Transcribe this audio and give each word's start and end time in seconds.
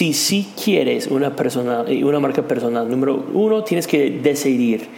si 0.00 0.14
sí 0.14 0.48
quieres 0.64 1.08
una, 1.08 1.36
persona, 1.36 1.84
eh, 1.86 2.02
una 2.02 2.18
marca 2.20 2.40
personal, 2.40 2.88
número 2.88 3.22
uno, 3.34 3.62
tienes 3.64 3.86
que 3.86 4.10
decidir. 4.10 4.88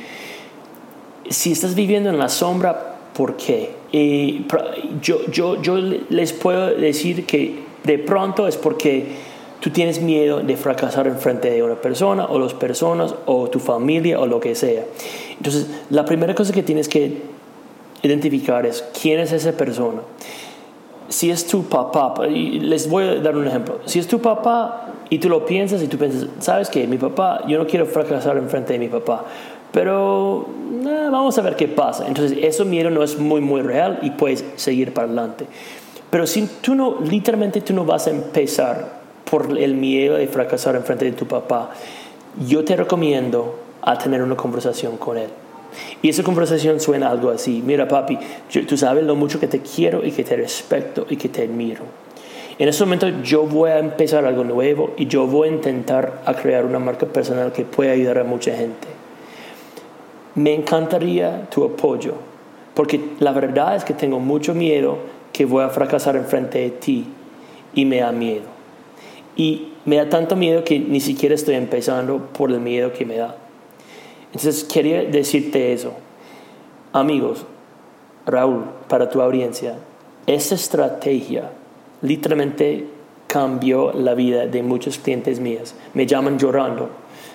Si 1.28 1.50
estás 1.50 1.74
viviendo 1.74 2.08
en 2.08 2.20
la 2.20 2.28
sombra, 2.28 2.98
¿por 3.12 3.36
qué? 3.36 3.70
Eh, 3.92 4.44
yo, 5.02 5.26
yo, 5.28 5.60
yo 5.60 5.76
les 5.76 6.32
puedo 6.32 6.68
decir 6.76 7.26
que 7.26 7.52
de 7.82 7.98
pronto 7.98 8.46
es 8.46 8.56
porque 8.56 9.06
tú 9.58 9.70
tienes 9.70 10.00
miedo 10.00 10.38
de 10.38 10.56
fracasar 10.56 11.08
en 11.08 11.18
frente 11.18 11.50
de 11.50 11.64
una 11.64 11.74
persona 11.74 12.26
o 12.26 12.38
las 12.38 12.54
personas 12.54 13.12
o 13.26 13.50
tu 13.50 13.58
familia 13.58 14.20
o 14.20 14.26
lo 14.26 14.38
que 14.38 14.54
sea. 14.54 14.84
Entonces, 15.36 15.66
la 15.90 16.04
primera 16.04 16.36
cosa 16.36 16.52
que 16.52 16.62
tienes 16.62 16.88
que 16.88 17.22
identificar 18.02 18.66
es 18.66 18.84
quién 19.02 19.18
es 19.18 19.32
esa 19.32 19.50
persona. 19.50 20.02
Si 21.08 21.30
es 21.30 21.46
tu 21.46 21.64
papá, 21.64 22.14
les 22.26 22.88
voy 22.88 23.04
a 23.04 23.14
dar 23.16 23.36
un 23.36 23.46
ejemplo. 23.46 23.80
Si 23.84 23.98
es 23.98 24.06
tu 24.06 24.20
papá 24.20 24.81
y 25.12 25.18
tú 25.18 25.28
lo 25.28 25.44
piensas 25.44 25.82
y 25.82 25.88
tú 25.88 25.98
piensas, 25.98 26.26
sabes 26.38 26.70
que 26.70 26.86
mi 26.86 26.96
papá, 26.96 27.42
yo 27.46 27.58
no 27.58 27.66
quiero 27.66 27.84
fracasar 27.84 28.38
en 28.38 28.48
frente 28.48 28.72
de 28.72 28.78
mi 28.78 28.88
papá, 28.88 29.26
pero 29.70 30.48
vamos 30.82 31.36
a 31.36 31.42
ver 31.42 31.54
qué 31.54 31.68
pasa. 31.68 32.08
Entonces, 32.08 32.38
eso 32.40 32.64
miedo 32.64 32.88
no 32.88 33.02
es 33.02 33.18
muy, 33.18 33.42
muy 33.42 33.60
real 33.60 33.98
y 34.00 34.12
puedes 34.12 34.42
seguir 34.56 34.94
para 34.94 35.06
adelante. 35.06 35.44
Pero 36.08 36.26
si 36.26 36.48
tú 36.62 36.74
no, 36.74 36.96
literalmente 37.02 37.60
tú 37.60 37.74
no 37.74 37.84
vas 37.84 38.06
a 38.06 38.10
empezar 38.10 39.02
por 39.30 39.58
el 39.58 39.74
miedo 39.74 40.16
de 40.16 40.28
fracasar 40.28 40.76
en 40.76 40.82
frente 40.82 41.04
de 41.04 41.12
tu 41.12 41.26
papá, 41.26 41.72
yo 42.48 42.64
te 42.64 42.74
recomiendo 42.74 43.58
a 43.82 43.98
tener 43.98 44.22
una 44.22 44.36
conversación 44.36 44.96
con 44.96 45.18
él. 45.18 45.28
Y 46.00 46.08
esa 46.08 46.22
conversación 46.22 46.80
suena 46.80 47.10
algo 47.10 47.28
así, 47.28 47.62
mira 47.62 47.86
papi, 47.86 48.18
tú 48.66 48.78
sabes 48.78 49.04
lo 49.04 49.14
mucho 49.14 49.38
que 49.38 49.46
te 49.46 49.60
quiero 49.60 50.06
y 50.06 50.10
que 50.10 50.24
te 50.24 50.36
respeto 50.36 51.06
y 51.10 51.16
que 51.16 51.28
te 51.28 51.42
admiro. 51.42 51.82
En 52.62 52.68
ese 52.68 52.84
momento 52.84 53.08
yo 53.24 53.42
voy 53.42 53.70
a 53.70 53.80
empezar 53.80 54.24
algo 54.24 54.44
nuevo 54.44 54.92
y 54.96 55.08
yo 55.08 55.26
voy 55.26 55.48
a 55.48 55.52
intentar 55.52 56.22
a 56.24 56.34
crear 56.34 56.64
una 56.64 56.78
marca 56.78 57.06
personal 57.06 57.50
que 57.50 57.64
pueda 57.64 57.90
ayudar 57.90 58.18
a 58.18 58.22
mucha 58.22 58.54
gente. 58.54 58.86
Me 60.36 60.54
encantaría 60.54 61.48
tu 61.50 61.64
apoyo, 61.64 62.14
porque 62.74 63.00
la 63.18 63.32
verdad 63.32 63.74
es 63.74 63.82
que 63.82 63.94
tengo 63.94 64.20
mucho 64.20 64.54
miedo 64.54 64.98
que 65.32 65.44
voy 65.44 65.64
a 65.64 65.70
fracasar 65.70 66.14
en 66.14 66.24
frente 66.24 66.60
de 66.60 66.70
ti 66.70 67.08
y 67.74 67.84
me 67.84 67.98
da 67.98 68.12
miedo. 68.12 68.44
Y 69.34 69.72
me 69.84 69.96
da 69.96 70.08
tanto 70.08 70.36
miedo 70.36 70.62
que 70.62 70.78
ni 70.78 71.00
siquiera 71.00 71.34
estoy 71.34 71.56
empezando 71.56 72.28
por 72.32 72.52
el 72.52 72.60
miedo 72.60 72.92
que 72.92 73.04
me 73.04 73.16
da. 73.16 73.34
Entonces 74.26 74.62
quería 74.62 75.02
decirte 75.02 75.72
eso. 75.72 75.94
Amigos, 76.92 77.44
Raúl, 78.24 78.66
para 78.86 79.10
tu 79.10 79.20
audiencia, 79.20 79.74
esa 80.28 80.54
estrategia 80.54 81.50
literalmente 82.02 82.86
cambió 83.26 83.92
la 83.92 84.14
vida 84.14 84.46
de 84.46 84.62
muchos 84.62 84.98
clientes 84.98 85.40
míos. 85.40 85.74
Me 85.94 86.06
llaman 86.06 86.38
llorando 86.38 86.90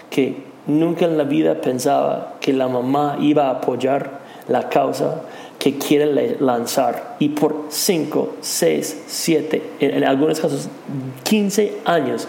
que 0.09 0.35
nunca 0.67 1.05
en 1.05 1.17
la 1.17 1.23
vida 1.23 1.59
pensaba 1.59 2.35
que 2.39 2.53
la 2.53 2.67
mamá 2.67 3.17
iba 3.19 3.47
a 3.47 3.51
apoyar 3.51 4.19
la 4.47 4.69
causa 4.69 5.23
que 5.57 5.77
quiere 5.77 6.37
lanzar 6.39 7.15
y 7.19 7.29
por 7.29 7.65
5, 7.69 8.35
6, 8.39 9.03
7, 9.07 9.63
en, 9.79 10.03
algunos 10.03 10.39
casos 10.39 10.69
15 11.23 11.79
años 11.85 12.27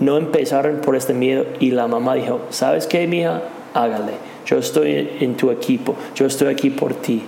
no 0.00 0.18
empezaron 0.18 0.80
por 0.80 0.96
este 0.96 1.14
miedo 1.14 1.46
y 1.60 1.70
la 1.70 1.86
mamá 1.86 2.16
dijo, 2.16 2.40
¿sabes 2.50 2.86
qué, 2.86 3.06
mija? 3.06 3.42
Hágale, 3.72 4.14
yo 4.46 4.58
estoy 4.58 5.16
en 5.20 5.36
tu 5.36 5.50
equipo, 5.50 5.94
yo 6.14 6.26
estoy 6.26 6.48
aquí 6.48 6.70
por 6.70 6.94
ti 6.94 7.22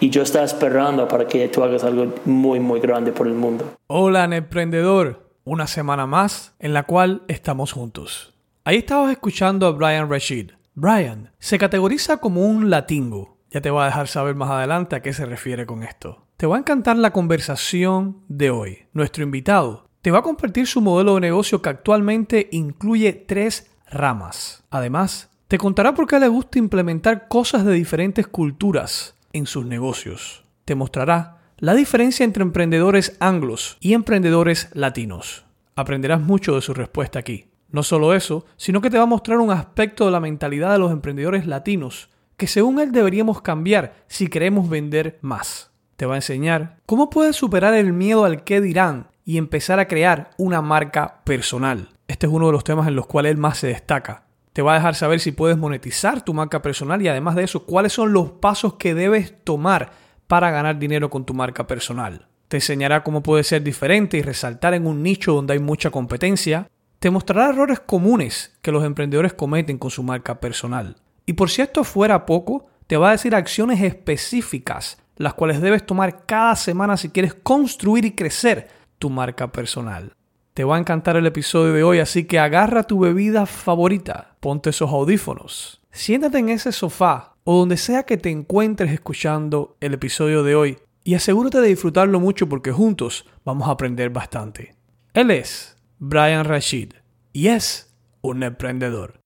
y 0.00 0.10
yo 0.10 0.22
estoy 0.22 0.44
esperando 0.44 1.06
para 1.08 1.26
que 1.26 1.48
tú 1.48 1.62
hagas 1.62 1.84
algo 1.84 2.14
muy, 2.24 2.60
muy 2.60 2.80
grande 2.80 3.12
por 3.12 3.26
el 3.26 3.34
mundo. 3.34 3.76
Hola, 3.86 4.24
emprendedor. 4.24 5.26
Una 5.44 5.66
semana 5.66 6.06
más 6.06 6.54
en 6.58 6.74
la 6.74 6.84
cual 6.84 7.22
estamos 7.28 7.72
juntos. 7.72 8.34
Ahí 8.64 8.78
estabas 8.78 9.12
escuchando 9.12 9.66
a 9.66 9.72
Brian 9.72 10.10
Rashid. 10.10 10.50
Brian 10.74 11.30
se 11.38 11.58
categoriza 11.58 12.16
como 12.16 12.46
un 12.46 12.68
latingo 12.68 13.36
ya 13.56 13.60
te 13.60 13.70
voy 13.70 13.82
a 13.82 13.86
dejar 13.86 14.08
saber 14.08 14.34
más 14.34 14.50
adelante 14.50 14.96
a 14.96 15.00
qué 15.00 15.14
se 15.14 15.24
refiere 15.24 15.64
con 15.64 15.82
esto. 15.82 16.26
Te 16.36 16.46
va 16.46 16.56
a 16.56 16.58
encantar 16.58 16.98
la 16.98 17.12
conversación 17.12 18.18
de 18.28 18.50
hoy. 18.50 18.80
Nuestro 18.92 19.22
invitado 19.22 19.88
te 20.02 20.10
va 20.10 20.18
a 20.18 20.22
compartir 20.22 20.66
su 20.66 20.80
modelo 20.82 21.14
de 21.14 21.22
negocio 21.22 21.62
que 21.62 21.70
actualmente 21.70 22.48
incluye 22.52 23.12
tres 23.12 23.70
ramas. 23.90 24.62
Además, 24.70 25.30
te 25.48 25.58
contará 25.58 25.94
por 25.94 26.06
qué 26.06 26.20
le 26.20 26.28
gusta 26.28 26.58
implementar 26.58 27.28
cosas 27.28 27.64
de 27.64 27.72
diferentes 27.72 28.26
culturas 28.26 29.15
en 29.36 29.46
sus 29.46 29.66
negocios. 29.66 30.44
Te 30.64 30.74
mostrará 30.74 31.38
la 31.58 31.74
diferencia 31.74 32.24
entre 32.24 32.42
emprendedores 32.42 33.16
anglos 33.20 33.76
y 33.80 33.94
emprendedores 33.94 34.68
latinos. 34.72 35.44
Aprenderás 35.74 36.20
mucho 36.20 36.54
de 36.54 36.62
su 36.62 36.74
respuesta 36.74 37.18
aquí. 37.18 37.46
No 37.70 37.82
solo 37.82 38.14
eso, 38.14 38.46
sino 38.56 38.80
que 38.80 38.90
te 38.90 38.96
va 38.96 39.04
a 39.04 39.06
mostrar 39.06 39.38
un 39.38 39.50
aspecto 39.50 40.06
de 40.06 40.10
la 40.10 40.20
mentalidad 40.20 40.72
de 40.72 40.78
los 40.78 40.92
emprendedores 40.92 41.46
latinos 41.46 42.10
que 42.36 42.46
según 42.46 42.80
él 42.80 42.92
deberíamos 42.92 43.40
cambiar 43.40 44.04
si 44.08 44.28
queremos 44.28 44.68
vender 44.68 45.18
más. 45.22 45.70
Te 45.96 46.06
va 46.06 46.14
a 46.14 46.18
enseñar 46.18 46.78
cómo 46.84 47.08
puedes 47.08 47.36
superar 47.36 47.74
el 47.74 47.92
miedo 47.92 48.24
al 48.24 48.44
qué 48.44 48.60
dirán 48.60 49.08
y 49.24 49.38
empezar 49.38 49.80
a 49.80 49.88
crear 49.88 50.30
una 50.36 50.60
marca 50.60 51.22
personal. 51.24 51.88
Este 52.06 52.26
es 52.26 52.32
uno 52.32 52.46
de 52.46 52.52
los 52.52 52.64
temas 52.64 52.86
en 52.86 52.96
los 52.96 53.06
cuales 53.06 53.32
él 53.32 53.38
más 53.38 53.58
se 53.58 53.68
destaca. 53.68 54.25
Te 54.56 54.62
va 54.62 54.72
a 54.72 54.76
dejar 54.76 54.94
saber 54.94 55.20
si 55.20 55.32
puedes 55.32 55.58
monetizar 55.58 56.24
tu 56.24 56.32
marca 56.32 56.62
personal 56.62 57.02
y 57.02 57.08
además 57.08 57.34
de 57.34 57.44
eso, 57.44 57.66
cuáles 57.66 57.92
son 57.92 58.14
los 58.14 58.30
pasos 58.30 58.76
que 58.76 58.94
debes 58.94 59.34
tomar 59.44 59.92
para 60.26 60.50
ganar 60.50 60.78
dinero 60.78 61.10
con 61.10 61.26
tu 61.26 61.34
marca 61.34 61.66
personal. 61.66 62.26
Te 62.48 62.56
enseñará 62.56 63.04
cómo 63.04 63.22
puedes 63.22 63.48
ser 63.48 63.62
diferente 63.62 64.16
y 64.16 64.22
resaltar 64.22 64.72
en 64.72 64.86
un 64.86 65.02
nicho 65.02 65.34
donde 65.34 65.52
hay 65.52 65.58
mucha 65.58 65.90
competencia. 65.90 66.70
Te 67.00 67.10
mostrará 67.10 67.50
errores 67.50 67.80
comunes 67.80 68.56
que 68.62 68.72
los 68.72 68.82
emprendedores 68.82 69.34
cometen 69.34 69.76
con 69.76 69.90
su 69.90 70.02
marca 70.02 70.40
personal. 70.40 70.96
Y 71.26 71.34
por 71.34 71.50
si 71.50 71.60
esto 71.60 71.84
fuera 71.84 72.24
poco, 72.24 72.64
te 72.86 72.96
va 72.96 73.10
a 73.10 73.12
decir 73.12 73.34
acciones 73.34 73.82
específicas, 73.82 74.96
las 75.18 75.34
cuales 75.34 75.60
debes 75.60 75.84
tomar 75.84 76.24
cada 76.24 76.56
semana 76.56 76.96
si 76.96 77.10
quieres 77.10 77.34
construir 77.34 78.06
y 78.06 78.12
crecer 78.12 78.68
tu 78.98 79.10
marca 79.10 79.52
personal. 79.52 80.14
Te 80.56 80.64
va 80.64 80.76
a 80.76 80.78
encantar 80.78 81.16
el 81.16 81.26
episodio 81.26 81.74
de 81.74 81.82
hoy, 81.82 81.98
así 81.98 82.24
que 82.24 82.38
agarra 82.38 82.84
tu 82.84 83.00
bebida 83.00 83.44
favorita, 83.44 84.35
ponte 84.46 84.70
esos 84.70 84.92
audífonos, 84.92 85.82
siéntate 85.90 86.38
en 86.38 86.50
ese 86.50 86.70
sofá 86.70 87.34
o 87.42 87.58
donde 87.58 87.76
sea 87.76 88.04
que 88.04 88.16
te 88.16 88.30
encuentres 88.30 88.92
escuchando 88.92 89.76
el 89.80 89.92
episodio 89.92 90.44
de 90.44 90.54
hoy 90.54 90.78
y 91.02 91.14
asegúrate 91.14 91.60
de 91.60 91.66
disfrutarlo 91.66 92.20
mucho 92.20 92.48
porque 92.48 92.70
juntos 92.70 93.26
vamos 93.44 93.66
a 93.66 93.72
aprender 93.72 94.10
bastante. 94.10 94.76
Él 95.14 95.32
es 95.32 95.76
Brian 95.98 96.44
Rashid 96.44 96.92
y 97.32 97.48
es 97.48 97.92
un 98.20 98.44
emprendedor. 98.44 99.25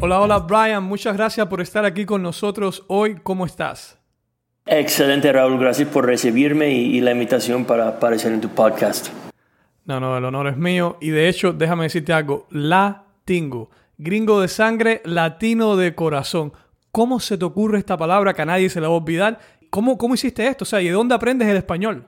Hola, 0.00 0.20
hola 0.20 0.38
Brian, 0.38 0.84
muchas 0.84 1.16
gracias 1.16 1.44
por 1.48 1.60
estar 1.60 1.84
aquí 1.84 2.06
con 2.06 2.22
nosotros 2.22 2.84
hoy. 2.86 3.16
¿Cómo 3.20 3.44
estás? 3.44 3.98
Excelente 4.64 5.32
Raúl, 5.32 5.58
gracias 5.58 5.88
por 5.88 6.06
recibirme 6.06 6.70
y, 6.70 7.00
la 7.00 7.10
invitación 7.10 7.64
para 7.64 7.88
aparecer 7.88 8.32
en 8.32 8.40
tu 8.40 8.48
podcast. 8.48 9.08
No, 9.86 9.98
no, 9.98 10.16
el 10.16 10.24
honor 10.24 10.46
es 10.46 10.56
mío 10.56 10.98
y 11.00 11.10
de 11.10 11.28
hecho 11.28 11.52
déjame 11.52 11.84
decirte 11.84 12.12
algo, 12.12 12.46
latingo, 12.50 13.70
gringo 13.96 14.40
de 14.40 14.46
sangre, 14.46 15.02
latino 15.04 15.76
de 15.76 15.96
corazón. 15.96 16.52
¿Cómo 16.92 17.18
se 17.18 17.36
te 17.36 17.44
ocurre 17.44 17.78
esta 17.78 17.96
palabra 17.96 18.34
que 18.34 18.42
a 18.42 18.46
nadie 18.46 18.70
se 18.70 18.80
la 18.80 18.86
va 18.86 18.94
a 18.94 18.98
olvidar? 18.98 19.40
¿Cómo, 19.70 19.98
cómo 19.98 20.14
hiciste 20.14 20.46
esto? 20.46 20.64
O 20.64 20.66
sea, 20.66 20.80
¿y 20.80 20.86
de 20.86 20.92
dónde 20.92 21.14
aprendes 21.14 21.48
el 21.48 21.56
español? 21.56 22.06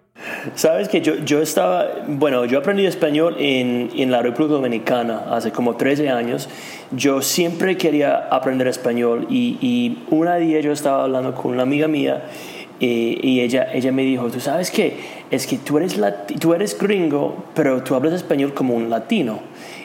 Sabes 0.54 0.88
que 0.88 1.00
yo, 1.00 1.16
yo 1.24 1.40
estaba, 1.40 1.86
bueno, 2.06 2.44
yo 2.44 2.58
aprendí 2.58 2.86
español 2.86 3.36
en, 3.38 3.90
en, 3.94 4.10
la 4.10 4.22
República 4.22 4.54
Dominicana 4.54 5.24
hace 5.30 5.50
como 5.50 5.76
13 5.76 6.10
años. 6.10 6.48
Yo 6.90 7.22
siempre 7.22 7.76
quería 7.76 8.28
aprender 8.30 8.66
español 8.66 9.26
y, 9.30 9.58
y 9.60 10.04
una 10.10 10.36
día 10.36 10.60
yo 10.60 10.72
estaba 10.72 11.04
hablando 11.04 11.34
con 11.34 11.52
una 11.52 11.62
amiga 11.62 11.88
mía 11.88 12.24
y 12.80 13.40
ella, 13.40 13.68
ella 13.74 13.92
me 13.92 14.02
dijo, 14.02 14.30
tú 14.30 14.40
sabes 14.40 14.70
qué, 14.70 14.96
es 15.30 15.46
que 15.46 15.58
tú 15.58 15.76
eres, 15.76 16.00
tú 16.38 16.54
eres 16.54 16.78
gringo, 16.78 17.44
pero 17.54 17.82
tú 17.82 17.94
hablas 17.94 18.14
español 18.14 18.54
como 18.54 18.74
un 18.74 18.88
latino. 18.88 19.40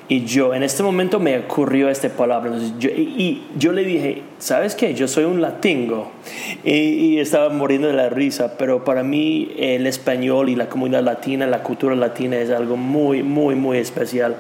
Y 0.08 0.26
yo 0.26 0.54
en 0.54 0.62
este 0.62 0.84
momento 0.84 1.20
me 1.20 1.38
ocurrió 1.40 1.90
esta 1.90 2.10
palabra. 2.10 2.52
y 2.80 3.42
yo 3.58 3.72
le 3.72 3.84
dije, 3.84 4.22
¿sabes 4.38 4.76
qué? 4.76 4.94
Yo 4.94 5.08
soy 5.08 5.24
un 5.24 5.42
latingo. 5.42 6.12
Y, 6.64 6.72
y, 6.72 7.20
estaba 7.20 7.50
muriendo 7.50 7.88
de 7.88 7.94
la 7.94 8.10
risa, 8.10 8.58
pero 8.58 8.84
para 8.84 9.04
mí 9.04 9.52
el 9.58 9.88
español 9.88 10.50
y 10.50 10.56
la 10.56 10.70
comunidad 10.70 11.04
latina, 11.04 11.48
la 11.48 11.64
cultura 11.64 11.96
latina 11.96 12.38
es 12.38 12.52
algo 12.52 12.78
muy, 12.78 13.24
muy, 13.24 13.56
muy 13.56 13.78
especial 13.78 14.38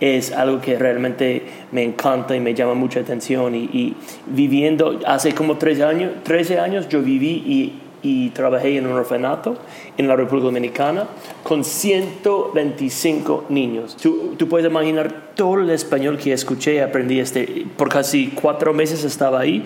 es 0.00 0.32
algo 0.32 0.60
que 0.60 0.78
realmente 0.78 1.42
me 1.72 1.82
encanta 1.82 2.34
y 2.34 2.40
me 2.40 2.54
llama 2.54 2.74
mucha 2.74 3.00
atención. 3.00 3.54
Y, 3.54 3.64
y 3.64 3.96
viviendo, 4.26 4.98
hace 5.06 5.34
como 5.34 5.58
13 5.58 5.84
años, 5.84 6.12
13 6.24 6.58
años 6.58 6.88
yo 6.88 7.02
viví 7.02 7.44
y, 7.46 7.72
y, 8.02 8.30
trabajé 8.30 8.76
en 8.76 8.86
un 8.86 8.92
orfanato 8.92 9.56
en 9.96 10.08
la 10.08 10.16
República 10.16 10.46
Dominicana 10.46 11.06
con 11.42 11.64
125 11.64 13.46
niños. 13.48 13.96
Tú, 13.96 14.34
tú 14.36 14.48
puedes 14.48 14.70
imaginar 14.70 15.32
todo 15.34 15.60
el 15.60 15.70
español 15.70 16.18
que 16.18 16.32
escuché 16.32 16.76
y 16.76 16.78
aprendí. 16.78 17.20
Este, 17.20 17.66
por 17.76 17.88
casi 17.88 18.28
cuatro 18.28 18.72
meses 18.72 19.04
estaba 19.04 19.40
ahí 19.40 19.64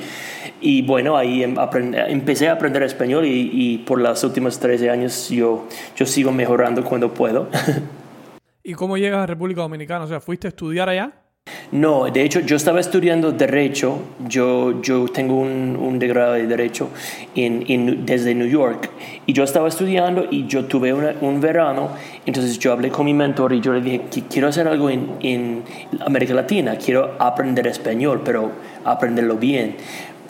y 0.61 0.83
bueno, 0.83 1.17
ahí 1.17 1.43
em, 1.43 1.57
empecé 2.09 2.49
a 2.49 2.53
aprender 2.53 2.83
español 2.83 3.25
y, 3.25 3.51
y 3.53 3.79
por 3.79 4.01
los 4.01 4.23
últimos 4.25 4.59
13 4.59 4.91
años 4.91 5.29
yo, 5.31 5.67
yo 5.97 6.07
sigo 6.07 6.33
mejorando 6.33 6.85
cuando 6.85 7.13
puedo. 7.13 7.49
¿Y 8.67 8.73
cómo 8.73 8.97
llegas 8.97 9.23
a 9.23 9.27
República 9.27 9.61
Dominicana? 9.61 10.05
O 10.05 10.09
sea, 10.09 10.21
¿fuiste 10.21 10.47
a 10.47 10.49
estudiar 10.49 10.89
allá? 10.89 11.24
No, 11.75 12.09
de 12.09 12.23
hecho 12.23 12.39
yo 12.39 12.55
estaba 12.55 12.79
estudiando 12.79 13.33
Derecho, 13.33 13.99
yo, 14.29 14.81
yo 14.81 15.07
tengo 15.09 15.41
un, 15.41 15.77
un 15.77 15.99
grado 15.99 16.35
de 16.35 16.47
Derecho 16.47 16.89
en, 17.35 18.07
desde 18.07 18.33
New 18.33 18.47
York. 18.47 18.91
Y 19.27 19.33
yo 19.33 19.43
estaba 19.43 19.67
estudiando 19.67 20.29
y 20.31 20.47
yo 20.47 20.67
tuve 20.67 20.95
un 20.95 21.41
verano, 21.41 21.91
entonces 22.27 22.61
yo 22.61 22.73
hablé 22.73 22.91
con 22.91 23.07
mi 23.07 23.13
mentor 23.13 23.53
y 23.55 23.61
yo 23.61 23.73
le 23.73 23.81
dije 23.81 24.03
quiero 24.31 24.47
hacer 24.47 24.69
algo 24.69 24.89
en, 24.89 25.17
en 25.21 25.63
América 26.07 26.33
Latina, 26.33 26.77
quiero 26.77 27.17
aprender 27.19 27.67
español, 27.67 28.23
pero 28.25 28.53
aprenderlo 28.85 29.37
bien 29.37 29.75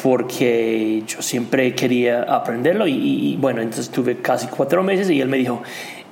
porque 0.03 1.03
yo 1.07 1.23
siempre 1.23 1.75
quería 1.75 2.25
aprenderlo 2.25 2.87
y, 2.87 3.37
bueno, 3.41 3.63
entonces 3.63 3.89
tuve 3.91 4.19
casi 4.19 4.49
cuatro 4.49 4.83
meses 4.83 5.09
y 5.09 5.21
él 5.21 5.29
me 5.29 5.39
dijo, 5.39 5.63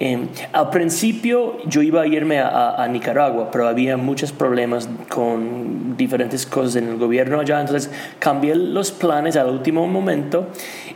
Em, 0.05 0.27
al 0.53 0.69
principio 0.71 1.59
yo 1.65 1.81
iba 1.81 2.03
a 2.03 2.07
irme 2.09 2.41
a, 2.41 2.89
Nicaragua, 2.91 3.53
pero 3.53 3.69
había 3.69 3.97
muchos 3.97 4.33
problemas 4.33 4.89
con 5.09 5.97
diferentes 5.97 6.45
cosas 6.45 6.75
en 6.75 6.89
el 6.89 6.97
gobierno 6.97 7.39
allá, 7.39 7.61
entonces 7.61 7.89
cambié 8.19 8.57
los 8.57 8.91
planes 8.91 9.37
al 9.37 9.49
último 9.49 9.87
momento 9.87 10.49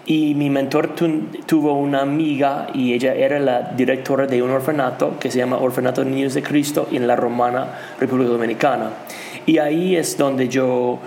y 0.07 0.35
mi 0.35 0.51
mentor 0.51 0.97
tuvo 1.47 1.75
una 1.75 2.01
amiga 2.01 2.67
y 2.75 2.95
ella 2.95 3.15
era 3.15 3.39
la 3.39 3.75
directora 3.77 4.27
de 4.27 4.43
un 4.43 4.51
orfanato 4.51 5.21
que 5.21 5.31
se 5.31 5.39
llama 5.39 5.59
Orfanato 5.59 6.05
Niños 6.05 6.35
de 6.35 6.43
Cristo 6.43 6.89
en 6.91 7.07
la 7.07 7.15
Romana 7.15 7.79
República 8.01 8.31
Dominicana. 8.31 8.91
Y 9.47 9.59
ahí 9.59 9.95
es 9.95 10.19
donde 10.19 10.49
yo, 10.49 10.99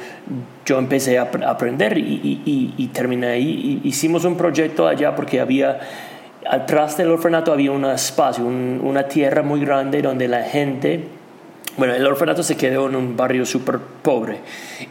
yo 0.66 0.80
empecé 0.80 1.18
a 1.18 1.24
aprender 1.24 1.98
y, 1.98 2.42
y, 2.46 2.74
y 2.78 2.88
terminé 2.88 3.28
ahí. 3.28 3.82
Hicimos 3.84 4.24
un 4.24 4.38
proyecto 4.38 4.88
allá 4.88 5.14
porque 5.14 5.42
había 5.42 5.82
atrás 6.50 6.98
del 6.98 7.12
orfanato 7.12 7.54
había 7.54 7.72
un 7.72 7.86
espacio, 7.86 8.46
una 8.46 9.04
tierra 9.04 9.44
muy 9.44 9.62
grande 9.62 10.02
donde 10.02 10.28
la 10.28 10.44
gente, 10.44 11.08
bueno, 11.78 11.94
el 11.94 12.06
orfanato 12.06 12.42
se 12.42 12.58
quedó 12.58 12.90
en 12.90 12.96
un 12.96 13.16
barrio 13.16 13.46
súper 13.46 13.78
pobre 13.78 14.40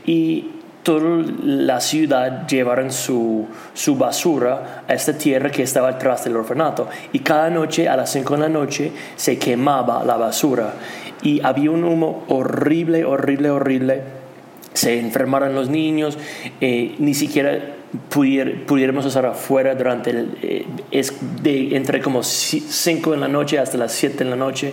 y 0.06 0.52
toda 0.84 1.25
la 1.43 1.81
ciudad 1.81 2.46
llevaron 2.46 2.93
su, 2.93 3.46
su, 3.75 3.96
basura 3.96 4.84
a 4.87 4.94
esta 4.94 5.19
tierra 5.19 5.50
que 5.50 5.64
estaba 5.64 5.88
atrás 5.88 6.25
del 6.25 6.37
orfanato 6.37 6.88
y 7.12 7.19
cada 7.19 7.50
noche 7.50 7.88
a 7.88 7.96
las 7.96 8.12
5 8.12 8.34
de 8.34 8.40
la 8.40 8.49
noche 8.49 8.93
se 9.16 9.37
quemaba 9.38 10.05
la 10.05 10.16
basura 10.16 10.75
y 11.22 11.44
había 11.44 11.72
un 11.72 11.82
humo 11.82 12.25
horrible, 12.28 13.05
horrible, 13.05 13.50
horrible. 13.50 14.02
Se 14.72 15.00
enfermaron 15.00 15.56
los 15.56 15.69
niños, 15.69 16.16
eh, 16.60 16.94
ni 17.00 17.14
siquiera 17.14 17.58
pudiéramos 18.08 19.06
estar 19.06 19.25
afuera 19.25 19.75
durante 19.75 20.11
el, 20.11 20.38
eh, 20.43 20.67
entre 21.43 22.00
como 22.00 22.23
5 22.23 23.14
en 23.14 23.20
la 23.20 23.29
noche 23.29 23.58
hasta 23.58 23.79
las 23.79 23.93
7 23.93 24.25
en 24.25 24.31
la 24.31 24.37
noche 24.37 24.73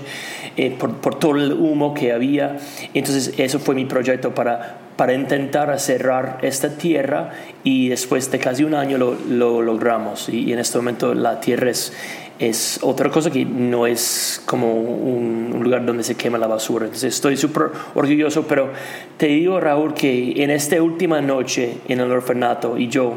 eh, 0.58 0.76
por, 0.78 1.16
todo 1.16 1.36
el 1.36 1.54
humo 1.54 1.94
que 1.94 2.12
había. 2.12 2.58
Entonces 2.94 3.34
eso 3.38 3.60
fue 3.60 3.76
mi 3.76 3.86
proyecto 3.86 4.36
para, 4.36 4.80
para 4.98 5.14
intentar 5.14 5.80
cerrar 5.80 6.40
esta 6.42 6.78
tierra 6.78 7.32
y 7.64 7.90
después 7.90 8.30
de 8.32 8.40
casi 8.40 8.64
un 8.64 8.74
año 8.74 8.98
lo, 8.98 9.16
lo 9.30 9.62
logramos. 9.62 10.30
Y, 10.30 10.44
y 10.44 10.54
en 10.54 10.60
este 10.60 10.78
momento 10.78 11.14
la 11.14 11.40
tierra 11.40 11.70
es 11.70 11.94
es 12.40 12.80
otra 12.82 13.10
cosa 13.10 13.32
que 13.32 13.46
no 13.46 13.88
es 13.88 14.42
como 14.46 14.74
un, 14.74 15.60
lugar 15.62 15.86
donde 15.86 16.04
se 16.04 16.16
quema 16.16 16.38
la 16.38 16.48
basura. 16.48 16.86
Entonces 16.86 17.16
estoy 17.16 17.38
súper 17.38 17.72
orgulloso, 17.96 18.46
pero 18.48 18.70
te 19.18 19.28
digo, 19.28 19.60
Raúl, 19.60 19.94
que 19.96 20.44
en 20.44 20.52
esta 20.52 20.82
última 20.82 21.22
noche 21.22 21.78
en 21.88 22.02
el 22.02 22.12
orfanato 22.12 22.78
y 22.78 22.88
yo 22.88 23.14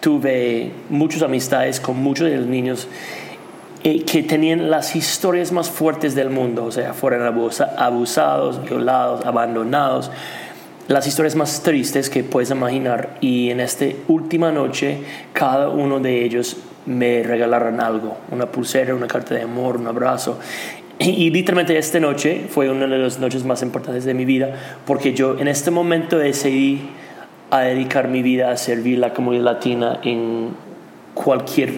tuve 0.00 0.70
muchas 0.88 1.22
amistades 1.22 1.80
con 1.80 1.98
muchos 1.98 2.28
de 2.30 2.38
los 2.38 2.46
niños 2.46 2.88
eh, 3.84 4.04
que 4.04 4.22
tenían 4.22 4.70
las 4.70 4.96
historias 4.96 5.52
más 5.52 5.68
fuertes 5.68 6.14
del 6.14 6.30
mundo, 6.30 6.64
o 6.64 6.72
sea, 6.72 6.94
fueron 6.94 7.26
abusados, 7.26 8.64
violados, 8.64 9.26
abandonados, 9.26 10.10
las 10.92 11.06
historias 11.06 11.36
más 11.36 11.62
tristes 11.62 12.10
que 12.10 12.22
puedes 12.22 12.50
imaginar. 12.50 13.16
Y 13.20 13.50
en 13.50 13.60
esta 13.60 13.86
última 14.08 14.52
noche, 14.52 14.98
cada 15.32 15.68
uno 15.68 16.00
de 16.00 16.24
ellos 16.24 16.56
me 16.86 17.22
regalaron 17.22 17.80
algo, 17.80 18.18
una 18.30 18.46
pulsera, 18.46 18.94
una 18.94 19.06
carta 19.06 19.34
de 19.34 19.42
amor, 19.42 19.76
un 19.76 19.86
abrazo. 19.86 20.38
Y, 20.98 21.30
literalmente 21.30 21.76
esta 21.76 21.98
noche 21.98 22.46
fue 22.48 22.70
una 22.70 22.86
de 22.86 22.98
las 22.98 23.18
noches 23.18 23.44
más 23.44 23.62
importantes 23.62 24.04
de 24.04 24.14
mi 24.14 24.24
vida 24.24 24.54
porque 24.86 25.14
yo 25.14 25.36
en 25.38 25.48
este 25.48 25.72
momento 25.72 26.16
decidí 26.16 26.82
a 27.50 27.60
dedicar 27.60 28.08
mi 28.08 28.22
vida 28.22 28.50
a 28.50 28.56
servir 28.56 28.98
la 28.98 29.12
comunidad 29.12 29.44
latina 29.44 30.00
en 30.04 30.50
cualquier 31.14 31.72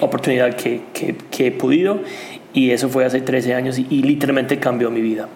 oportunidad 0.00 0.54
que, 0.54 0.82
que, 0.92 1.46
he 1.46 1.50
podido 1.50 2.00
y 2.54 2.70
eso 2.70 2.88
fue 2.88 3.04
hace 3.04 3.20
13 3.20 3.54
años 3.54 3.78
y, 3.78 4.02
literalmente 4.02 4.58
cambió 4.60 4.90
mi 4.90 5.00
vida. 5.00 5.28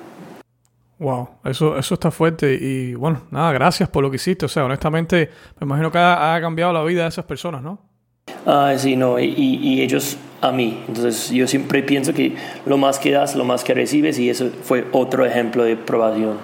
Wow, 0.98 1.28
eso, 1.44 1.76
eso 1.76 1.94
está 1.94 2.10
fuerte 2.10 2.54
y 2.54 2.94
bueno, 2.94 3.22
nada, 3.30 3.52
gracias 3.52 3.88
por 3.88 4.02
lo 4.02 4.10
que 4.10 4.16
hiciste. 4.16 4.46
O 4.46 4.48
sea, 4.48 4.64
honestamente, 4.64 5.30
me 5.60 5.64
imagino 5.64 5.90
que 5.90 5.98
ha 5.98 6.38
cambiado 6.40 6.72
la 6.72 6.84
vida 6.84 7.02
de 7.02 7.08
esas 7.08 7.24
personas, 7.24 7.62
¿no? 7.62 7.94
Ah, 8.46 8.74
sí, 8.76 8.96
no, 8.96 9.18
y, 9.18 9.24
y, 9.26 9.80
ellos 9.80 10.18
a 10.40 10.52
mí. 10.52 10.84
Entonces 10.86 11.30
yo 11.30 11.46
siempre 11.46 11.82
pienso 11.82 12.12
que 12.12 12.36
lo 12.66 12.76
más 12.76 12.98
que 12.98 13.10
das, 13.10 13.36
lo 13.36 13.44
más 13.44 13.64
que 13.64 13.72
recibes 13.72 14.18
y 14.18 14.28
eso 14.28 14.50
fue 14.62 14.86
otro 14.92 15.24
ejemplo 15.24 15.64
de 15.64 15.76
probación. 15.76 16.38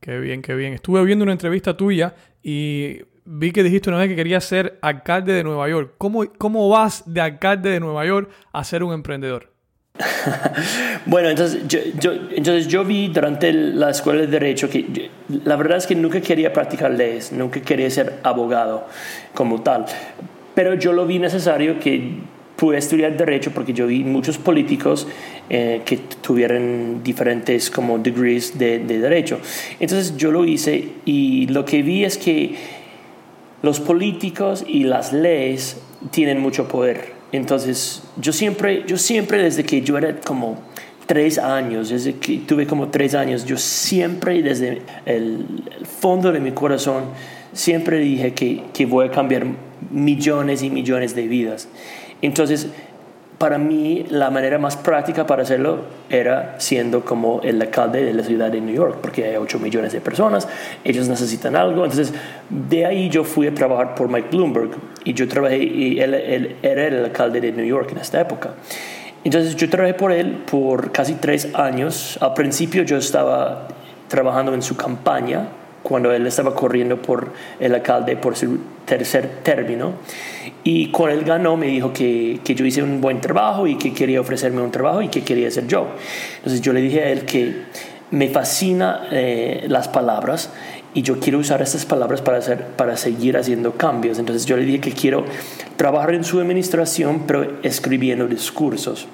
Qué 0.00 0.18
bien, 0.18 0.40
qué 0.40 0.54
bien. 0.54 0.72
Estuve 0.72 1.04
viendo 1.04 1.24
una 1.24 1.32
entrevista 1.32 1.76
tuya 1.76 2.14
y 2.42 3.00
vi 3.24 3.52
que 3.52 3.62
dijiste 3.62 3.90
una 3.90 3.98
vez 3.98 4.08
que 4.08 4.16
querías 4.16 4.44
ser 4.44 4.78
alcalde 4.80 5.34
de 5.34 5.44
Nueva 5.44 5.68
York. 5.68 5.94
¿Cómo, 5.98 6.24
cómo 6.38 6.68
vas 6.70 7.02
de 7.12 7.20
alcalde 7.20 7.70
de 7.70 7.80
Nueva 7.80 8.06
York 8.06 8.30
a 8.52 8.64
ser 8.64 8.82
un 8.82 8.94
emprendedor? 8.94 9.52
bueno, 11.06 11.30
entonces 11.30 11.66
yo, 11.68 11.78
yo, 11.98 12.12
entonces 12.12 12.68
yo 12.68 12.84
vi 12.84 13.08
durante 13.08 13.52
la 13.52 13.90
escuela 13.90 14.20
de 14.20 14.26
derecho 14.26 14.68
que 14.68 15.10
la 15.44 15.56
verdad 15.56 15.78
es 15.78 15.86
que 15.86 15.94
nunca 15.94 16.20
quería 16.20 16.52
practicar 16.52 16.90
leyes, 16.90 17.32
nunca 17.32 17.60
quería 17.60 17.90
ser 17.90 18.20
abogado 18.22 18.86
como 19.34 19.62
tal, 19.62 19.86
pero 20.54 20.74
yo 20.74 20.92
lo 20.92 21.06
vi 21.06 21.18
necesario 21.18 21.78
que 21.78 22.14
pude 22.56 22.78
estudiar 22.78 23.16
derecho 23.16 23.50
porque 23.52 23.72
yo 23.72 23.86
vi 23.86 24.02
muchos 24.02 24.38
políticos 24.38 25.06
eh, 25.50 25.82
que 25.84 25.98
tuvieran 26.20 27.02
diferentes 27.02 27.70
como 27.70 27.98
degrees 27.98 28.58
de, 28.58 28.78
de, 28.78 28.98
derecho. 28.98 29.38
Entonces 29.78 30.16
yo 30.16 30.30
lo 30.30 30.44
hice 30.44 30.88
y 31.04 31.46
lo 31.48 31.64
que 31.64 31.82
vi 31.82 32.04
es 32.04 32.16
que 32.16 32.54
los 33.62 33.80
políticos 33.80 34.64
y 34.66 34.84
las 34.84 35.12
leyes 35.12 35.78
tienen 36.10 36.40
mucho 36.40 36.66
poder. 36.68 37.15
Entonces 37.32 38.02
yo 38.20 38.32
siempre, 38.32 38.84
yo 38.86 38.96
siempre 38.96 39.42
desde 39.42 39.64
que 39.64 39.82
yo 39.82 39.98
era 39.98 40.20
como 40.20 40.58
tres 41.06 41.38
años, 41.38 41.88
desde 41.88 42.14
que 42.14 42.38
tuve 42.38 42.66
como 42.66 42.88
tres 42.88 43.14
años, 43.14 43.44
yo 43.44 43.56
siempre 43.56 44.42
desde 44.42 44.82
el, 45.04 45.46
fondo 46.00 46.32
de 46.32 46.40
mi 46.40 46.52
corazón, 46.52 47.04
siempre 47.52 47.98
dije 47.98 48.32
que, 48.34 48.62
que 48.72 48.86
voy 48.86 49.06
a 49.06 49.10
cambiar 49.10 49.46
millones 49.90 50.62
y 50.62 50.70
millones 50.70 51.14
de 51.14 51.26
vidas. 51.26 51.68
Entonces, 52.22 52.68
para 53.38 53.58
mí 53.58 54.06
la 54.08 54.30
manera 54.30 54.58
más 54.58 54.76
práctica 54.76 55.26
para 55.26 55.42
hacerlo 55.42 55.80
era 56.08 56.54
siendo 56.58 57.04
como 57.04 57.40
el 57.42 57.60
alcalde 57.60 58.02
de 58.02 58.14
la 58.14 58.22
ciudad 58.22 58.50
de 58.50 58.60
New 58.60 58.74
York, 58.74 58.98
porque 59.02 59.24
hay 59.24 59.36
8 59.36 59.58
millones 59.58 59.92
de 59.92 60.00
personas, 60.00 60.48
ellos 60.84 61.08
necesitan 61.08 61.54
algo. 61.54 61.84
Entonces, 61.84 62.14
de 62.48 62.86
ahí 62.86 63.10
yo 63.10 63.24
fui 63.24 63.46
a 63.46 63.54
trabajar 63.54 63.94
por 63.94 64.08
Mike 64.08 64.28
Bloomberg 64.30 64.70
y 65.04 65.12
yo 65.12 65.28
trabajé, 65.28 65.58
y 65.58 66.00
él, 66.00 66.14
él 66.14 66.56
era 66.62 66.86
el 66.86 67.04
alcalde 67.04 67.40
de 67.40 67.52
New 67.52 67.66
York 67.66 67.90
en 67.92 67.98
esta 67.98 68.20
época. 68.20 68.54
Entonces, 69.22 69.54
yo 69.56 69.68
trabajé 69.68 69.94
por 69.94 70.12
él 70.12 70.44
por 70.50 70.92
casi 70.92 71.14
tres 71.14 71.48
años. 71.54 72.16
Al 72.22 72.32
principio 72.32 72.84
yo 72.84 72.96
estaba 72.96 73.68
trabajando 74.08 74.54
en 74.54 74.62
su 74.62 74.76
campaña 74.76 75.48
cuando 75.86 76.10
él 76.10 76.26
estaba 76.26 76.52
corriendo 76.52 77.00
por 77.00 77.30
el 77.60 77.72
alcalde 77.72 78.16
por 78.16 78.34
ser 78.34 78.48
tercer 78.84 79.38
término. 79.44 79.92
Y 80.64 80.90
cuando 80.90 81.16
él 81.16 81.24
ganó, 81.24 81.56
me 81.56 81.68
dijo 81.68 81.92
que, 81.92 82.40
que, 82.42 82.56
yo 82.56 82.64
hice 82.64 82.82
un 82.82 83.00
buen 83.00 83.20
trabajo 83.20 83.68
y 83.68 83.78
que 83.78 83.94
quería 83.94 84.20
ofrecerme 84.20 84.62
un 84.62 84.72
trabajo 84.72 85.00
y 85.00 85.08
que 85.08 85.22
quería 85.22 85.48
ser 85.48 85.68
yo. 85.68 85.86
Entonces 86.38 86.60
yo 86.60 86.72
le 86.72 86.80
dije 86.80 87.04
a 87.04 87.10
él 87.10 87.24
que 87.24 87.66
me 88.10 88.28
fascina 88.28 89.06
eh, 89.12 89.66
las 89.68 89.86
palabras 89.86 90.50
y 90.92 91.02
yo 91.02 91.20
quiero 91.20 91.38
usar 91.38 91.62
estas 91.62 91.86
palabras 91.86 92.20
para, 92.20 92.38
hacer, 92.38 92.64
para 92.76 92.96
seguir 92.96 93.36
haciendo 93.36 93.74
cambios. 93.74 94.18
Entonces 94.18 94.44
yo 94.44 94.56
le 94.56 94.64
dije 94.64 94.80
que 94.80 94.90
quiero 94.90 95.24
trabajar 95.76 96.14
en 96.14 96.24
su 96.24 96.40
administración, 96.40 97.22
pero 97.28 97.58
escribiendo 97.62 98.26
discursos 98.26 99.06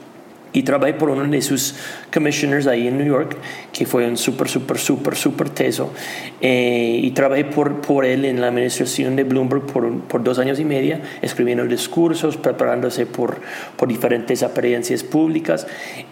y 0.53 0.63
trabajé 0.63 0.95
por 0.95 1.11
uno 1.11 1.25
de 1.25 1.41
sus 1.43 1.75
commissioners 2.13 2.67
ahí 2.67 2.89
en 2.89 2.99
New 2.99 3.07
York, 3.07 3.37
que 3.73 3.87
fue 3.87 4.07
un 4.07 4.17
súper, 4.17 4.49
súper, 4.49 4.79
súper, 4.79 5.17
súper 5.17 5.51
teso. 5.51 5.93
Eh, 6.41 7.01
y 7.03 7.11
trabajé 7.13 7.45
por, 7.45 7.81
por 7.81 8.05
él 8.05 8.25
en 8.25 8.41
la 8.41 8.49
administración 8.49 9.17
de 9.17 9.25
Bloomberg 9.25 9.67
por, 9.67 10.01
por 10.03 10.23
dos 10.23 10.39
años 10.39 10.61
y 10.61 10.65
media, 10.65 11.01
escribiendo 11.23 11.65
discursos, 11.67 12.37
preparándose 12.37 13.07
por, 13.07 13.41
por 13.77 13.89
diferentes 13.89 14.43
apariencias 14.43 15.03
públicas 15.03 15.67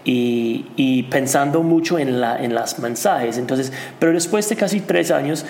y, 0.04 0.66
y 0.76 1.04
pensando 1.04 1.62
mucho 1.62 1.99
en, 1.99 2.20
la, 2.20 2.42
en 2.42 2.54
las 2.54 2.78
mensajes. 2.78 3.37
Entonces, 3.37 3.73
pero 3.99 4.12
después 4.12 4.49
de 4.49 4.56
casi 4.56 4.80
tres 4.80 5.11
años, 5.11 5.44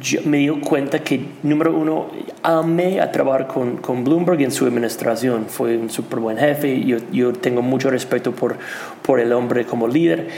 yo 0.00 0.20
me 0.24 0.38
di 0.38 0.48
cuenta 0.48 1.00
que, 1.00 1.20
número 1.42 1.76
uno, 1.76 2.08
amé 2.42 3.00
a 3.00 3.12
trabajar 3.12 3.46
con, 3.46 3.76
con 3.76 4.04
Bloomberg 4.04 4.40
en 4.42 4.50
su 4.50 4.66
administración. 4.66 5.46
Fue 5.48 5.76
un 5.76 5.90
súper 5.90 6.18
buen 6.18 6.38
jefe. 6.38 6.80
Yo, 6.84 6.98
yo 7.12 7.32
tengo 7.32 7.62
mucho 7.62 7.90
respeto 7.90 8.32
por, 8.32 8.56
por 9.02 9.20
el 9.20 9.32
hombre 9.32 9.64
como 9.64 9.86
líder. 9.86 10.28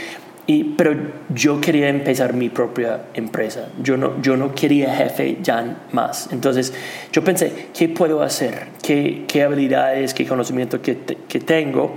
Y, 0.45 0.63
pero 0.63 0.95
yo 1.29 1.61
quería 1.61 1.89
empezar 1.89 2.33
mi 2.33 2.49
propia 2.49 3.01
empresa. 3.13 3.69
Yo 3.83 3.97
no, 3.97 4.19
yo 4.21 4.35
no 4.35 4.53
quería 4.55 4.95
jefe 4.95 5.37
ya 5.41 5.83
más. 5.91 6.29
Entonces 6.31 6.73
yo 7.11 7.23
pensé, 7.23 7.67
¿qué 7.73 7.87
puedo 7.87 8.21
hacer? 8.23 8.67
¿Qué, 8.81 9.25
qué 9.27 9.43
habilidades, 9.43 10.13
qué 10.13 10.25
conocimiento 10.25 10.81
que, 10.81 10.97
que 11.27 11.39
tengo 11.39 11.95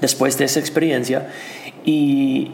después 0.00 0.36
de 0.38 0.46
esa 0.46 0.58
experiencia? 0.58 1.28
Y 1.84 2.50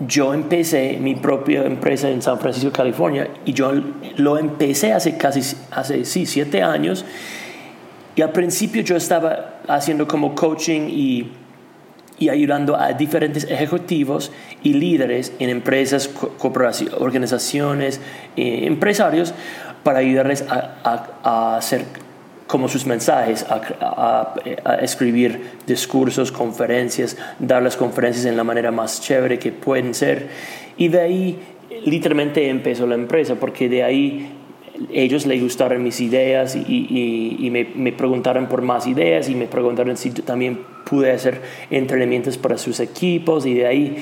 yo 0.00 0.34
empecé 0.34 0.98
mi 1.00 1.14
propia 1.14 1.64
empresa 1.64 2.08
en 2.08 2.22
San 2.22 2.38
Francisco, 2.38 2.70
California, 2.70 3.28
y 3.44 3.52
yo 3.52 3.72
lo 4.16 4.38
empecé 4.38 4.92
hace 4.92 5.16
casi, 5.16 5.56
hace, 5.70 6.04
sí, 6.04 6.26
siete 6.26 6.62
años. 6.62 7.04
Y 8.14 8.22
al 8.22 8.32
principio 8.32 8.82
yo 8.82 8.96
estaba 8.96 9.60
haciendo 9.68 10.08
como 10.08 10.34
coaching 10.34 10.88
y, 10.88 11.32
y 12.18 12.28
ayudando 12.28 12.76
a 12.76 12.92
diferentes 12.92 13.44
ejecutivos 13.44 14.32
y 14.62 14.74
líderes 14.74 15.32
en 15.38 15.50
empresas, 15.50 16.10
organizaciones, 16.98 18.00
eh, 18.36 18.66
empresarios, 18.66 19.34
para 19.82 20.00
ayudarles 20.00 20.42
a, 20.48 21.18
a 21.22 21.56
hacer 21.56 21.84
como 22.46 22.68
sus 22.68 22.86
mensajes, 22.86 23.44
a, 23.48 24.34
escribir 24.80 25.40
discursos, 25.66 26.30
conferencias, 26.30 27.16
dar 27.38 27.62
las 27.62 27.76
conferencias 27.76 28.24
en 28.26 28.36
la 28.36 28.44
manera 28.44 28.70
más 28.70 29.00
chévere 29.00 29.38
que 29.38 29.52
pueden 29.52 29.94
ser. 29.94 30.28
Y 30.76 30.88
de 30.88 31.00
ahí 31.00 31.38
literalmente 31.84 32.48
empezó 32.48 32.86
la 32.86 32.94
empresa, 32.94 33.34
porque 33.36 33.68
de 33.68 33.82
ahí 33.82 34.32
ellos 34.92 35.26
les 35.26 35.40
gustaron 35.40 35.82
mis 35.82 36.00
ideas 36.00 36.54
y, 36.54 37.36
y, 37.40 37.50
me, 37.50 37.66
me, 37.74 37.92
preguntaron 37.92 38.46
por 38.46 38.62
más 38.62 38.86
ideas 38.86 39.28
y 39.28 39.34
me 39.34 39.46
preguntaron 39.46 39.96
si 39.96 40.10
también 40.10 40.60
pude 40.84 41.12
hacer 41.12 41.40
entrenamientos 41.70 42.36
para 42.38 42.58
sus 42.58 42.80
equipos 42.80 43.46
y 43.46 43.54
de 43.54 43.66
ahí 43.66 43.96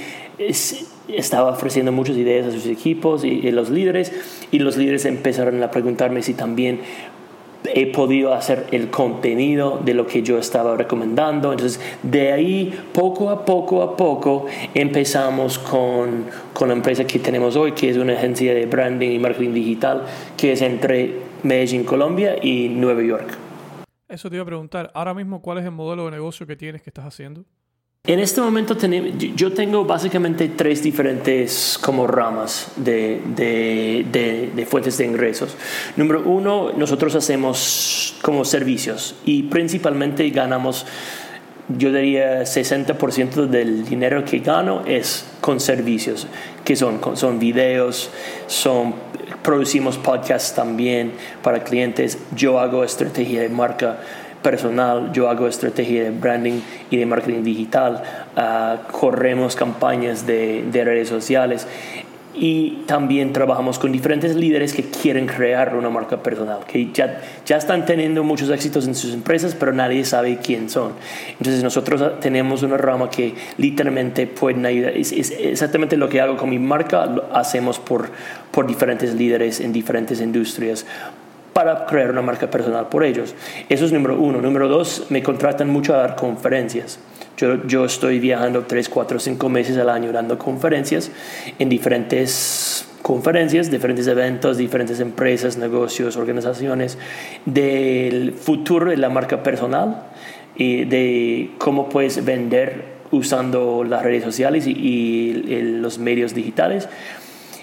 estaba 1.08 1.50
ofreciendo 1.50 1.92
muchas 1.92 2.16
ideas 2.16 2.46
a 2.46 2.50
sus 2.50 2.66
equipos 2.66 3.24
y, 3.24 3.28
y, 3.28 3.50
los 3.52 3.70
líderes 3.70 4.12
y 4.50 4.58
los 4.58 4.76
líderes 4.76 5.04
empezaron 5.04 5.62
a 5.62 5.70
preguntarme 5.70 6.22
si 6.22 6.34
también 6.34 6.80
he 7.64 7.86
podido 7.86 8.34
hacer 8.34 8.66
el 8.72 8.90
contenido 8.90 9.80
de 9.82 9.94
lo 9.94 10.06
que 10.06 10.22
yo 10.22 10.38
estaba 10.38 10.76
recomendando. 10.76 11.52
Entonces, 11.52 11.80
de 12.02 12.32
ahí, 12.32 12.78
poco 12.92 13.30
a 13.30 13.44
poco 13.44 13.82
a 13.82 13.96
poco, 13.96 14.46
empezamos 14.74 15.58
con, 15.58 16.26
con 16.52 16.68
la 16.68 16.74
empresa 16.74 17.06
que 17.06 17.18
tenemos 17.18 17.56
hoy, 17.56 17.72
que 17.72 17.90
es 17.90 17.96
una 17.96 18.12
agencia 18.12 18.54
de 18.54 18.66
branding 18.66 19.10
y 19.10 19.18
marketing 19.18 19.54
digital, 19.54 20.04
que 20.36 20.52
es 20.52 20.62
entre 20.62 21.20
Medellín, 21.42 21.84
Colombia 21.84 22.36
y 22.42 22.68
Nueva 22.68 23.02
York. 23.02 23.38
Eso 24.08 24.28
te 24.28 24.36
iba 24.36 24.42
a 24.42 24.46
preguntar, 24.46 24.90
ahora 24.94 25.14
mismo, 25.14 25.40
¿cuál 25.40 25.58
es 25.58 25.64
el 25.64 25.72
modelo 25.72 26.04
de 26.04 26.12
negocio 26.12 26.46
que 26.46 26.56
tienes 26.56 26.82
que 26.82 26.90
estás 26.90 27.06
haciendo? 27.06 27.44
En 28.06 28.20
este 28.20 28.42
momento 28.42 28.76
yo 29.34 29.54
tengo 29.54 29.86
básicamente 29.86 30.50
tres 30.50 30.82
diferentes 30.82 31.78
como 31.80 32.06
ramas 32.06 32.70
de, 32.76 33.22
de, 33.34 34.50
de, 34.54 34.66
fuentes 34.66 34.98
de 34.98 35.06
ingresos. 35.06 35.56
Número 35.96 36.20
uno, 36.20 36.70
nosotros 36.76 37.14
hacemos 37.14 38.14
como 38.20 38.44
servicios 38.44 39.14
y 39.24 39.44
principalmente 39.44 40.28
ganamos, 40.28 40.84
yo 41.78 41.90
diría 41.94 42.42
60% 42.42 43.46
del 43.46 43.86
dinero 43.86 44.22
que 44.26 44.40
gano 44.40 44.82
es 44.84 45.24
con 45.40 45.58
servicios, 45.58 46.26
que 46.62 46.76
son, 46.76 47.00
son 47.16 47.38
videos, 47.38 48.10
son, 48.48 48.96
producimos 49.42 49.96
podcasts 49.96 50.54
también 50.54 51.12
para 51.42 51.64
clientes, 51.64 52.18
yo 52.36 52.60
hago 52.60 52.84
estrategia 52.84 53.40
de 53.40 53.48
marca 53.48 54.00
personal, 54.44 55.10
yo 55.12 55.30
hago 55.30 55.48
estrategia 55.48 56.04
de 56.04 56.10
branding 56.10 56.60
y 56.90 56.98
de 56.98 57.06
marketing 57.06 57.42
digital, 57.42 58.02
uh, 58.36 58.92
corremos 58.92 59.56
campañas 59.56 60.26
de, 60.26 60.64
de, 60.70 60.84
redes 60.84 61.08
sociales 61.08 61.66
y 62.34 62.82
también 62.86 63.32
trabajamos 63.32 63.78
con 63.78 63.90
diferentes 63.90 64.36
líderes 64.36 64.74
que 64.74 64.82
quieren 64.82 65.26
crear 65.26 65.74
una 65.74 65.88
marca 65.88 66.22
personal, 66.22 66.58
que 66.66 66.90
ya, 66.92 67.22
ya 67.46 67.56
están 67.56 67.86
teniendo 67.86 68.22
muchos 68.22 68.50
éxitos 68.50 68.86
en 68.86 68.94
sus 68.94 69.14
empresas, 69.14 69.56
pero 69.58 69.72
nadie 69.72 70.04
sabe 70.04 70.38
quién 70.42 70.68
son. 70.68 70.92
Entonces 71.38 71.62
nosotros 71.62 72.20
tenemos 72.20 72.62
una 72.62 72.76
rama 72.76 73.08
que 73.08 73.34
literalmente 73.56 74.26
pueden 74.26 74.66
ayudar, 74.66 74.94
es, 74.94 75.10
es 75.12 75.30
exactamente 75.30 75.96
lo 75.96 76.10
que 76.10 76.20
hago 76.20 76.36
con 76.36 76.50
mi 76.50 76.58
marca, 76.58 77.06
lo 77.06 77.34
hacemos 77.34 77.78
por, 77.78 78.10
por 78.50 78.66
diferentes 78.66 79.14
líderes 79.14 79.60
en 79.60 79.72
diferentes 79.72 80.20
industrias 80.20 80.84
para 81.54 81.86
crear 81.86 82.10
una 82.10 82.20
marca 82.20 82.50
personal 82.50 82.88
por 82.88 83.04
ellos. 83.04 83.34
Eso 83.70 83.86
es 83.86 83.92
número 83.92 84.18
uno. 84.18 84.42
Número 84.42 84.68
dos, 84.68 85.06
me 85.08 85.22
contratan 85.22 85.70
mucho 85.70 85.94
a 85.94 85.98
dar 85.98 86.16
conferencias. 86.16 86.98
Yo, 87.36 87.64
yo 87.66 87.84
estoy 87.84 88.18
viajando 88.18 88.64
tres, 88.64 88.88
cuatro, 88.88 89.18
cinco 89.18 89.48
meses 89.48 89.78
al 89.78 89.88
año 89.88 90.12
dando 90.12 90.38
conferencias 90.38 91.10
en 91.58 91.68
diferentes 91.68 92.86
conferencias, 93.02 93.70
diferentes 93.70 94.06
eventos, 94.06 94.56
diferentes 94.56 95.00
empresas, 95.00 95.56
negocios, 95.56 96.16
organizaciones, 96.16 96.98
del 97.44 98.32
futuro 98.32 98.90
de 98.90 98.96
la 98.96 99.08
marca 99.08 99.42
personal 99.42 100.04
y 100.56 100.84
de 100.84 101.50
cómo 101.58 101.88
puedes 101.88 102.24
vender 102.24 102.94
usando 103.10 103.84
las 103.84 104.02
redes 104.02 104.24
sociales 104.24 104.66
y 104.66 105.44
los 105.80 105.98
medios 105.98 106.34
digitales 106.34 106.88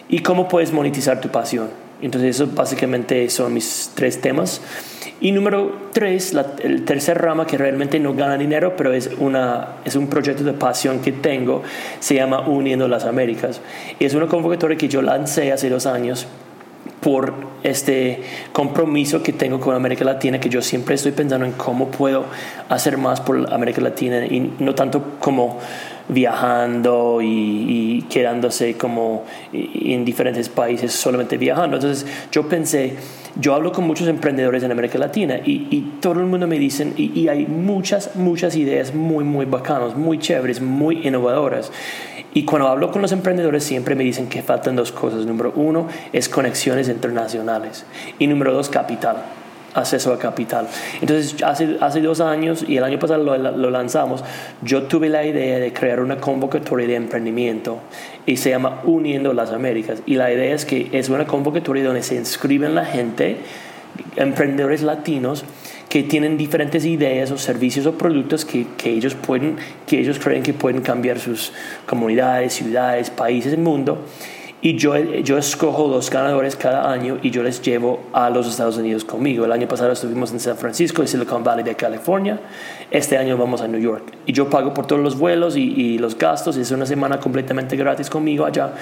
y 0.10 0.20
cómo 0.20 0.48
puedes 0.48 0.72
monetizar 0.72 1.20
tu 1.22 1.30
pasión. 1.30 1.91
Entonces, 2.01 2.36
eso 2.36 2.48
básicamente 2.53 3.29
son 3.29 3.53
mis 3.53 3.91
tres 3.96 4.22
temas. 4.22 4.62
Y 5.20 5.31
número 5.31 5.89
tres, 5.93 6.34
la, 6.34 6.53
el 6.63 6.84
tercer 6.84 7.22
rama 7.22 7.46
que 7.46 7.55
realmente 7.55 8.00
no 8.00 8.15
gana 8.15 8.38
dinero, 8.38 8.75
pero 8.75 8.91
es, 8.91 9.12
una, 9.20 9.75
es 9.86 9.96
un 9.96 10.08
proyecto 10.08 10.43
de 10.43 10.53
pasión 10.53 11.00
que 11.00 11.12
tengo, 11.12 11.62
se 12.00 12.15
llama 12.15 12.48
Uniendo 12.48 12.88
las 12.88 13.05
Américas. 13.05 13.62
Es 14.00 14.15
una 14.15 14.25
convocatoria 14.25 14.77
que 14.77 14.88
yo 14.88 15.03
lancé 15.03 15.51
hace 15.51 15.70
dos 15.70 15.86
años 15.86 16.27
por 17.01 17.34
este 17.63 18.22
compromiso 18.51 19.22
que 19.22 19.34
tengo 19.34 19.60
con 19.60 19.75
América 19.75 20.05
Latina, 20.05 20.39
que 20.39 20.50
yo 20.50 20.62
siempre 20.62 20.96
estoy 20.96 21.12
pensando 21.12 21.46
en 21.46 21.51
cómo 21.53 21.89
puedo 21.89 22.25
hacer 22.70 22.98
más 22.98 23.22
por 23.22 23.51
América 23.53 23.81
Latina 23.81 24.25
y 24.25 24.53
no 24.60 24.75
tanto 24.75 25.17
como 25.20 25.60
viajando 26.08 27.20
y, 27.22 28.05
quedándose 28.10 28.75
como 28.75 29.24
en 29.53 30.03
diferentes 30.05 30.50
países 30.50 30.91
solamente 30.91 31.38
viajando. 31.38 31.77
Entonces 31.77 32.05
yo 32.31 32.48
pensé, 32.48 32.96
yo 33.39 33.53
hablo 33.53 33.72
con 33.72 33.86
muchos 33.86 34.08
emprendedores 34.08 34.63
en 34.63 34.72
América 34.72 34.98
Latina 34.98 35.39
y, 35.43 35.81
todo 36.01 36.20
el 36.20 36.25
mundo 36.25 36.48
me 36.48 36.58
dicen, 36.58 36.93
y, 36.98 37.20
y, 37.20 37.27
hay 37.27 37.46
muchas, 37.46 38.15
muchas 38.15 38.55
ideas 38.55 38.93
muy, 38.93 39.24
muy 39.24 39.46
bacanas, 39.46 39.96
muy 39.96 40.20
chéveres, 40.20 40.62
muy 40.62 41.08
innovadoras. 41.08 41.72
Y 42.34 42.46
cuando 42.46 42.70
hablo 42.70 42.91
con 42.91 43.01
los 43.01 43.12
emprendedores 43.12 43.63
siempre 43.63 43.93
me 43.96 44.03
dicen 44.03 44.27
que 44.27 44.41
faltan 44.41 44.75
dos 44.75 44.91
cosas. 44.91 45.25
Número 45.25 45.51
uno 45.55 45.88
es 46.13 46.29
conexiones 46.29 46.88
internacionales 46.88 47.86
y 48.20 48.27
número 48.27 48.53
dos 48.53 48.70
capital 48.70 49.17
acceso 49.74 50.13
a 50.13 50.20
capital. 50.20 50.68
Entonces, 51.01 51.42
hace, 51.44 51.78
hace 51.80 52.01
dos 52.01 52.22
años 52.22 52.66
y 52.68 52.78
el 52.78 52.84
año 52.84 53.00
pasado 53.00 53.24
lo, 53.24 53.38
lo, 53.38 53.70
lanzamos, 53.70 54.24
yo 54.62 54.84
tuve 54.84 55.10
la 55.10 55.25
idea 55.25 55.60
de 55.60 55.74
crear 55.74 56.00
una 56.00 56.18
convocatoria 56.18 56.88
de 56.88 56.96
emprendimiento 56.96 57.80
y 58.25 58.38
se 58.38 58.50
llama 58.50 58.82
Uniendo 58.84 59.34
las 59.34 59.51
Américas. 59.51 60.01
Y 60.06 60.16
la 60.16 60.32
idea 60.32 60.54
es 60.54 60.66
que 60.66 60.90
es 60.92 61.10
una 61.10 61.25
convocatoria 61.25 61.84
donde 61.84 62.04
se 62.04 62.16
inscriben 62.16 62.75
la 62.75 62.86
gente, 62.86 63.38
emprendedores 64.16 64.82
latinos, 64.82 65.46
que 65.90 66.04
tienen 66.04 66.38
diferentes 66.38 66.86
ideas 66.86 67.32
o 67.32 67.38
servicios 67.38 67.86
o 67.86 67.98
productos 67.98 68.46
que, 68.46 68.66
que, 68.78 68.92
ellos 68.92 69.13
pueden, 69.13 69.58
que 69.86 70.00
ellos 70.00 70.20
creen 70.20 70.42
que 70.42 70.54
pueden 70.54 70.82
cambiar 70.82 71.20
sus 71.20 71.51
comunidades, 71.86 72.54
ciudades, 72.54 73.10
países, 73.10 73.51
el 73.51 73.60
mundo 73.60 74.06
y 74.63 74.75
yo, 74.75 74.96
yo 74.98 75.39
escojo 75.39 75.88
dos 75.88 76.12
ganadores 76.12 76.56
cada 76.56 76.91
año 76.91 77.18
y 77.24 77.32
yo 77.32 77.41
les 77.41 77.63
llevo 77.63 78.03
a 78.13 78.30
los 78.30 78.48
Estados 78.48 78.77
Unidos 78.77 79.03
conmigo. 79.03 79.46
El 79.46 79.51
año 79.51 79.68
pasado 79.68 79.91
estuvimos 79.91 80.32
en 80.32 80.39
San 80.39 80.56
Francisco 80.56 81.01
y 81.01 81.08
Silicon 81.08 81.44
Valley 81.44 81.63
de 81.63 81.74
California. 81.74 82.39
Este 82.91 83.18
año 83.18 83.38
vamos 83.38 83.62
a 83.62 83.68
New 83.68 83.82
York. 83.82 84.13
Y 84.27 84.34
yo 84.34 84.51
pago 84.51 84.72
por 84.74 84.86
todos 84.86 85.01
los 85.01 85.18
vuelos 85.18 85.58
y, 85.58 85.63
y 85.63 85.98
los 85.98 86.15
gastos. 86.15 86.58
Es 86.58 86.70
una 86.70 86.86
semana 86.86 87.20
completamente 87.20 87.75
gratis 87.75 88.08
conmigo 88.08 88.46
allá. 88.46 88.74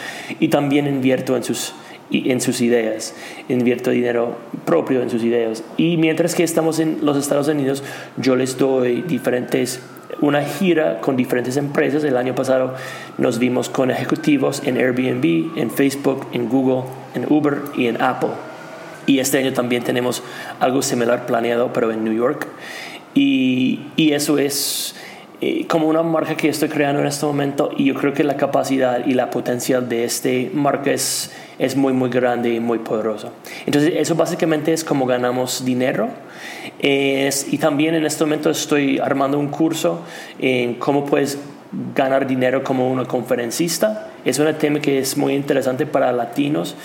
Y 0.42 0.50
también 0.50 0.86
invierto 0.86 1.38
en 1.38 1.46
sus, 1.46 1.74
en 2.12 2.42
sus 2.42 2.62
ideas, 2.62 3.14
invierto 3.48 3.92
dinero 3.92 4.38
propio 4.66 5.02
en 5.02 5.10
sus 5.10 5.24
ideas. 5.24 5.64
Y 5.78 5.98
mientras 5.98 6.36
que 6.36 6.44
estamos 6.44 6.80
en 6.80 7.00
los 7.04 7.18
Estados 7.18 7.48
Unidos, 7.48 7.84
yo 8.18 8.36
les 8.36 8.58
doy 8.58 9.02
diferentes 9.04 9.82
una 10.22 10.44
gira 10.44 11.00
con 11.02 11.16
diferentes 11.16 11.58
empresas. 11.58 12.04
El 12.04 12.18
año 12.18 12.36
pasado 12.36 12.76
nos 13.18 13.40
vimos 13.40 13.70
con 13.70 13.92
ejecutivos 13.92 14.62
en 14.66 14.78
Airbnb, 14.78 15.58
en 15.58 15.72
Facebook, 15.72 16.28
en 16.34 16.50
Google, 16.50 16.90
en 17.16 17.32
Uber 17.32 17.60
y 17.76 17.88
en 17.88 18.02
Apple. 18.02 18.32
Y 19.06 19.20
este 19.20 19.40
año 19.40 19.54
también 19.54 19.84
tenemos 19.84 20.24
algo 20.60 20.82
similar 20.82 21.26
planeado, 21.26 21.72
pero 21.74 21.92
en 21.92 22.04
New 22.04 22.14
York. 22.14 22.48
Y, 23.16 23.88
y 23.96 24.12
eso 24.12 24.38
es 24.38 24.96
como 25.68 25.88
una 25.88 26.04
marca 26.04 26.36
que 26.36 26.50
estoy 26.50 26.70
creando 26.70 27.02
en 27.02 27.08
este 27.08 27.26
momento 27.26 27.72
y 27.76 27.86
yo 27.86 27.94
creo 27.94 28.14
que 28.14 28.24
la 28.24 28.36
capacidad 28.36 29.06
y 29.06 29.14
la 29.14 29.30
potencial 29.30 29.88
de 29.88 30.04
este 30.04 30.52
marca 30.54 30.92
es, 30.92 31.32
es 31.58 31.76
muy, 31.76 31.94
muy 31.94 32.10
grande 32.10 32.54
y 32.54 32.60
muy 32.60 32.80
poderosa. 32.80 33.30
Entonces, 33.66 33.94
eso 33.96 34.16
básicamente 34.16 34.74
es 34.74 34.84
como 34.84 35.06
ganamos 35.06 35.64
dinero 35.64 36.10
es, 36.80 37.52
y 37.52 37.58
también 37.58 37.96
en 37.96 38.06
este 38.06 38.24
momento 38.24 38.50
estoy 38.50 39.00
armando 39.00 39.38
un 39.38 39.50
curso 39.50 40.02
en 40.40 40.76
cómo 40.76 41.06
puedes 41.06 41.38
ganar 41.96 42.26
dinero 42.26 42.64
como 42.64 42.90
una 42.90 43.06
conferencista. 43.06 44.12
Es 44.30 44.38
un 44.38 44.54
tema 44.54 44.80
que 44.80 45.00
es 45.00 45.18
muy 45.18 45.34
interesante 45.34 45.88
para 45.88 46.12
latinos 46.12 46.76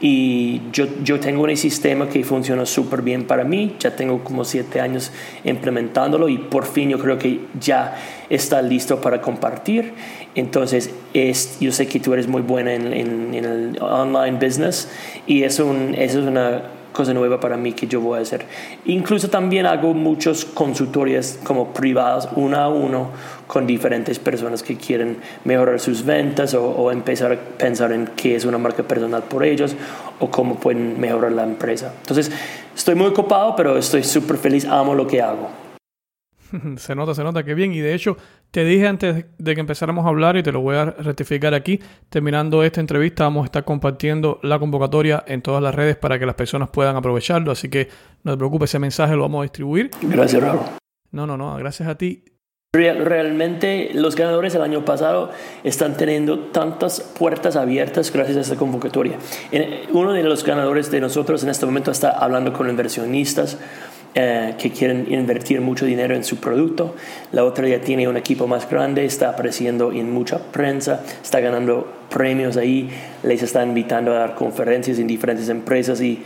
y 0.00 0.62
yo, 0.72 0.86
yo 1.02 1.20
tengo 1.20 1.42
un 1.42 1.54
sistema 1.54 2.08
que 2.08 2.24
funciona 2.24 2.64
súper 2.64 3.02
bien 3.02 3.26
para 3.26 3.44
mí. 3.44 3.76
Ya 3.78 3.94
tengo 3.94 4.24
como 4.24 4.42
siete 4.46 4.80
años 4.80 5.12
implementándolo 5.44 6.30
y 6.30 6.38
por 6.38 6.64
fin 6.64 6.88
yo 6.88 6.98
creo 6.98 7.18
que 7.18 7.40
ya 7.60 7.94
está 8.30 8.62
listo 8.62 9.02
para 9.02 9.20
compartir. 9.20 9.92
Entonces, 10.34 10.94
es, 11.12 11.58
yo 11.60 11.72
sé 11.72 11.86
que 11.86 12.00
tú 12.00 12.14
eres 12.14 12.26
muy 12.26 12.40
buena 12.40 12.72
en, 12.72 12.94
en, 12.94 13.34
en 13.34 13.44
el 13.44 13.82
online 13.82 14.38
business 14.42 14.88
y 15.26 15.42
es 15.42 15.60
un, 15.60 15.94
es 15.94 16.14
una 16.14 16.62
cosa 16.94 17.12
nueva 17.12 17.40
para 17.40 17.56
mí 17.58 17.72
que 17.72 17.86
yo 17.86 18.00
voy 18.00 18.18
a 18.18 18.22
hacer. 18.22 18.46
Incluso 18.86 19.28
también 19.28 19.66
hago 19.66 19.92
muchos 19.92 20.44
consultorias 20.46 21.38
como 21.44 21.74
privadas, 21.74 22.28
uno 22.36 22.56
a 22.56 22.68
uno, 22.68 23.08
con 23.46 23.66
diferentes 23.66 24.18
personas 24.18 24.62
que 24.62 24.76
quieren 24.76 25.18
mejorar 25.44 25.80
sus 25.80 26.04
ventas 26.04 26.54
o, 26.54 26.64
o 26.64 26.92
empezar 26.92 27.32
a 27.32 27.36
pensar 27.36 27.92
en 27.92 28.06
qué 28.16 28.36
es 28.36 28.44
una 28.44 28.58
marca 28.58 28.84
personal 28.84 29.24
por 29.24 29.44
ellos 29.44 29.74
o 30.20 30.30
cómo 30.30 30.54
pueden 30.54 30.98
mejorar 31.00 31.32
la 31.32 31.42
empresa. 31.42 31.92
Entonces, 32.00 32.30
estoy 32.74 32.94
muy 32.94 33.08
ocupado, 33.08 33.56
pero 33.56 33.76
estoy 33.76 34.04
súper 34.04 34.38
feliz, 34.38 34.64
amo 34.64 34.94
lo 34.94 35.06
que 35.06 35.20
hago. 35.20 35.63
se 36.76 36.94
nota, 36.94 37.14
se 37.14 37.22
nota 37.22 37.44
que 37.44 37.54
bien. 37.54 37.72
Y 37.72 37.80
de 37.80 37.94
hecho, 37.94 38.16
te 38.50 38.64
dije 38.64 38.86
antes 38.86 39.24
de 39.38 39.54
que 39.54 39.60
empezáramos 39.60 40.06
a 40.06 40.08
hablar 40.08 40.36
y 40.36 40.42
te 40.42 40.52
lo 40.52 40.60
voy 40.60 40.76
a 40.76 40.86
rectificar 40.86 41.54
aquí. 41.54 41.80
Terminando 42.08 42.62
esta 42.62 42.80
entrevista, 42.80 43.24
vamos 43.24 43.42
a 43.42 43.46
estar 43.46 43.64
compartiendo 43.64 44.38
la 44.42 44.58
convocatoria 44.58 45.24
en 45.26 45.42
todas 45.42 45.62
las 45.62 45.74
redes 45.74 45.96
para 45.96 46.18
que 46.18 46.26
las 46.26 46.34
personas 46.34 46.68
puedan 46.70 46.96
aprovecharlo. 46.96 47.52
Así 47.52 47.68
que 47.68 47.88
no 48.22 48.32
te 48.32 48.38
preocupes, 48.38 48.70
ese 48.70 48.78
mensaje 48.78 49.14
lo 49.14 49.22
vamos 49.22 49.40
a 49.40 49.42
distribuir. 49.42 49.90
Gracias, 50.02 50.42
Raúl. 50.42 50.60
No, 51.10 51.26
no, 51.26 51.36
no, 51.36 51.56
gracias 51.56 51.88
a 51.88 51.96
ti. 51.96 52.24
Realmente 52.74 53.90
los 53.94 54.16
ganadores 54.16 54.52
del 54.52 54.62
año 54.62 54.84
pasado 54.84 55.30
están 55.62 55.96
teniendo 55.96 56.40
tantas 56.46 57.00
puertas 57.00 57.54
abiertas 57.54 58.12
gracias 58.12 58.36
a 58.36 58.40
esta 58.40 58.56
convocatoria. 58.56 59.16
Uno 59.92 60.12
de 60.12 60.24
los 60.24 60.42
ganadores 60.42 60.90
de 60.90 61.00
nosotros 61.00 61.44
en 61.44 61.50
este 61.50 61.66
momento 61.66 61.92
está 61.92 62.10
hablando 62.10 62.52
con 62.52 62.68
inversionistas 62.68 63.58
eh, 64.16 64.54
que 64.56 64.70
quieren 64.70 65.12
invertir 65.12 65.60
mucho 65.60 65.86
dinero 65.86 66.14
en 66.14 66.22
su 66.22 66.36
producto. 66.36 66.94
La 67.32 67.44
otra 67.44 67.66
ya 67.66 67.80
tiene 67.80 68.06
un 68.06 68.16
equipo 68.16 68.46
más 68.46 68.70
grande, 68.70 69.04
está 69.04 69.30
apareciendo 69.30 69.90
en 69.90 70.12
mucha 70.12 70.38
prensa, 70.38 71.02
está 71.20 71.40
ganando 71.40 71.92
premios 72.10 72.56
ahí, 72.56 72.90
les 73.24 73.42
está 73.42 73.64
invitando 73.64 74.12
a 74.12 74.20
dar 74.20 74.36
conferencias 74.36 75.00
en 75.00 75.08
diferentes 75.08 75.48
empresas 75.48 76.00
y, 76.00 76.22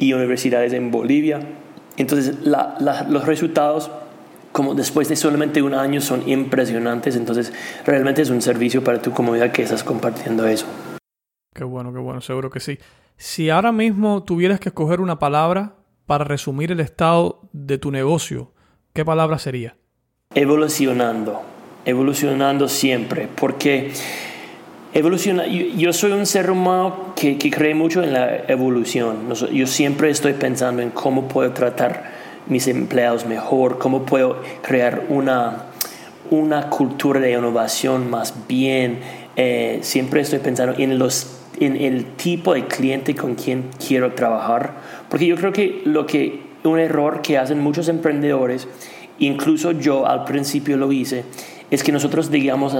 universidades 0.00 0.72
en 0.72 0.90
Bolivia. 0.90 1.38
Entonces, 1.96 2.34
los 2.44 3.24
resultados 3.24 3.88
como 4.50 4.74
después 4.74 5.08
de 5.08 5.14
solamente 5.14 5.62
un 5.62 5.74
año 5.74 6.00
son 6.00 6.28
impresionantes, 6.28 7.14
entonces 7.14 7.52
realmente 7.86 8.22
es 8.22 8.30
un 8.30 8.42
servicio 8.42 8.82
para 8.82 9.00
tu 9.00 9.12
comunidad 9.12 9.52
que 9.52 9.62
estás 9.62 9.84
compartiendo 9.84 10.44
eso. 10.48 10.66
Qué 11.54 11.62
bueno, 11.62 11.92
qué 11.92 12.00
bueno, 12.00 12.20
seguro 12.20 12.50
que 12.50 12.58
sí. 12.58 12.78
Si 13.16 13.50
ahora 13.50 13.70
mismo 13.70 14.24
tuvieras 14.24 14.58
que 14.58 14.70
escoger 14.70 15.00
una 15.00 15.20
palabra 15.20 15.77
para 16.08 16.24
resumir 16.24 16.72
el 16.72 16.80
estado 16.80 17.42
de 17.52 17.76
tu 17.76 17.90
negocio, 17.90 18.50
¿qué 18.94 19.04
palabra 19.04 19.38
sería? 19.38 19.76
Evolucionando, 20.34 21.42
evolucionando 21.84 22.66
siempre, 22.66 23.28
porque 23.38 23.92
evoluciona, 24.94 25.46
yo, 25.46 25.92
soy 25.92 26.12
un 26.12 26.24
ser 26.24 26.50
humano 26.50 27.12
que, 27.14 27.36
que, 27.36 27.50
cree 27.50 27.74
mucho 27.74 28.02
en 28.02 28.14
la 28.14 28.36
evolución. 28.48 29.34
Yo 29.52 29.66
siempre 29.66 30.08
estoy 30.08 30.32
pensando 30.32 30.80
en 30.80 30.88
cómo 30.92 31.28
puedo 31.28 31.52
tratar 31.52 32.10
mis 32.46 32.68
empleados 32.68 33.26
mejor, 33.26 33.76
cómo 33.76 34.06
puedo 34.06 34.40
crear 34.62 35.04
una, 35.10 35.66
una 36.30 36.70
cultura 36.70 37.20
de 37.20 37.32
innovación 37.32 38.08
más 38.08 38.32
bien. 38.48 39.00
Eh, 39.36 39.80
siempre 39.82 40.22
estoy 40.22 40.38
pensando 40.38 40.74
en 40.78 40.98
los 40.98 41.38
en 41.60 41.76
el 41.76 42.14
tipo 42.16 42.54
de 42.54 42.66
cliente 42.66 43.14
con 43.14 43.34
quien 43.34 43.70
quiero 43.84 44.14
trabajar. 44.14 44.74
Porque 45.08 45.26
yo 45.26 45.36
creo 45.36 45.52
que 45.52 45.82
lo 45.84 46.06
que 46.06 46.40
un 46.64 46.78
error 46.78 47.22
que 47.22 47.38
hacen 47.38 47.60
muchos 47.60 47.88
emprendedores, 47.88 48.68
incluso 49.18 49.72
yo 49.72 50.06
al 50.06 50.24
principio 50.24 50.76
lo 50.76 50.92
hice, 50.92 51.24
es 51.70 51.82
que 51.82 51.92
nosotros 51.92 52.30
digamos 52.30 52.76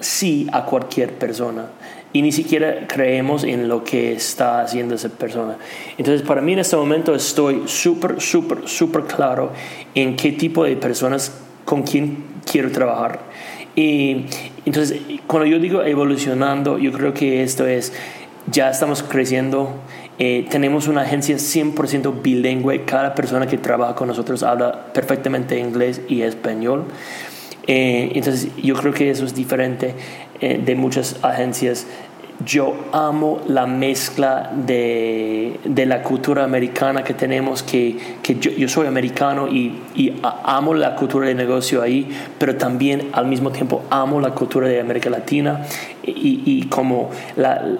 sí 0.00 0.46
a 0.52 0.64
cualquier 0.64 1.12
persona 1.14 1.66
y 2.12 2.22
ni 2.22 2.32
siquiera 2.32 2.86
creemos 2.86 3.44
en 3.44 3.68
lo 3.68 3.84
que 3.84 4.12
está 4.12 4.62
haciendo 4.62 4.94
esa 4.94 5.08
persona. 5.10 5.56
Entonces, 5.98 6.26
para 6.26 6.40
mí 6.40 6.52
en 6.54 6.60
este 6.60 6.76
momento 6.76 7.14
estoy 7.14 7.62
súper, 7.66 8.20
súper, 8.20 8.66
súper 8.68 9.02
claro 9.02 9.52
en 9.94 10.16
qué 10.16 10.32
tipo 10.32 10.64
de 10.64 10.76
personas 10.76 11.38
con 11.64 11.82
quien 11.82 12.24
quiero 12.50 12.70
trabajar. 12.70 13.20
Y 13.76 14.24
entonces, 14.64 15.00
cuando 15.26 15.46
yo 15.46 15.58
digo 15.58 15.82
evolucionando, 15.82 16.78
yo 16.78 16.92
creo 16.92 17.12
que 17.12 17.42
esto 17.42 17.66
es 17.66 17.92
ya 18.50 18.70
estamos 18.70 19.02
creciendo. 19.02 19.74
Eh, 20.18 20.46
tenemos 20.50 20.88
una 20.88 21.02
agencia 21.02 21.36
100% 21.36 22.22
bilingüe. 22.22 22.84
Cada 22.84 23.14
persona 23.14 23.46
que 23.46 23.56
trabaja 23.56 23.94
con 23.94 24.08
nosotros 24.08 24.42
habla 24.42 24.92
perfectamente 24.92 25.58
inglés 25.58 26.00
y 26.08 26.22
español. 26.22 26.86
Eh, 27.66 28.12
entonces 28.14 28.48
yo 28.56 28.74
creo 28.76 28.92
que 28.94 29.10
eso 29.10 29.24
es 29.24 29.34
diferente 29.34 29.94
eh, 30.40 30.60
de 30.64 30.74
muchas 30.74 31.22
agencias 31.22 31.86
yo 32.44 32.76
amo 32.92 33.40
la 33.48 33.66
mezcla 33.66 34.52
de, 34.54 35.58
de, 35.64 35.86
la 35.86 36.02
cultura 36.02 36.44
americana 36.44 37.02
que 37.02 37.12
tenemos, 37.12 37.62
que, 37.62 37.96
que 38.22 38.36
yo, 38.36 38.68
soy 38.68 38.86
americano 38.86 39.48
y, 39.48 39.74
amo 40.22 40.74
la 40.74 40.94
cultura 40.94 41.26
de 41.26 41.34
negocio 41.34 41.82
ahí, 41.82 42.08
pero 42.38 42.56
también 42.56 43.08
al 43.12 43.26
mismo 43.26 43.50
tiempo 43.50 43.82
amo 43.90 44.20
la 44.20 44.30
cultura 44.30 44.68
de 44.68 44.80
América 44.80 45.10
Latina 45.10 45.64
y, 46.04 46.66
como 46.68 47.10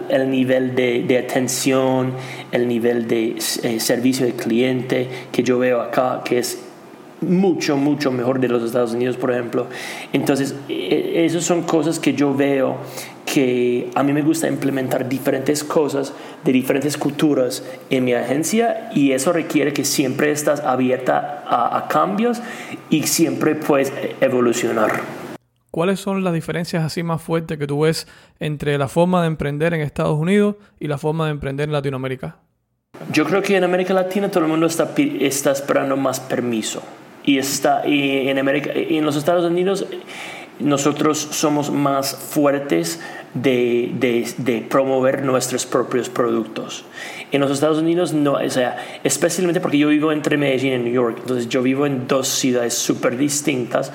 el 0.09 0.31
nivel 0.31 0.75
de, 0.75 1.05
de, 1.05 1.19
atención, 1.19 2.13
el 2.51 2.67
nivel 2.67 3.07
de 3.07 3.37
eh, 3.63 3.81
servicio 3.81 4.27
de 4.27 4.33
cliente 4.33 5.09
que 5.31 5.43
yo 5.43 5.59
veo 5.59 5.81
acá, 5.81 6.23
que 6.25 6.39
es 6.41 6.68
mucho, 7.21 7.77
mucho 7.77 8.11
mejor 8.11 8.41
de 8.41 8.49
los 8.49 8.63
Estados 8.63 8.93
Unidos, 8.93 9.17
por 9.17 9.31
ejemplo. 9.31 9.67
Entonces, 10.13 10.55
e, 10.69 11.25
esas 11.25 11.45
son 11.45 11.63
cosas 11.63 11.99
que 11.99 12.15
yo 12.15 12.35
veo 12.35 12.77
que 13.25 13.91
a 13.95 14.03
mí 14.03 14.13
me 14.13 14.23
gusta 14.23 14.49
implementar 14.49 15.09
diferentes 15.09 15.63
cosas 15.63 16.15
de 16.45 16.53
diferentes 16.53 16.97
culturas 16.97 17.63
en 17.91 18.05
mi 18.05 18.15
agencia 18.15 18.91
y 18.95 19.13
eso 19.13 19.33
requiere 19.33 19.73
que 19.73 19.85
siempre 19.85 20.31
estás 20.31 20.61
abierta 20.61 21.45
a, 21.47 21.77
a 21.77 21.89
cambios 21.89 22.41
y 22.89 23.03
siempre 23.03 23.55
puedes 23.55 23.93
evolucionar. 24.21 25.03
¿Cuáles 25.71 26.01
son 26.01 26.25
las 26.25 26.33
diferencias 26.33 26.83
así 26.83 27.03
más 27.03 27.21
fuertes 27.21 27.59
que 27.59 27.67
tú 27.67 27.81
ves 27.81 28.09
entre 28.41 28.79
la 28.79 28.89
forma 28.89 29.21
de 29.21 29.27
emprender 29.29 29.75
en 29.75 29.83
Estados 29.83 30.19
Unidos 30.19 30.57
y 30.81 30.89
la 30.89 30.97
forma 30.97 31.27
de 31.27 31.33
emprender 31.33 31.69
en 31.69 31.75
Latinoamérica? 31.75 32.37
Yo 33.13 33.27
creo 33.27 33.43
que 33.43 33.57
en 33.57 33.65
América 33.65 33.93
Latina 33.93 34.31
todo 34.31 34.45
el 34.45 34.51
mundo 34.51 34.67
está, 34.67 34.91
está 35.21 35.53
esperando 35.53 35.97
más 35.97 36.19
permiso 36.21 36.83
y 37.29 37.37
está 37.37 37.87
y 37.87 38.29
en 38.29 38.39
América 38.39 38.71
en 38.75 39.05
los 39.05 39.15
Estados 39.15 39.45
Unidos 39.45 39.85
nosotros 40.61 41.19
somos 41.19 41.71
más 41.71 42.17
fuertes 42.17 43.01
de, 43.35 43.93
de, 43.95 44.27
de, 44.39 44.63
promover 44.63 45.23
nuestros 45.23 45.67
propios 45.67 46.09
productos. 46.09 46.85
En 47.31 47.43
los 47.43 47.51
Estados 47.51 47.79
Unidos, 47.79 48.15
no, 48.15 48.33
o 48.33 48.51
sea, 48.51 48.79
especialmente 49.05 49.61
porque 49.61 49.79
yo 49.79 49.89
vivo 49.89 50.11
entre 50.11 50.37
Medellín 50.37 50.73
y 50.73 50.79
New 50.79 50.93
York, 50.93 51.19
entonces 51.21 51.49
yo 51.49 51.63
vivo 51.63 51.87
en 51.87 52.09
dos 52.09 52.27
ciudades 52.27 52.75
súper 52.75 53.17
distintas 53.17 53.93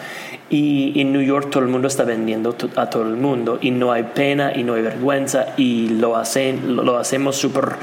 y 0.49 1.01
en 1.01 1.11
New 1.11 1.23
York 1.23 1.49
todo 1.49 1.63
el 1.63 1.69
mundo 1.69 1.87
está 1.87 2.05
vendiendo 2.05 2.55
a 2.75 2.89
todo 2.89 3.03
el 3.03 3.17
mundo 3.17 3.57
y 3.59 3.71
no 3.71 3.91
hay 3.91 4.03
pena 4.03 4.53
y 4.55 4.63
no 4.63 4.75
hay 4.75 4.83
vergüenza 4.83 5.47
y 5.57 5.89
lo, 5.89 6.15
hacen, 6.15 6.75
lo, 6.75 6.97
hacemos 6.97 7.35
súper 7.35 7.73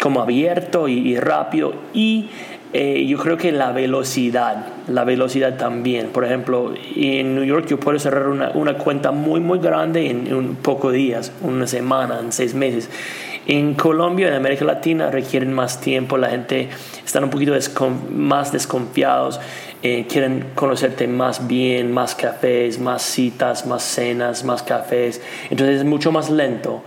como 0.00 0.20
abierto 0.20 0.86
y, 0.86 0.98
y 0.98 1.18
rápido 1.18 1.74
y 1.94 2.28
eh, 2.76 3.06
yo 3.06 3.18
creo 3.18 3.36
que 3.36 3.52
la 3.52 3.70
velocidad, 3.70 4.66
la 4.88 5.04
velocidad 5.04 5.56
también. 5.56 6.08
Por 6.08 6.24
ejemplo, 6.24 6.74
en 6.96 7.36
New 7.36 7.44
York 7.44 7.66
yo 7.68 7.78
puedo 7.78 8.00
cerrar 8.00 8.26
una, 8.26 8.50
una 8.50 8.74
cuenta 8.74 9.12
muy, 9.12 9.38
muy 9.38 9.60
grande 9.60 10.10
en, 10.10 10.34
un 10.34 10.56
poco 10.56 10.90
días, 10.90 11.30
una 11.42 11.68
semana, 11.68 12.18
en 12.18 12.32
seis 12.32 12.52
meses. 12.52 12.90
En 13.46 13.74
Colombia, 13.74 14.26
en 14.26 14.34
América 14.34 14.64
Latina, 14.64 15.08
requieren 15.08 15.52
más 15.52 15.80
tiempo, 15.80 16.18
la 16.18 16.30
gente 16.30 16.68
está 17.04 17.20
un 17.20 17.30
poquito 17.30 17.52
más 18.10 18.50
desconfiados. 18.50 19.38
Eh, 19.86 20.06
quieren 20.08 20.46
conocerte 20.54 21.06
más 21.06 21.46
bien, 21.46 21.92
más 21.92 22.14
cafés, 22.14 22.80
más 22.80 23.02
citas, 23.02 23.66
más 23.66 23.82
cenas, 23.82 24.42
más 24.42 24.62
cafés. 24.62 25.20
Entonces 25.50 25.80
es 25.80 25.84
mucho 25.84 26.10
más 26.10 26.30
lento. 26.30 26.82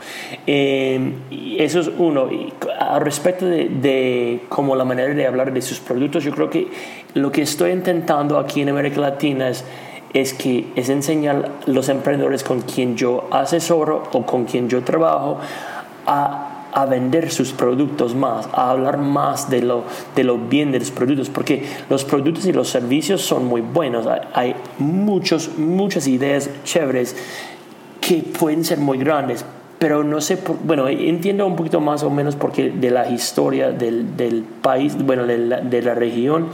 Eh, 0.47 1.13
eso 1.60 1.79
es 1.79 1.91
uno. 1.95 2.31
Y 2.31 2.51
al 2.79 3.01
respecto 3.01 3.45
de, 3.45 3.69
de 3.69 4.41
la 4.49 4.83
manera 4.83 5.13
de 5.13 5.27
hablar 5.27 5.53
de 5.53 5.62
sus 5.62 5.79
productos, 5.79 6.23
yo 6.23 6.31
creo 6.31 6.49
que 6.49 6.69
lo 7.13 7.31
que 7.31 7.43
estoy 7.43 7.69
intentando 7.69 8.39
aquí 8.39 8.62
en 8.62 8.69
América 8.69 8.99
Latina 8.99 9.47
es 9.47 9.63
es 10.13 10.33
que 10.33 10.65
es 10.75 10.89
enseñar 10.89 11.51
los 11.67 11.89
emprendedores 11.89 12.43
con 12.43 12.62
quien 12.62 12.95
yo 12.95 13.27
asesoro 13.29 14.03
o 14.13 14.25
con 14.25 14.45
quien 14.45 14.69
yo 14.69 14.83
trabajo 14.83 15.38
a 16.07 16.56
a 16.77 16.85
vender 16.85 17.31
sus 17.31 17.53
productos 17.53 18.13
más, 18.13 18.47
a 18.53 18.69
hablar 18.69 18.99
más 18.99 19.49
de 19.49 19.63
lo, 19.63 19.85
de 20.15 20.23
lo 20.23 20.37
bien 20.37 20.71
de 20.71 20.77
los 20.77 20.91
productos, 20.91 21.27
porque 21.27 21.63
los 21.89 22.05
productos 22.05 22.45
y 22.45 22.53
los 22.53 22.69
servicios 22.69 23.23
son 23.23 23.45
muy 23.45 23.61
buenos. 23.61 24.05
Hay, 24.35 24.53
muchos, 24.77 25.57
muchas 25.57 26.07
ideas 26.07 26.51
chéveres 26.65 27.15
que 27.99 28.17
pueden 28.17 28.63
ser 28.63 28.77
muy 28.77 28.99
grandes, 28.99 29.43
pero 29.79 30.03
no 30.03 30.21
sé, 30.21 30.37
bueno, 30.65 30.87
entiendo 30.87 31.47
un 31.47 31.55
poquito 31.55 31.81
más 31.81 32.03
o 32.03 32.11
menos 32.11 32.35
porque 32.35 32.69
de 32.69 32.91
la 32.91 33.09
historia 33.09 33.71
del, 33.71 34.15
del 34.15 34.43
país, 34.43 34.95
bueno, 35.03 35.25
de 35.25 35.39
la, 35.39 35.61
de 35.61 35.81
la, 35.81 35.95
región, 35.95 36.49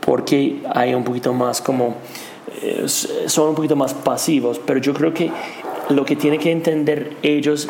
porque 0.00 0.62
hay 0.74 0.94
un 0.94 1.04
poquito 1.04 1.32
más 1.32 1.60
como, 1.60 1.94
eh, 2.60 2.86
son 2.88 3.50
un 3.50 3.54
poquito 3.54 3.76
más 3.76 3.94
pasivos, 3.94 4.60
pero 4.66 4.80
yo 4.80 4.92
creo 4.94 5.14
que 5.14 5.30
lo 5.90 6.04
que 6.04 6.16
tienen 6.16 6.40
que 6.40 6.50
entender 6.50 7.12
ellos 7.22 7.68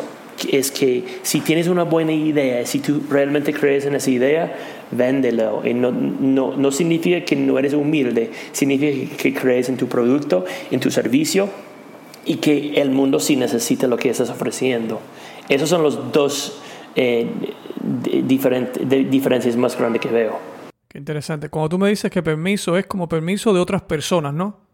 es 0.49 0.71
que 0.71 1.03
si 1.23 1.41
tienes 1.41 1.67
una 1.67 1.83
buena 1.83 2.13
idea, 2.13 2.65
si 2.65 2.79
tú 2.79 3.01
realmente 3.09 3.53
crees 3.53 3.85
en 3.85 3.95
esa 3.95 4.09
idea, 4.09 4.55
véndelo. 4.91 5.61
Y 5.65 5.73
no, 5.73 5.91
no, 5.91 6.55
no 6.55 6.71
significa 6.71 7.23
que 7.25 7.35
no 7.35 7.57
eres 7.57 7.73
humilde, 7.73 8.31
significa 8.51 9.15
que 9.17 9.33
crees 9.33 9.69
en 9.69 9.77
tu 9.77 9.87
producto, 9.87 10.45
en 10.69 10.79
tu 10.79 10.91
servicio 10.91 11.49
y 12.25 12.35
que 12.35 12.81
el 12.81 12.91
mundo 12.91 13.19
sí 13.19 13.35
necesita 13.35 13.87
lo 13.87 13.97
que 13.97 14.09
estás 14.09 14.29
ofreciendo. 14.29 15.01
Esos 15.49 15.69
son 15.69 15.83
los 15.83 16.11
dos 16.11 16.61
eh, 16.95 17.27
diferencias 18.23 19.55
más 19.55 19.77
grandes 19.77 20.01
que 20.01 20.09
veo. 20.09 20.39
Qué 20.87 20.97
interesante. 20.97 21.49
Cuando 21.49 21.69
tú 21.69 21.77
me 21.77 21.89
dices 21.89 22.11
que 22.11 22.21
permiso 22.21 22.77
es 22.77 22.85
como 22.85 23.07
permiso 23.07 23.53
de 23.53 23.59
otras 23.59 23.81
personas, 23.81 24.33
¿no? 24.33 24.70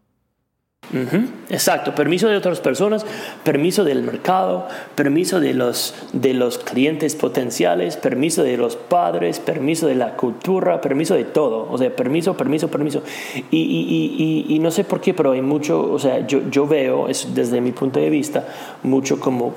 Exacto, 1.50 1.94
permiso 1.94 2.28
de 2.28 2.36
otras 2.36 2.60
personas, 2.60 3.04
permiso 3.44 3.84
del 3.84 4.02
mercado, 4.02 4.66
permiso 4.94 5.38
de 5.38 5.52
los, 5.52 5.94
de 6.14 6.32
los 6.32 6.56
clientes 6.56 7.14
potenciales, 7.14 7.98
permiso 7.98 8.42
de 8.42 8.56
los 8.56 8.76
padres, 8.76 9.38
permiso 9.38 9.86
de 9.86 9.96
la 9.96 10.16
cultura, 10.16 10.80
permiso 10.80 11.14
de 11.14 11.24
todo, 11.24 11.70
o 11.70 11.76
sea, 11.76 11.94
permiso, 11.94 12.38
permiso, 12.38 12.68
permiso. 12.68 13.02
Y, 13.50 13.58
y, 13.58 14.46
y, 14.48 14.58
no 14.60 14.70
sé 14.70 14.84
por 14.84 15.02
qué, 15.02 15.12
pero 15.12 15.32
hay 15.32 15.42
mucho, 15.42 15.92
o 15.92 15.98
sea, 15.98 16.26
yo, 16.26 16.48
yo 16.50 16.66
veo, 16.66 17.08
es, 17.08 17.34
desde 17.34 17.60
mi 17.60 17.72
punto 17.72 18.00
de 18.00 18.08
vista, 18.08 18.46
mucho 18.82 19.20
como 19.20 19.52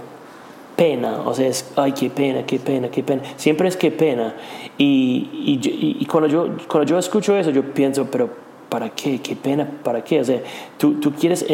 pena, 0.76 1.22
o 1.22 1.34
sea, 1.34 1.48
es, 1.48 1.72
ay, 1.78 1.94
qué 1.94 2.10
pena, 2.10 2.46
qué 2.46 2.60
pena, 2.60 2.90
qué 2.90 3.04
pena, 3.04 3.22
siempre 3.38 3.70
es 3.70 3.78
qué 3.78 3.92
pena. 3.92 4.36
Y 4.78 6.06
cuando, 6.12 6.28
yo, 6.28 6.50
cuando 6.68 6.90
yo 6.90 6.98
escucho 6.98 7.38
eso, 7.38 7.52
yo 7.52 7.74
pienso, 7.74 8.08
pero 8.12 8.51
¿para 8.72 8.90
qué? 8.92 9.20
¿Qué 9.20 9.36
pena? 9.36 9.70
¿Para 9.84 10.02
qué? 10.02 10.22
O 10.22 10.24
sea, 10.24 10.42
tú, 10.78 10.94
tú 11.02 11.12
quieres, 11.12 11.46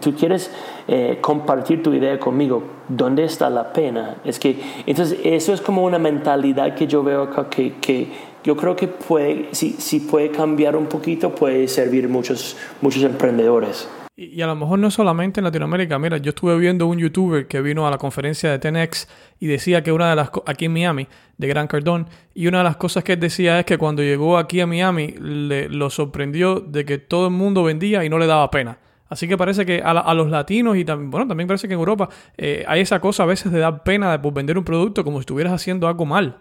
tú 0.00 0.14
quieres 0.14 0.50
eh, 0.88 1.18
compartir 1.20 1.82
tu 1.82 1.92
idea 1.92 2.18
conmigo. 2.18 2.62
¿Dónde 2.88 3.24
está 3.24 3.50
la 3.50 3.70
pena? 3.74 4.16
Es 4.24 4.38
que, 4.38 4.56
entonces, 4.86 5.18
eso 5.24 5.52
es 5.52 5.60
como 5.60 5.84
una 5.84 5.98
mentalidad 5.98 6.74
que 6.74 6.86
yo 6.86 7.02
veo 7.02 7.24
acá 7.24 7.50
que, 7.50 7.74
que 7.82 8.08
yo 8.42 8.56
creo 8.56 8.76
que 8.76 8.88
puede, 8.88 9.48
si, 9.52 9.72
si 9.72 10.00
puede 10.00 10.30
cambiar 10.30 10.74
un 10.74 10.86
poquito, 10.86 11.34
puede 11.34 11.68
servir 11.68 12.08
muchos, 12.08 12.56
muchos 12.80 13.02
emprendedores. 13.02 13.86
Y, 14.16 14.40
a 14.42 14.46
lo 14.46 14.54
mejor 14.54 14.78
no 14.78 14.90
solamente 14.90 15.40
en 15.40 15.44
Latinoamérica. 15.44 15.98
Mira, 15.98 16.18
yo 16.18 16.30
estuve 16.30 16.56
viendo 16.56 16.86
un 16.86 16.98
youtuber 16.98 17.48
que 17.48 17.60
vino 17.60 17.86
a 17.86 17.90
la 17.90 17.98
conferencia 17.98 18.50
de 18.50 18.58
Tenex 18.60 19.08
y 19.40 19.48
decía 19.48 19.82
que 19.82 19.90
una 19.90 20.08
de 20.10 20.16
las 20.16 20.30
aquí 20.46 20.66
en 20.66 20.72
Miami, 20.72 21.08
de 21.36 21.48
Gran 21.48 21.66
Cardón, 21.66 22.08
y 22.32 22.46
una 22.46 22.58
de 22.58 22.64
las 22.64 22.76
cosas 22.76 23.02
que 23.02 23.14
él 23.14 23.20
decía 23.20 23.58
es 23.58 23.66
que 23.66 23.76
cuando 23.76 24.02
llegó 24.02 24.38
aquí 24.38 24.60
a 24.60 24.66
Miami 24.66 25.14
le, 25.18 25.68
lo 25.68 25.90
sorprendió 25.90 26.60
de 26.60 26.84
que 26.84 26.98
todo 26.98 27.26
el 27.26 27.32
mundo 27.32 27.64
vendía 27.64 28.04
y 28.04 28.08
no 28.08 28.18
le 28.18 28.26
daba 28.26 28.50
pena. 28.50 28.78
Así 29.08 29.28
que 29.28 29.36
parece 29.36 29.66
que 29.66 29.82
a, 29.84 30.14
los 30.14 30.30
latinos 30.30 30.76
y 30.76 30.84
también, 30.84 31.10
bueno, 31.10 31.26
también 31.26 31.46
parece 31.46 31.68
que 31.68 31.74
en 31.74 31.80
Europa 31.80 32.08
eh, 32.36 32.64
hay 32.66 32.80
esa 32.80 33.00
cosa 33.00 33.24
a 33.24 33.26
veces 33.26 33.52
de 33.52 33.58
dar 33.58 33.82
pena 33.82 34.10
de 34.10 34.18
por 34.18 34.32
vender 34.32 34.56
un 34.56 34.64
producto 34.64 35.04
como 35.04 35.18
si 35.18 35.22
estuvieras 35.22 35.52
haciendo 35.52 35.88
algo 35.88 36.06
mal 36.06 36.38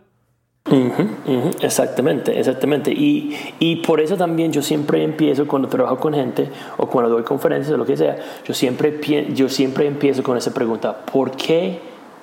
exactamente, 1.62 2.40
exactamente. 2.40 2.92
Y, 2.92 3.36
y, 3.60 3.78
por 3.78 4.00
eso 4.00 4.16
también 4.16 4.52
yo 4.52 4.62
siempre 4.62 5.04
empiezo 5.04 5.48
cuando 5.48 5.68
trabajo 5.68 5.98
con 5.98 6.14
gente 6.14 6.50
o 6.78 6.88
cuando 6.88 7.12
doy 7.12 7.24
conferencias 7.24 7.74
o 7.74 7.78
lo 7.78 7.86
que 7.86 7.98
sea, 7.98 8.18
yo 8.46 8.54
siempre, 8.54 9.00
yo 9.34 9.50
siempre 9.50 9.88
empiezo 9.88 10.24
con 10.24 10.38
esa 10.38 10.54
pregunta, 10.54 11.06
¿por 11.06 11.32
qué 11.32 11.80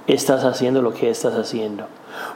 estás 0.06 0.44
haciendo 0.44 0.80
lo 0.80 0.94
que 0.94 1.10
estás 1.10 1.34
haciendo? 1.34 1.86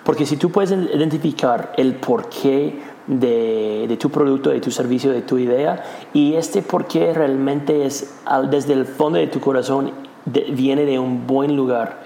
Porque 0.05 0.27
si 0.27 0.37
tú 0.37 0.51
puedes 0.51 0.71
identificar 0.71 1.73
el 1.77 1.95
porqué 1.95 2.79
de, 3.07 3.87
de 3.89 3.97
tu 3.97 4.11
producto, 4.11 4.51
de 4.51 4.61
tu 4.61 4.71
servicio, 4.71 5.11
de 5.11 5.23
tu 5.23 5.39
idea, 5.39 5.83
y 6.13 6.35
este 6.35 6.63
porqué 6.63 7.13
realmente 7.13 7.87
es 7.87 8.15
desde 8.51 8.75
el 8.75 8.85
fondo 8.85 9.19
de 9.19 9.27
tu 9.27 9.41
corazón, 9.41 9.93
viene 10.27 10.85
de 10.85 10.99
un 10.99 11.27
buen 11.27 11.57
lugar 11.57 12.03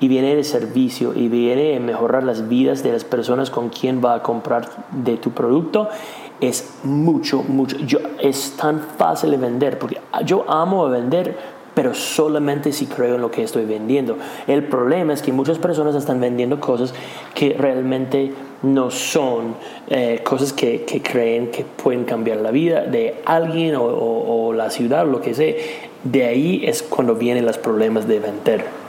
y 0.00 0.08
viene 0.08 0.34
de 0.34 0.44
servicio 0.44 1.12
y 1.14 1.28
viene 1.28 1.72
de 1.72 1.80
mejorar 1.80 2.24
las 2.24 2.48
vidas 2.48 2.82
de 2.82 2.92
las 2.92 3.04
personas 3.04 3.50
con 3.50 3.68
quien 3.68 4.02
va 4.02 4.14
a 4.14 4.22
comprar 4.22 4.68
de 4.90 5.18
tu 5.18 5.30
producto, 5.30 5.88
es 6.40 6.78
mucho, 6.84 7.42
mucho. 7.42 7.76
Yo, 7.78 7.98
es 8.18 8.56
tan 8.56 8.80
fácil 8.80 9.30
de 9.32 9.36
vender 9.36 9.78
porque 9.78 10.00
yo 10.24 10.50
amo 10.50 10.88
vender, 10.88 11.36
pero 11.74 11.92
solamente 11.92 12.72
si 12.72 12.86
creo 12.86 13.16
en 13.16 13.20
lo 13.20 13.30
que 13.30 13.42
estoy 13.42 13.66
vendiendo. 13.66 14.16
El 14.46 14.64
problema 14.64 15.12
es 15.12 15.20
que 15.20 15.32
muchas 15.32 15.58
personas 15.58 15.94
están 15.94 16.18
vendiendo 16.18 16.60
cosas 16.60 16.94
que 17.34 17.54
realmente 17.58 18.32
no 18.62 18.90
son 18.90 19.54
eh, 19.88 20.20
cosas 20.24 20.54
que, 20.54 20.84
creen 21.04 21.50
que 21.50 21.64
pueden 21.64 22.04
cambiar 22.04 22.38
la 22.38 22.50
vida 22.50 22.86
de 22.86 23.16
alguien 23.26 23.74
o 23.76 24.52
la 24.54 24.70
ciudad 24.70 25.02
o 25.02 25.10
lo 25.10 25.20
que 25.20 25.34
sea. 25.34 25.54
De 26.04 26.24
ahí 26.24 26.62
es 26.64 26.82
cuando 26.82 27.14
vienen 27.14 27.44
los 27.44 27.58
problemas 27.58 28.08
de 28.08 28.18
vender. 28.18 28.79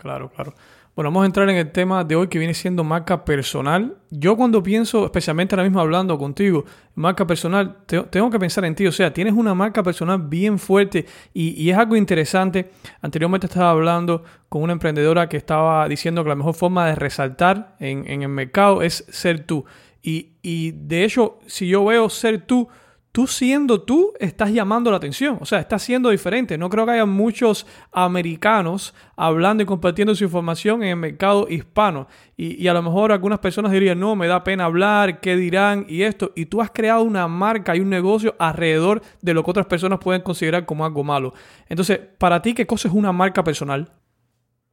Claro, 0.00 0.30
claro. 0.30 0.54
Bueno, 0.96 1.10
vamos 1.10 1.22
a 1.22 1.26
entrar 1.26 1.48
en 1.50 1.56
el 1.56 1.70
tema 1.70 2.04
de 2.04 2.16
hoy 2.16 2.28
que 2.28 2.38
viene 2.38 2.54
siendo 2.54 2.82
marca 2.82 3.24
personal. 3.24 3.98
Yo 4.10 4.34
cuando 4.36 4.62
pienso, 4.62 5.04
especialmente 5.04 5.54
ahora 5.54 5.64
mismo 5.64 5.78
hablando 5.78 6.18
contigo, 6.18 6.64
marca 6.94 7.26
personal, 7.26 7.76
tengo 7.86 8.30
que 8.30 8.38
pensar 8.38 8.64
en 8.64 8.74
ti. 8.74 8.86
O 8.86 8.92
sea, 8.92 9.12
tienes 9.12 9.34
una 9.34 9.54
marca 9.54 9.82
personal 9.82 10.22
bien 10.22 10.58
fuerte 10.58 11.06
y, 11.34 11.68
es 11.68 11.76
algo 11.76 11.96
interesante. 11.96 12.70
Anteriormente 13.02 13.46
estaba 13.46 13.70
hablando 13.70 14.24
con 14.48 14.62
una 14.62 14.72
emprendedora 14.72 15.28
que 15.28 15.36
estaba 15.36 15.86
diciendo 15.86 16.22
que 16.22 16.30
la 16.30 16.36
mejor 16.36 16.54
forma 16.54 16.86
de 16.86 16.94
resaltar 16.94 17.76
en, 17.78 18.22
el 18.22 18.28
mercado 18.28 18.82
es 18.82 19.04
ser 19.10 19.46
tú. 19.46 19.64
Y, 20.02 20.30
y 20.42 20.72
de 20.72 21.04
hecho, 21.04 21.38
si 21.46 21.68
yo 21.68 21.84
veo 21.84 22.08
ser 22.08 22.46
tú, 22.46 22.68
tú 23.12 23.26
siendo 23.26 23.82
tú 23.82 24.12
estás 24.20 24.52
llamando 24.52 24.90
la 24.90 24.96
atención, 24.96 25.38
o 25.40 25.44
sea, 25.44 25.58
estás 25.58 25.82
siendo 25.82 26.10
diferente. 26.10 26.56
No 26.56 26.70
creo 26.70 26.86
que 26.86 26.92
haya 26.92 27.06
muchos 27.06 27.66
americanos 27.92 28.94
hablando 29.16 29.62
y 29.62 29.66
compartiendo 29.66 30.14
su 30.14 30.24
información 30.24 30.82
en 30.82 30.90
el 30.90 30.96
mercado 30.96 31.46
hispano. 31.48 32.06
Y, 32.36 32.66
a 32.68 32.72
lo 32.72 32.82
mejor 32.82 33.12
algunas 33.12 33.40
personas 33.40 33.72
dirían, 33.72 33.98
no, 33.98 34.16
me 34.16 34.26
da 34.26 34.44
pena 34.44 34.64
hablar, 34.64 35.20
¿qué 35.20 35.36
dirán? 35.36 35.84
Y 35.88 36.02
esto. 36.02 36.32
Y 36.36 36.46
tú 36.46 36.62
has 36.62 36.70
creado 36.70 37.02
una 37.02 37.26
marca 37.28 37.76
y 37.76 37.80
un 37.80 37.90
negocio 37.90 38.34
alrededor 38.38 39.02
de 39.20 39.34
lo 39.34 39.44
que 39.44 39.50
otras 39.50 39.66
personas 39.66 39.98
pueden 39.98 40.22
considerar 40.22 40.64
como 40.64 40.84
algo 40.84 41.04
malo. 41.04 41.34
Entonces, 41.68 42.00
para 42.18 42.40
ti, 42.40 42.54
¿qué 42.54 42.66
cosa 42.66 42.88
es 42.88 42.94
una 42.94 43.12
marca 43.12 43.44
personal? 43.44 43.92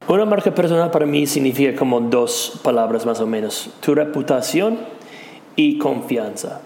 Una 0.08 0.26
marca 0.26 0.54
personal 0.54 0.92
para 0.92 1.06
mí 1.06 1.26
significa 1.26 1.76
como 1.76 2.00
dos 2.00 2.62
palabras 2.64 3.06
más 3.06 3.20
o 3.20 3.28
menos. 3.28 3.72
Tu 3.82 3.94
reputación 3.96 4.78
y 5.56 5.78
confianza. 5.78 6.62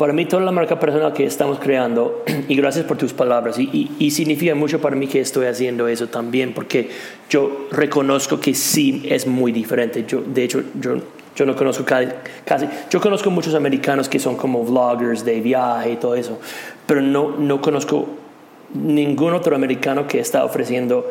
Para 0.00 0.14
mí 0.14 0.24
toda 0.24 0.42
la 0.42 0.50
marca 0.50 0.80
personal 0.80 1.12
que 1.12 1.26
estamos 1.26 1.58
creando, 1.58 2.24
y 2.48 2.56
gracias 2.56 2.86
por 2.86 2.96
tus 2.96 3.12
palabras, 3.12 3.58
y, 3.58 4.10
significa 4.10 4.54
mucho 4.54 4.80
para 4.80 4.96
mí 4.96 5.06
que 5.06 5.20
estoy 5.20 5.44
haciendo 5.44 5.88
eso 5.88 6.08
también, 6.08 6.54
porque 6.54 6.88
yo 7.28 7.66
reconozco 7.70 8.40
que 8.40 8.54
sí 8.54 9.02
es 9.10 9.26
muy 9.26 9.52
diferente. 9.52 10.06
Yo, 10.08 10.22
de 10.22 10.42
hecho, 10.42 10.62
yo, 10.80 10.96
yo 11.36 11.44
no 11.44 11.54
conozco 11.54 11.84
casi, 11.84 12.08
casi, 12.46 12.66
yo 12.88 12.98
conozco 12.98 13.30
muchos 13.30 13.54
americanos 13.54 14.08
que 14.08 14.18
son 14.18 14.36
como 14.36 14.64
vloggers 14.64 15.22
de 15.22 15.38
viaje 15.42 15.92
y 15.92 15.96
todo 15.96 16.14
eso, 16.14 16.40
pero 16.86 17.02
no, 17.02 17.36
no 17.36 17.60
conozco 17.60 18.08
ningún 18.72 19.34
otro 19.34 19.54
americano 19.54 20.06
que 20.06 20.18
está 20.18 20.46
ofreciendo 20.46 21.10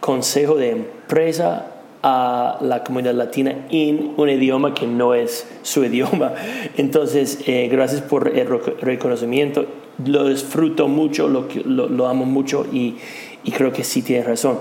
consejo 0.00 0.54
de 0.54 0.70
empresa 0.70 1.66
a 2.02 2.58
la 2.62 2.82
comunidad 2.82 3.14
latina 3.14 3.66
en 3.70 4.14
un 4.16 4.28
idioma 4.28 4.74
que 4.74 4.86
no 4.86 5.14
es 5.14 5.46
su 5.62 5.84
idioma. 5.84 6.32
Entonces, 6.76 7.40
eh, 7.46 7.68
gracias 7.70 8.00
por 8.00 8.28
el 8.28 8.48
reconocimiento. 8.80 9.66
Lo 10.04 10.28
disfruto 10.28 10.88
mucho, 10.88 11.28
lo, 11.28 11.46
lo, 11.66 12.08
amo 12.08 12.24
mucho 12.24 12.66
y, 12.72 12.96
y, 13.44 13.50
creo 13.50 13.70
que 13.70 13.84
sí 13.84 14.00
tienes 14.00 14.26
razón. 14.26 14.58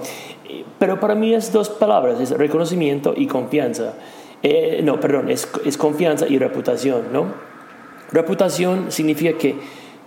Pero 0.77 0.99
para 0.99 1.15
mí 1.15 1.33
es 1.33 1.53
dos 1.53 1.69
palabras, 1.69 2.19
es 2.19 2.31
reconocimiento 2.31 3.13
y 3.15 3.27
confianza. 3.27 3.93
Eh, 4.43 4.81
no, 4.83 4.99
perdón, 4.99 5.29
es, 5.29 5.49
es 5.65 5.77
confianza 5.77 6.27
y 6.27 6.37
reputación, 6.37 7.13
¿no? 7.13 7.27
Reputación 8.11 8.91
significa 8.91 9.37
que 9.37 9.55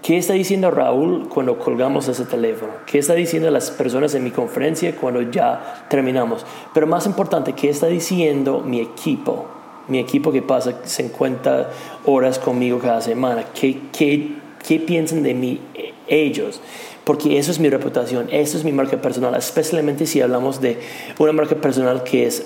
¿Qué 0.02 0.18
está 0.18 0.32
diciendo 0.32 0.72
Raúl 0.72 1.28
cuando 1.28 1.60
colgamos 1.60 2.08
ese 2.08 2.24
teléfono? 2.24 2.72
¿Qué 2.86 2.98
está 2.98 3.14
diciendo 3.14 3.48
las 3.52 3.70
personas 3.70 4.12
en 4.16 4.24
mi 4.24 4.32
conferencia 4.32 4.96
cuando 4.96 5.22
ya 5.22 5.86
terminamos? 5.88 6.44
Pero 6.74 6.88
más 6.88 7.06
importante, 7.06 7.52
¿qué 7.52 7.70
está 7.70 7.86
diciendo 7.86 8.64
mi 8.66 8.80
equipo? 8.80 9.46
Mi 9.86 10.00
equipo 10.00 10.32
que 10.32 10.42
pasa 10.42 10.80
50 10.82 11.70
horas 12.06 12.40
conmigo 12.40 12.80
cada 12.80 13.00
semana. 13.00 13.44
¿Qué, 13.54 13.78
qué, 13.96 14.38
qué 14.66 14.80
piensan 14.80 15.22
de 15.22 15.34
mí 15.34 15.60
ellos? 16.08 16.60
Porque 17.04 17.38
eso 17.38 17.52
es 17.52 17.60
mi 17.60 17.70
reputación, 17.70 18.26
eso 18.32 18.58
es 18.58 18.64
mi 18.64 18.72
marca 18.72 19.00
personal, 19.00 19.36
especialmente 19.36 20.06
si 20.06 20.20
hablamos 20.20 20.60
de 20.60 20.80
una 21.20 21.32
marca 21.32 21.54
personal 21.54 22.02
que 22.02 22.26
es 22.26 22.44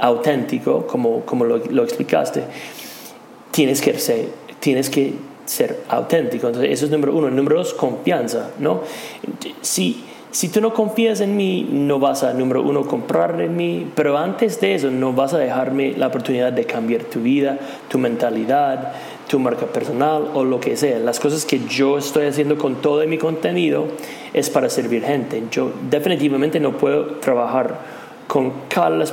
auténtico, 0.00 0.84
como, 0.88 1.20
como 1.26 1.44
lo, 1.44 1.58
lo 1.58 1.84
explicaste. 1.84 2.42
Tienes 3.52 3.80
que 3.80 3.96
ser, 4.00 4.30
tienes 4.58 4.90
que 4.90 5.14
ser 5.52 5.80
auténtico. 5.88 6.48
Entonces, 6.48 6.72
eso 6.72 6.86
es 6.86 6.90
número 6.90 7.14
uno. 7.14 7.30
Número 7.30 7.56
dos, 7.56 7.74
confianza, 7.74 8.50
¿no? 8.58 8.80
Si, 9.60 10.04
si 10.30 10.48
tú 10.48 10.60
no 10.60 10.72
confías 10.72 11.20
en 11.20 11.36
mí, 11.36 11.68
no 11.70 11.98
vas 11.98 12.22
a, 12.22 12.32
número 12.32 12.62
uno, 12.62 12.86
comprar 12.86 13.40
en 13.40 13.56
mí, 13.56 13.86
pero 13.94 14.16
antes 14.16 14.60
de 14.60 14.74
eso, 14.74 14.90
no 14.90 15.12
vas 15.12 15.34
a 15.34 15.38
dejarme 15.38 15.94
la 15.96 16.06
oportunidad 16.08 16.52
de 16.52 16.64
cambiar 16.64 17.02
tu 17.04 17.20
vida, 17.20 17.58
tu 17.88 17.98
mentalidad, 17.98 18.92
tu 19.28 19.38
marca 19.38 19.66
personal 19.66 20.30
o 20.34 20.44
lo 20.44 20.58
que 20.58 20.76
sea. 20.76 20.98
Las 20.98 21.20
cosas 21.20 21.44
que 21.44 21.60
yo 21.68 21.98
estoy 21.98 22.26
haciendo 22.26 22.56
con 22.56 22.76
todo 22.76 23.06
mi 23.06 23.18
contenido 23.18 23.86
es 24.32 24.48
para 24.50 24.70
servir 24.70 25.04
gente. 25.04 25.42
Yo 25.50 25.72
definitivamente 25.90 26.60
no 26.60 26.78
puedo 26.78 27.16
trabajar 27.16 28.02
con, 28.26 28.52
las 28.98 29.12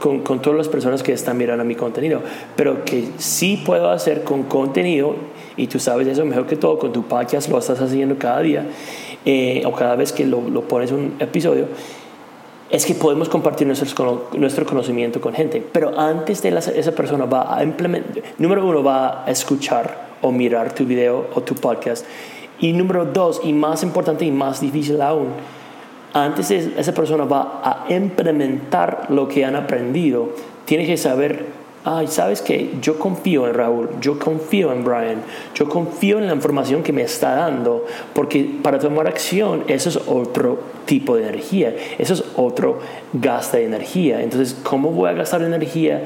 con, 0.00 0.20
con 0.20 0.42
todas 0.42 0.58
las 0.58 0.68
personas 0.68 1.04
que 1.04 1.12
están 1.12 1.36
mirando 1.38 1.64
mi 1.64 1.76
contenido, 1.76 2.22
pero 2.56 2.84
que 2.84 3.08
sí 3.18 3.62
puedo 3.64 3.90
hacer 3.90 4.24
con 4.24 4.42
contenido 4.44 5.14
y 5.58 5.66
tú 5.66 5.78
sabes 5.78 6.06
eso 6.06 6.24
mejor 6.24 6.46
que 6.46 6.56
todo, 6.56 6.78
con 6.78 6.92
tu 6.92 7.02
podcast 7.02 7.50
lo 7.50 7.58
estás 7.58 7.80
haciendo 7.80 8.16
cada 8.16 8.40
día 8.40 8.64
eh, 9.26 9.62
o 9.66 9.72
cada 9.72 9.96
vez 9.96 10.12
que 10.12 10.24
lo, 10.24 10.40
lo, 10.48 10.62
pones 10.62 10.92
un 10.92 11.16
episodio, 11.18 11.66
es 12.70 12.86
que 12.86 12.94
podemos 12.94 13.28
compartir 13.28 13.66
nuestro, 13.66 14.28
nuestro 14.34 14.64
conocimiento 14.64 15.20
con 15.20 15.34
gente. 15.34 15.62
Pero 15.72 15.98
antes 15.98 16.40
de 16.42 16.56
esa 16.56 16.92
persona 16.92 17.24
va 17.24 17.56
a 17.56 17.62
implementar, 17.62 18.22
número 18.38 18.66
uno, 18.66 18.82
va 18.82 19.24
a 19.24 19.30
escuchar 19.30 20.08
o 20.22 20.30
mirar 20.30 20.74
tu 20.74 20.84
video 20.84 21.26
o 21.34 21.40
tu 21.42 21.54
podcast. 21.54 22.06
Y 22.60 22.72
número 22.72 23.04
dos, 23.04 23.40
y 23.44 23.52
más 23.52 23.82
importante 23.82 24.24
y 24.24 24.30
más 24.30 24.60
difícil 24.60 25.00
aún, 25.02 25.28
antes 26.12 26.48
de 26.48 26.74
esa 26.76 26.92
persona 26.92 27.24
va 27.24 27.60
a 27.62 27.92
implementar 27.92 29.06
lo 29.10 29.28
que 29.28 29.44
han 29.44 29.56
aprendido, 29.56 30.30
tiene 30.64 30.86
que 30.86 30.96
saber 30.96 31.46
ay, 31.88 32.06
sabes 32.06 32.42
que 32.42 32.74
yo 32.82 32.98
confío 32.98 33.48
en 33.48 33.54
Raúl, 33.54 33.88
yo 34.00 34.18
confío 34.18 34.72
en 34.72 34.84
Brian, 34.84 35.22
yo 35.54 35.68
confío 35.68 36.18
en 36.18 36.26
la 36.26 36.34
información 36.34 36.82
que 36.82 36.92
me 36.92 37.00
está 37.00 37.34
dando, 37.34 37.86
porque 38.12 38.58
para 38.62 38.78
tomar 38.78 39.06
acción 39.06 39.64
eso 39.68 39.88
es 39.88 39.96
otro 40.06 40.60
tipo 40.84 41.16
de 41.16 41.26
energía, 41.26 41.74
eso 41.98 42.12
es 42.12 42.24
otro 42.36 42.80
gasto 43.14 43.56
de 43.56 43.64
energía. 43.64 44.22
Entonces, 44.22 44.54
¿cómo 44.62 44.90
voy 44.90 45.08
a 45.08 45.14
gastar 45.14 45.42
energía? 45.42 46.04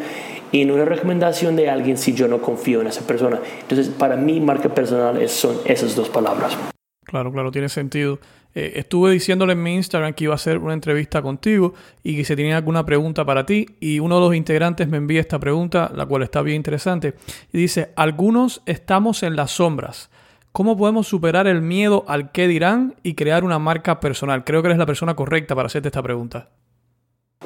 en 0.53 0.71
una 0.71 0.85
recomendación 0.85 1.57
de 1.57 1.71
alguien 1.71 1.97
si 1.97 2.13
yo 2.13 2.29
no 2.29 2.43
confío 2.43 2.83
en 2.83 2.87
esa 2.87 3.07
persona. 3.07 3.41
Entonces, 3.63 3.89
para 3.89 4.17
mí, 4.17 4.39
marca 4.39 4.69
personal 4.69 5.27
son 5.31 5.57
esas 5.65 5.97
dos 5.97 6.11
palabras. 6.11 6.59
Claro, 7.07 7.33
claro, 7.33 7.51
tiene 7.51 7.71
sentido. 7.71 8.19
Eh, 8.55 8.73
estuve 8.77 9.13
diciéndole 9.13 9.55
en 9.55 9.63
mi 9.63 9.75
Instagram 9.75 10.13
que 10.13 10.25
iba 10.25 10.35
a 10.35 10.37
hacer 10.37 10.59
una 10.59 10.75
entrevista 10.75 11.23
contigo 11.23 11.73
y 12.03 12.17
que 12.17 12.25
si 12.25 12.37
tenía 12.37 12.57
alguna 12.57 12.85
pregunta 12.85 13.25
para 13.25 13.47
ti. 13.47 13.67
Y 13.81 13.99
uno 14.01 14.17
de 14.17 14.21
los 14.21 14.35
integrantes 14.35 14.89
me 14.89 14.99
envía 14.99 15.21
esta 15.21 15.39
pregunta, 15.39 15.91
la 15.95 16.07
cual 16.07 16.23
está 16.23 16.43
bien 16.43 16.57
interesante. 16.57 17.15
Y 17.53 17.59
dice, 17.59 17.93
algunos 17.97 18.63
estamos 18.67 19.23
en 19.23 19.37
las 19.37 19.53
sombras. 19.53 20.11
¿Cómo 20.53 20.77
podemos 20.77 21.09
superar 21.09 21.47
el 21.47 21.63
miedo 21.63 22.05
al 22.09 22.31
qué 22.31 22.47
dirán 22.47 22.95
y 23.03 23.15
crear 23.15 23.43
una 23.43 23.59
marca 23.59 24.01
personal? 24.01 24.45
Creo 24.45 24.61
que 24.61 24.69
eres 24.69 24.79
la 24.79 24.85
persona 24.85 25.17
correcta 25.17 25.55
para 25.55 25.67
hacerte 25.67 25.89
esta 25.89 26.03
pregunta. 26.03 26.51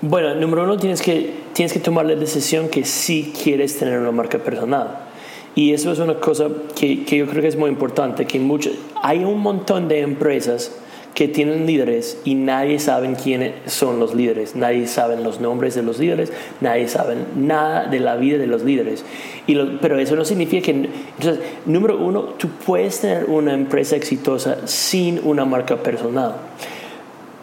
Bueno, 0.01 0.35
número 0.35 0.64
uno, 0.64 0.77
tienes 0.77 1.01
que, 1.01 1.33
tienes 1.53 1.73
que 1.73 1.79
tomar 1.79 2.05
la 2.05 2.16
decisión 2.16 2.69
que 2.69 2.85
sí 2.85 3.33
quieres 3.42 3.79
tener 3.79 4.01
una 4.01 4.11
marca 4.11 4.38
personal. 4.38 5.05
Y 5.55 5.73
eso 5.73 5.92
es 5.92 6.01
una 6.01 6.16
cosa 6.16 6.49
que, 6.75 7.05
que 7.05 7.16
yo 7.16 7.27
creo 7.27 7.40
que 7.40 7.49
es 7.49 7.57
muy 7.57 7.71
importante, 7.71 8.27
que 8.27 8.38
mucho, 8.40 8.71
hay 9.03 9.25
un 9.25 9.40
montón 9.40 9.88
de 9.88 10.01
empresas 10.01 10.77
que 11.16 11.29
tienen 11.29 11.64
líderes 11.64 12.20
y 12.24 12.35
nadie 12.35 12.79
sabe 12.79 13.11
quiénes 13.14 13.55
son 13.72 13.98
los 13.98 14.14
líderes, 14.14 14.55
nadie 14.55 14.87
sabe 14.87 15.16
los 15.16 15.40
nombres 15.40 15.74
de 15.74 15.83
los 15.83 15.98
líderes, 15.98 16.31
nadie 16.61 16.88
sabe 16.88 17.16
nada 17.35 17.87
de 17.87 18.00
la 18.00 18.16
vida 18.16 18.37
de 18.37 18.46
los 18.46 18.62
líderes. 18.62 19.02
Y 19.46 19.57
pero 19.81 19.98
eso 19.98 20.14
no 20.14 20.26
significa 20.26 20.66
que, 20.66 20.72
entonces, 20.72 21.40
número 21.64 21.96
uno, 21.96 22.20
tú 22.37 22.48
puedes 22.66 23.00
tener 23.00 23.24
una 23.31 23.55
empresa 23.55 23.96
exitosa 23.96 24.68
sin 24.68 25.18
una 25.24 25.46
marca 25.46 25.79
personal. 25.79 26.35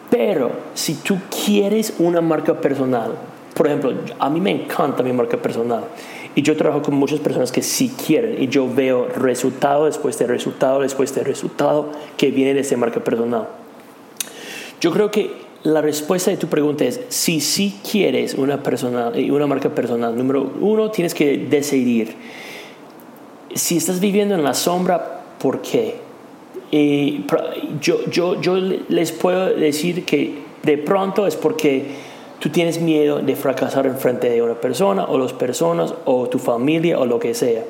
Pero 0.08 0.52
si 0.74 0.94
tú 0.94 1.18
quieres 1.44 1.94
una 1.98 2.20
marca 2.20 2.60
personal, 2.60 3.10
por 3.54 3.66
ejemplo, 3.66 3.92
a 4.20 4.30
mí 4.30 4.40
me 4.40 4.52
encanta 4.52 5.02
mi 5.02 5.12
marca 5.12 5.36
personal. 5.36 5.82
Y 6.36 6.42
yo 6.42 6.56
trabajo 6.56 6.82
con 6.82 6.94
muchas 6.94 7.18
personas 7.18 7.50
que 7.50 7.62
sí 7.62 7.92
quieren 8.06 8.40
y 8.40 8.46
yo 8.46 8.72
veo 8.72 9.08
resultado 9.08 9.86
después 9.86 10.16
de 10.16 10.28
resultado 10.28 10.80
después 10.80 11.12
de 11.12 11.24
resultado 11.24 11.90
que 12.16 12.30
viene 12.30 12.54
de 12.54 12.60
esa 12.60 12.76
marca 12.76 13.00
personal. 13.00 13.48
Yo 14.84 14.92
creo 14.92 15.10
que 15.10 15.30
la 15.62 15.80
respuesta 15.80 16.30
de 16.30 16.36
tu 16.36 16.48
pregunta 16.48 16.84
es, 16.84 17.00
si 17.08 17.40
sí 17.40 17.74
quieres 17.90 18.34
una, 18.34 18.62
persona, 18.62 19.12
eh, 19.14 19.32
una 19.32 19.46
marca 19.46 19.74
personal, 19.74 20.14
número 20.14 20.52
uno, 20.60 20.90
tienes 20.90 21.14
que 21.14 21.38
decidir. 21.38 22.14
Si 23.54 23.78
estás 23.78 23.98
viviendo 23.98 24.34
en 24.34 24.44
la 24.44 24.52
sombra, 24.52 25.22
¿por 25.38 25.62
qué? 25.62 25.94
yo, 27.80 28.04
yo, 28.10 28.38
yo 28.42 28.56
les 28.56 29.12
puedo 29.12 29.54
decir 29.54 30.04
que 30.04 30.40
de 30.64 30.76
pronto 30.76 31.26
es 31.26 31.36
porque 31.36 31.86
tú 32.38 32.50
tienes 32.50 32.78
miedo 32.78 33.20
de 33.20 33.36
fracasar 33.36 33.86
en 33.86 33.96
frente 33.96 34.28
de 34.28 34.42
una 34.42 34.60
persona 34.60 35.06
o 35.06 35.16
las 35.16 35.32
personas 35.32 35.94
o 36.04 36.28
tu 36.28 36.38
familia 36.38 36.98
o 36.98 37.06
lo 37.06 37.18
que 37.18 37.32
sea. 37.32 37.64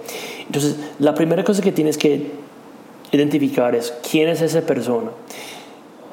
Entonces, 0.47 0.81
la 0.99 1.15
primera 1.15 1.45
cosa 1.45 1.63
que 1.63 1.71
tienes 1.71 1.97
que 1.97 2.33
identificar 3.13 3.77
es 3.77 3.95
quién 4.03 4.29
es 4.31 4.43
esa 4.43 4.63
persona 4.63 5.13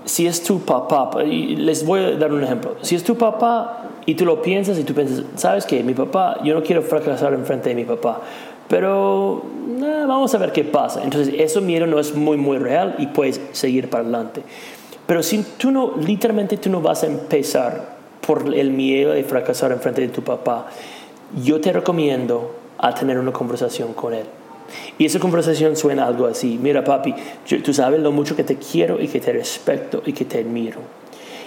si 0.06 0.28
es 0.28 0.44
tu 0.44 0.60
papá, 0.62 1.12
les 1.24 1.86
voy 1.86 2.02
a 2.02 2.12
dar 2.12 2.32
un 2.34 2.44
ejemplo, 2.44 2.76
si 2.82 2.96
es 2.96 3.04
tu 3.04 3.16
papá 3.16 3.84
y 4.06 4.16
tú 4.16 4.26
lo 4.26 4.42
piensas 4.42 4.78
y 4.80 4.84
tú 4.84 4.94
piensas, 4.94 5.24
sabes 5.36 5.66
que 5.66 5.84
mi 5.84 5.94
papá, 5.94 6.38
yo 6.44 6.54
no 6.54 6.64
quiero 6.64 6.82
fracasar 6.82 7.34
en 7.34 7.46
frente 7.46 7.70
de 7.70 7.76
mi 7.76 7.84
papá, 7.84 8.22
pero 8.68 9.44
eh, 9.82 10.06
vamos 10.08 10.34
a 10.34 10.38
ver 10.38 10.52
qué 10.52 10.64
pasa. 10.64 11.04
Entonces, 11.04 11.36
eso 11.38 11.62
miedo 11.62 11.86
no 11.88 12.00
es 12.00 12.16
muy, 12.16 12.38
muy 12.38 12.58
real 12.58 12.96
y 13.00 13.08
puedes 13.08 13.42
seguir 13.52 13.90
para 13.90 14.04
adelante. 14.04 14.44
Pero 15.06 15.24
si 15.24 15.44
tú 15.58 15.72
no, 15.72 15.94
literalmente 15.98 16.58
tú 16.58 16.70
no 16.70 16.80
vas 16.80 17.04
a 17.04 17.08
empezar 17.08 17.98
por 18.26 18.54
el 18.54 18.72
miedo 18.72 19.12
de 19.12 19.24
fracasar 19.24 19.72
en 19.72 19.80
frente 19.80 20.02
de 20.02 20.08
tu 20.08 20.24
papá, 20.24 20.68
yo 21.44 21.60
te 21.60 21.74
recomiendo 21.74 22.56
a 22.78 22.94
tener 22.94 23.20
una 23.20 23.34
conversación 23.34 23.94
con 23.94 24.14
él. 24.14 24.26
Y 24.98 25.06
esa 25.06 25.20
conversación 25.20 25.76
suena 25.76 26.06
algo 26.06 26.26
así, 26.28 26.60
mira 26.62 26.84
papi, 26.84 27.14
tú 27.64 27.74
sabes 27.74 28.00
lo 28.00 28.12
mucho 28.12 28.36
que 28.36 28.44
te 28.44 28.58
quiero 28.58 29.02
y 29.02 29.08
que 29.08 29.20
te 29.20 29.34
respeto 29.34 30.04
y 30.06 30.14
que 30.14 30.26
te 30.26 30.40
admiro. 30.40 30.80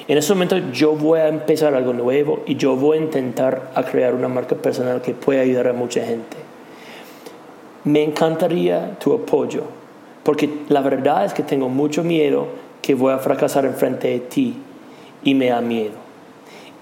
En 0.07 0.19
ese 0.19 0.35
momento 0.35 0.59
yo 0.73 0.93
voy 0.93 1.21
a 1.21 1.29
empezar 1.29 1.75
algo 1.75 1.95
nuevo 1.95 2.43
y 2.47 2.57
yo 2.57 2.77
voy 2.77 2.99
a 2.99 3.01
intentar 3.01 3.71
a 3.75 3.85
crear 3.85 4.15
una 4.15 4.29
marca 4.29 4.55
personal 4.55 5.01
que 5.01 5.15
pueda 5.15 5.41
ayudar 5.41 5.69
a 5.69 5.73
mucha 5.73 6.05
gente. 6.05 6.37
Me 7.85 8.03
encantaría 8.03 8.99
tu 8.99 9.15
apoyo, 9.15 9.63
porque 10.23 10.51
la 10.69 10.83
verdad 10.83 11.25
es 11.25 11.33
que 11.33 11.43
tengo 11.43 11.69
mucho 11.71 12.05
miedo 12.05 12.49
que 12.83 12.95
voy 12.95 13.13
a 13.13 13.19
fracasar 13.19 13.65
en 13.65 13.75
frente 13.75 14.09
de 14.09 14.21
ti 14.21 14.57
y 15.23 15.35
me 15.35 15.47
da 15.47 15.63
miedo. 15.63 15.93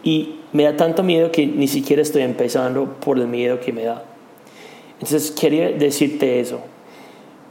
Y 0.03 0.41
me 0.53 0.65
da 0.65 0.77
tanto 0.77 1.05
miedo 1.05 1.31
que 1.31 1.47
ni 1.47 1.69
siquiera 1.69 2.03
estoy 2.03 2.23
empezando 2.23 2.87
por 3.01 3.19
el 3.19 3.29
miedo 3.29 3.61
que 3.61 3.73
me 3.73 3.85
da. 3.85 4.03
Entonces 5.03 5.33
quería 5.33 5.71
decirte 5.71 6.39
eso. 6.39 6.61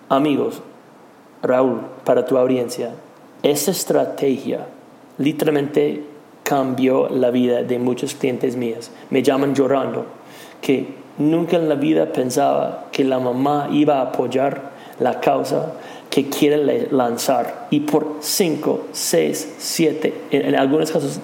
Amigos, 0.07 0.61
Raúl, 1.43 1.81
para 2.05 2.25
tu 2.25 2.37
audiencia, 2.37 2.91
esta 3.43 3.71
estrategia 3.71 4.67
literalmente 5.17 6.01
cambió 6.43 7.09
la 7.09 7.29
vida 7.29 7.61
de 7.63 7.77
muchos 7.77 8.15
clientes 8.15 8.55
míos. 8.55 8.89
Me 9.09 9.21
llaman 9.21 9.53
llorando 9.53 10.05
que 10.61 10.87
nunca 11.17 11.57
en 11.57 11.67
la 11.67 11.75
vida 11.75 12.13
pensaba 12.13 12.87
que 12.93 13.03
la 13.03 13.19
mamá 13.19 13.67
iba 13.69 13.99
a 13.99 14.03
apoyar 14.03 14.71
la 14.99 15.19
causa 15.19 15.73
que 16.09 16.29
quiere 16.29 16.87
lanzar. 16.89 17.67
Y 17.69 17.81
por 17.81 18.17
5, 18.21 18.87
6, 18.93 19.55
7, 19.57 20.13
en 20.31 20.55
algunos 20.55 20.89
casos 20.89 21.19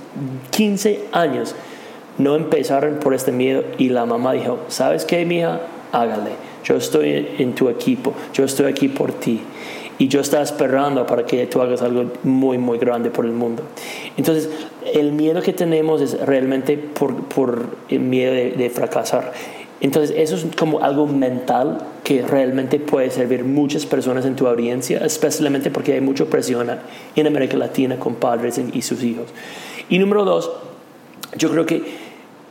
15 0.52 1.06
años, 1.13 1.56
no 2.18 2.36
empezaron 2.36 2.96
por 3.00 3.13
este 3.13 3.32
miedo 3.32 3.63
y 3.78 3.90
la 3.90 4.06
mamá 4.06 4.34
dijo, 4.34 4.60
¿sabes 4.68 5.06
qué, 5.06 5.24
mija? 5.24 5.62
Hágale. 5.91 6.32
Yo 6.63 6.76
estoy 6.76 7.28
en 7.38 7.54
tu 7.54 7.69
equipo, 7.69 8.13
yo 8.34 8.43
estoy 8.43 8.65
aquí 8.65 8.88
por 8.89 9.13
ti. 9.13 9.41
Y 10.00 10.10
yo 10.10 10.19
estaba 10.19 10.43
esperando 10.43 11.08
para 11.08 11.26
que 11.26 11.47
tú 11.47 11.60
hagas 11.62 11.82
algo 11.82 12.12
muy, 12.23 12.60
muy 12.60 12.78
grande 12.78 13.10
por 13.10 13.26
el 13.26 13.32
mundo. 13.32 13.63
Entonces, 14.15 14.50
el 14.93 15.12
miedo 15.12 15.41
que 15.41 15.54
tenemos 15.54 16.02
es 16.02 16.19
realmente 16.19 16.78
por, 16.78 17.15
por 17.23 17.65
el 17.89 18.02
miedo 18.02 18.34
de 18.34 18.69
fracasar. 18.69 19.34
Entonces, 19.80 20.15
eso 20.17 20.36
es 20.36 20.45
como 20.56 20.82
algo 20.82 21.06
mental 21.06 21.78
que 22.04 22.23
realmente 22.23 22.80
puede 22.80 23.12
servir 23.12 23.43
muchas 23.43 23.86
personas 23.86 24.26
en 24.26 24.36
tu 24.36 24.47
audiencia, 24.47 25.00
especialmente 25.06 25.69
porque 25.69 25.93
hay 25.93 26.02
mucha 26.02 26.26
presión 26.26 26.67
en 27.15 27.28
América 27.28 27.58
Latina 27.58 28.00
con 28.00 28.15
padres 28.15 28.60
y 28.73 28.82
sus 28.82 29.04
hijos. 29.04 29.28
Y 29.88 30.00
número 30.00 30.26
dos, 30.26 30.52
yo 31.38 31.52
creo 31.52 31.65
que 31.67 31.84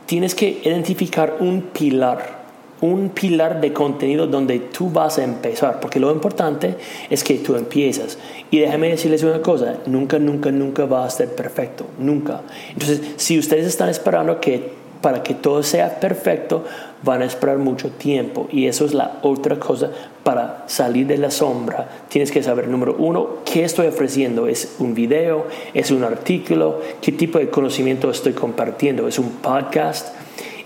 tienes 0.05 0.35
que 0.35 0.61
identificar 0.63 1.37
un 1.41 1.63
pilar, 1.63 2.36
un 2.81 3.09
pilar 3.09 3.59
de 3.61 3.73
contenido 3.73 4.27
donde 4.27 4.59
tú 4.59 4.89
vas 4.89 5.17
a 5.17 5.23
empezar, 5.23 5.79
porque 5.79 5.99
lo 5.99 6.11
importante 6.11 6.75
es 7.09 7.23
que 7.23 7.35
tú 7.35 7.55
empiezas. 7.55 8.17
Y 8.51 8.59
déjame 8.59 8.89
decirles 8.89 9.23
una 9.23 9.41
cosa, 9.41 9.77
nunca, 9.85 10.19
nunca, 10.19 10.51
nunca 10.51 10.85
va 10.85 11.05
a 11.05 11.09
ser 11.09 11.33
perfecto, 11.33 11.85
nunca. 11.97 12.41
Entonces, 12.71 13.01
si 13.17 13.39
ustedes 13.39 13.65
están 13.65 13.89
esperando 13.89 14.39
que 14.39 14.77
para 15.01 15.23
que 15.23 15.33
todo 15.33 15.63
sea 15.63 15.99
perfecto, 15.99 16.63
van 17.03 17.21
a 17.21 17.25
esperar 17.25 17.57
mucho 17.57 17.89
tiempo. 17.91 18.47
Y 18.51 18.67
eso 18.67 18.85
es 18.85 18.93
la 18.93 19.19
otra 19.21 19.59
cosa 19.59 19.91
para 20.23 20.63
salir 20.67 21.07
de 21.07 21.17
la 21.17 21.31
sombra. 21.31 21.87
Tienes 22.09 22.31
que 22.31 22.43
saber, 22.43 22.67
número 22.67 22.95
uno, 22.97 23.37
qué 23.45 23.63
estoy 23.63 23.87
ofreciendo. 23.87 24.47
¿Es 24.47 24.75
un 24.79 24.93
video? 24.93 25.45
¿Es 25.73 25.91
un 25.91 26.03
artículo? 26.03 26.81
¿Qué 27.01 27.11
tipo 27.11 27.39
de 27.39 27.49
conocimiento 27.49 28.09
estoy 28.09 28.33
compartiendo? 28.33 29.07
¿Es 29.07 29.19
un 29.19 29.29
podcast? 29.29 30.16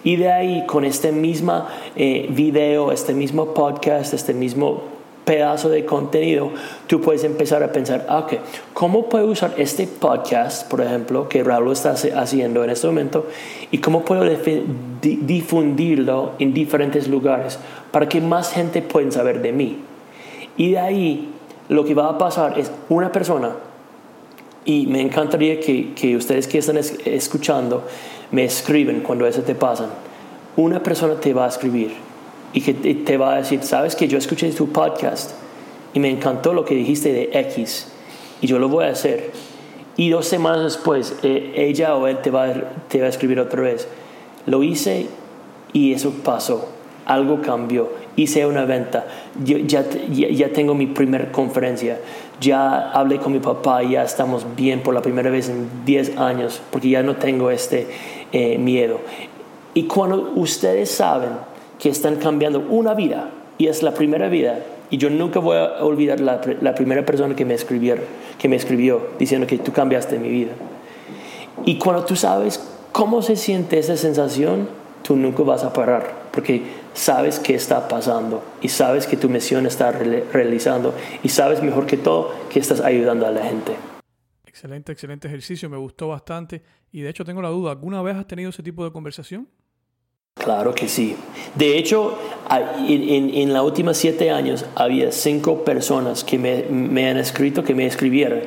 Y 0.04 0.16
de 0.16 0.32
ahí, 0.32 0.66
con 0.66 0.84
este 0.84 1.12
mismo 1.12 1.66
eh, 1.96 2.28
video, 2.30 2.92
este 2.92 3.14
mismo 3.14 3.54
podcast, 3.54 4.14
este 4.14 4.34
mismo 4.34 4.84
pedazo 5.26 5.70
de 5.70 5.86
contenido, 5.86 6.52
tú 6.88 7.00
puedes 7.02 7.24
empezar 7.24 7.62
a 7.62 7.72
pensar, 7.72 8.08
ah, 8.10 8.20
ok, 8.20 8.34
¿cómo 8.74 9.08
puedo 9.08 9.28
usar 9.28 9.54
este 9.58 9.86
podcast, 9.86 10.68
por 10.68 10.82
ejemplo, 10.82 11.30
que 11.30 11.44
Raúl 11.44 11.72
está 11.72 11.92
haciendo 11.92 12.64
en 12.64 12.72
este 12.72 12.88
momento, 12.88 13.28
y 13.70 13.78
cómo 13.78 14.04
puedo 14.04 14.24
difundirlo 15.02 16.32
en 16.40 16.54
diferentes 16.54 17.08
lugares 17.08 17.60
para 17.92 18.10
que 18.10 18.20
más 18.20 18.52
gente 18.52 18.82
pueda 18.82 19.12
saber 19.12 19.44
de 19.44 19.52
mí? 19.52 19.78
Y 20.58 20.72
de 20.72 20.80
ahí, 20.80 21.30
lo 21.70 21.86
que 21.86 21.94
va 21.94 22.10
a 22.10 22.18
pasar 22.18 22.58
es 22.58 22.72
una 22.90 23.12
persona, 23.12 23.52
y 24.66 24.88
me 24.88 25.02
encantaría 25.02 25.60
que, 25.60 25.94
que 25.94 26.16
ustedes 26.16 26.48
que 26.48 26.58
están 26.58 26.78
escuchando 26.78 27.84
me 28.32 28.44
escriben 28.44 29.02
cuando 29.02 29.28
eso 29.28 29.42
te 29.42 29.56
pasa. 29.56 29.90
Una 30.56 30.82
persona 30.82 31.16
te 31.16 31.34
va 31.34 31.46
a 31.46 31.50
escribir 31.50 31.94
y 32.54 32.62
que 32.62 32.74
te 32.74 33.18
va 33.18 33.34
a 33.34 33.38
decir, 33.38 33.64
sabes 33.64 33.96
que 33.96 34.08
yo 34.08 34.18
escuché 34.18 34.50
tu 34.52 34.70
podcast 34.70 35.32
y 35.94 36.00
me 36.00 36.10
encantó 36.10 36.54
lo 36.54 36.66
que 36.66 36.76
dijiste 36.76 37.14
de 37.14 37.30
X 37.34 37.88
y 38.42 38.48
yo 38.48 38.60
lo 38.60 38.70
voy 38.70 38.86
a 38.86 38.90
hacer. 38.90 39.32
Y 39.98 40.10
dos 40.10 40.26
semanas 40.26 40.64
después, 40.64 41.16
eh, 41.24 41.54
ella 41.56 41.96
o 41.96 42.08
él 42.08 42.20
te 42.22 42.32
va, 42.32 42.52
te 42.88 43.00
va 43.00 43.06
a 43.06 43.10
escribir 43.10 43.40
otra 43.40 43.62
vez. 43.62 43.88
Lo 44.46 44.64
hice 44.64 45.08
y 45.74 45.94
eso 45.94 46.12
pasó. 46.24 46.70
Algo 47.06 47.42
cambió. 47.42 47.92
Hice 48.16 48.46
una 48.46 48.66
venta. 48.66 49.06
Yo 49.44 49.58
ya, 49.58 49.86
ya, 50.10 50.50
tengo 50.54 50.76
mi 50.76 50.88
primera 50.88 51.32
conferencia. 51.32 52.00
Ya 52.40 52.92
hablé 52.92 53.18
con 53.18 53.34
mi 53.34 53.40
papá 53.40 53.84
ya 53.84 54.04
estamos 54.04 54.46
bien 54.56 54.82
por 54.82 54.94
la 54.94 55.02
primera 55.02 55.30
vez 55.30 55.50
en 55.50 55.86
10 55.86 56.18
años 56.18 56.62
porque 56.72 56.90
ya 56.90 57.04
no 57.04 57.16
tengo 57.18 57.52
este 57.52 57.88
eh, 58.32 58.58
miedo. 58.58 59.00
Y 59.74 59.84
cuando 59.84 60.34
ustedes 60.36 60.92
saben 60.92 61.30
que 61.80 61.90
están 61.90 62.18
cambiando 62.18 62.60
una 62.70 62.94
vida 62.94 63.30
y 63.58 63.68
es 63.68 63.84
la 63.84 63.94
primera 63.94 64.28
vida. 64.28 64.60
Y 64.90 64.98
yo 64.98 65.10
nunca 65.10 65.40
voy 65.40 65.58
a 65.58 65.84
olvidar 65.84 66.20
la, 66.20 66.42
la 66.62 66.76
primera 66.76 67.06
persona 67.06 67.36
que 67.36 67.46
me, 67.46 67.54
escribió, 67.54 67.96
que 68.38 68.50
me 68.50 68.56
escribió 68.56 69.08
diciendo 69.18 69.48
que 69.48 69.58
tú 69.58 69.72
cambiaste 69.72 70.20
mi 70.20 70.30
vida. 70.30 70.52
Y 71.66 71.78
cuando 71.78 72.04
tú 72.04 72.16
sabes 72.16 72.60
cómo 72.92 73.22
se 73.22 73.36
siente 73.36 73.80
esa 73.80 73.98
sensación, 73.98 74.68
tú 75.04 75.16
nunca 75.16 75.44
vas 75.44 75.64
a 75.64 75.74
parar, 75.74 76.12
porque 76.32 76.64
sabes 76.94 77.40
qué 77.40 77.56
está 77.56 77.88
pasando 77.88 78.44
y 78.62 78.70
sabes 78.70 79.08
que 79.08 79.18
tu 79.18 79.30
misión 79.30 79.66
está 79.66 79.92
realizando 79.92 80.94
y 81.24 81.30
sabes 81.30 81.64
mejor 81.64 81.86
que 81.86 81.98
todo 81.98 82.32
que 82.50 82.60
estás 82.60 82.82
ayudando 82.82 83.26
a 83.26 83.32
la 83.32 83.44
gente. 83.44 83.74
Excelente, 84.52 84.92
excelente 84.92 85.30
ejercicio, 85.30 85.70
me 85.70 85.78
gustó 85.78 86.10
bastante 86.10 86.62
y 86.92 87.00
de 87.00 87.10
hecho 87.10 87.24
tengo 87.24 87.42
la 87.42 87.48
duda, 87.48 87.72
¿alguna 87.72 88.02
vez 88.02 88.18
has 88.18 88.28
tenido 88.28 88.50
ese 88.50 88.62
tipo 88.62 88.84
de 88.84 88.92
conversación? 88.92 89.48
Claro 90.34 90.76
que 90.76 90.90
sí. 90.90 91.16
De 91.56 91.78
hecho, 91.78 92.20
en, 92.86 93.34
en 93.34 93.54
los 93.54 93.66
últimos 93.66 93.96
siete 93.96 94.30
años 94.30 94.66
había 94.76 95.10
cinco 95.14 95.64
personas 95.64 96.26
que 96.26 96.38
me, 96.38 97.10
han 97.10 97.16
escrito, 97.16 97.64
que 97.64 97.74
me 97.74 97.86
escribieron 97.86 98.42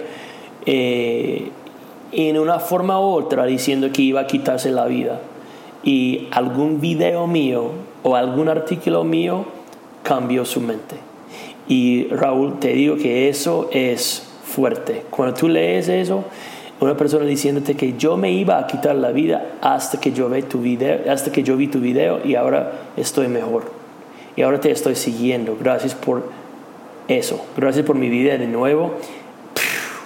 eh, 0.66 1.48
en 2.12 2.38
una 2.38 2.60
forma 2.60 3.00
u 3.00 3.04
otra 3.04 3.46
diciendo 3.46 3.90
que 3.90 4.02
iba 4.02 4.20
a 4.20 4.26
quitarse 4.26 4.70
la 4.70 4.84
vida. 4.84 5.22
Y 5.82 6.28
algún 6.32 6.82
video 6.82 7.26
mío 7.26 7.70
o 8.02 8.14
algún 8.14 8.50
artículo 8.50 9.04
mío 9.04 9.46
cambió 10.02 10.44
su 10.44 10.60
mente. 10.60 10.96
Y 11.66 12.08
Raúl, 12.08 12.58
te 12.60 12.74
digo 12.74 12.96
que 12.96 13.30
eso 13.30 13.70
es 13.72 14.23
fuerte. 14.44 15.04
Cuando 15.11 15.35
tú 15.35 15.48
lees 15.48 15.88
eso, 15.88 16.24
una 16.80 16.96
persona 16.96 17.24
diciéndote 17.24 17.76
que 17.76 17.94
yo 17.96 18.16
me 18.16 18.33
iba 18.33 18.59
a 18.59 18.66
quitar 18.66 18.94
la 18.96 19.11
vida 19.11 19.52
hasta 19.61 20.00
que 20.00 20.12
yo 20.12 20.28
vi 20.28 20.42
tu 20.42 20.61
video, 20.61 21.11
hasta 21.11 21.33
que 21.33 21.42
yo 21.42 21.57
vi 21.57 21.68
tu 21.68 21.80
video 21.80 22.20
y 22.24 22.35
ahora 22.35 22.72
estoy 22.96 23.28
mejor. 23.28 23.64
Y 24.37 24.42
ahora 24.42 24.61
te 24.61 24.70
estoy 24.70 24.96
siguiendo. 24.96 25.57
Gracias 25.61 25.94
por 25.94 26.24
eso. 27.09 27.44
Gracias 27.57 27.87
por 27.87 27.96
mi 27.96 28.09
vida 28.09 28.37
de 28.37 28.46
nuevo. 28.46 28.94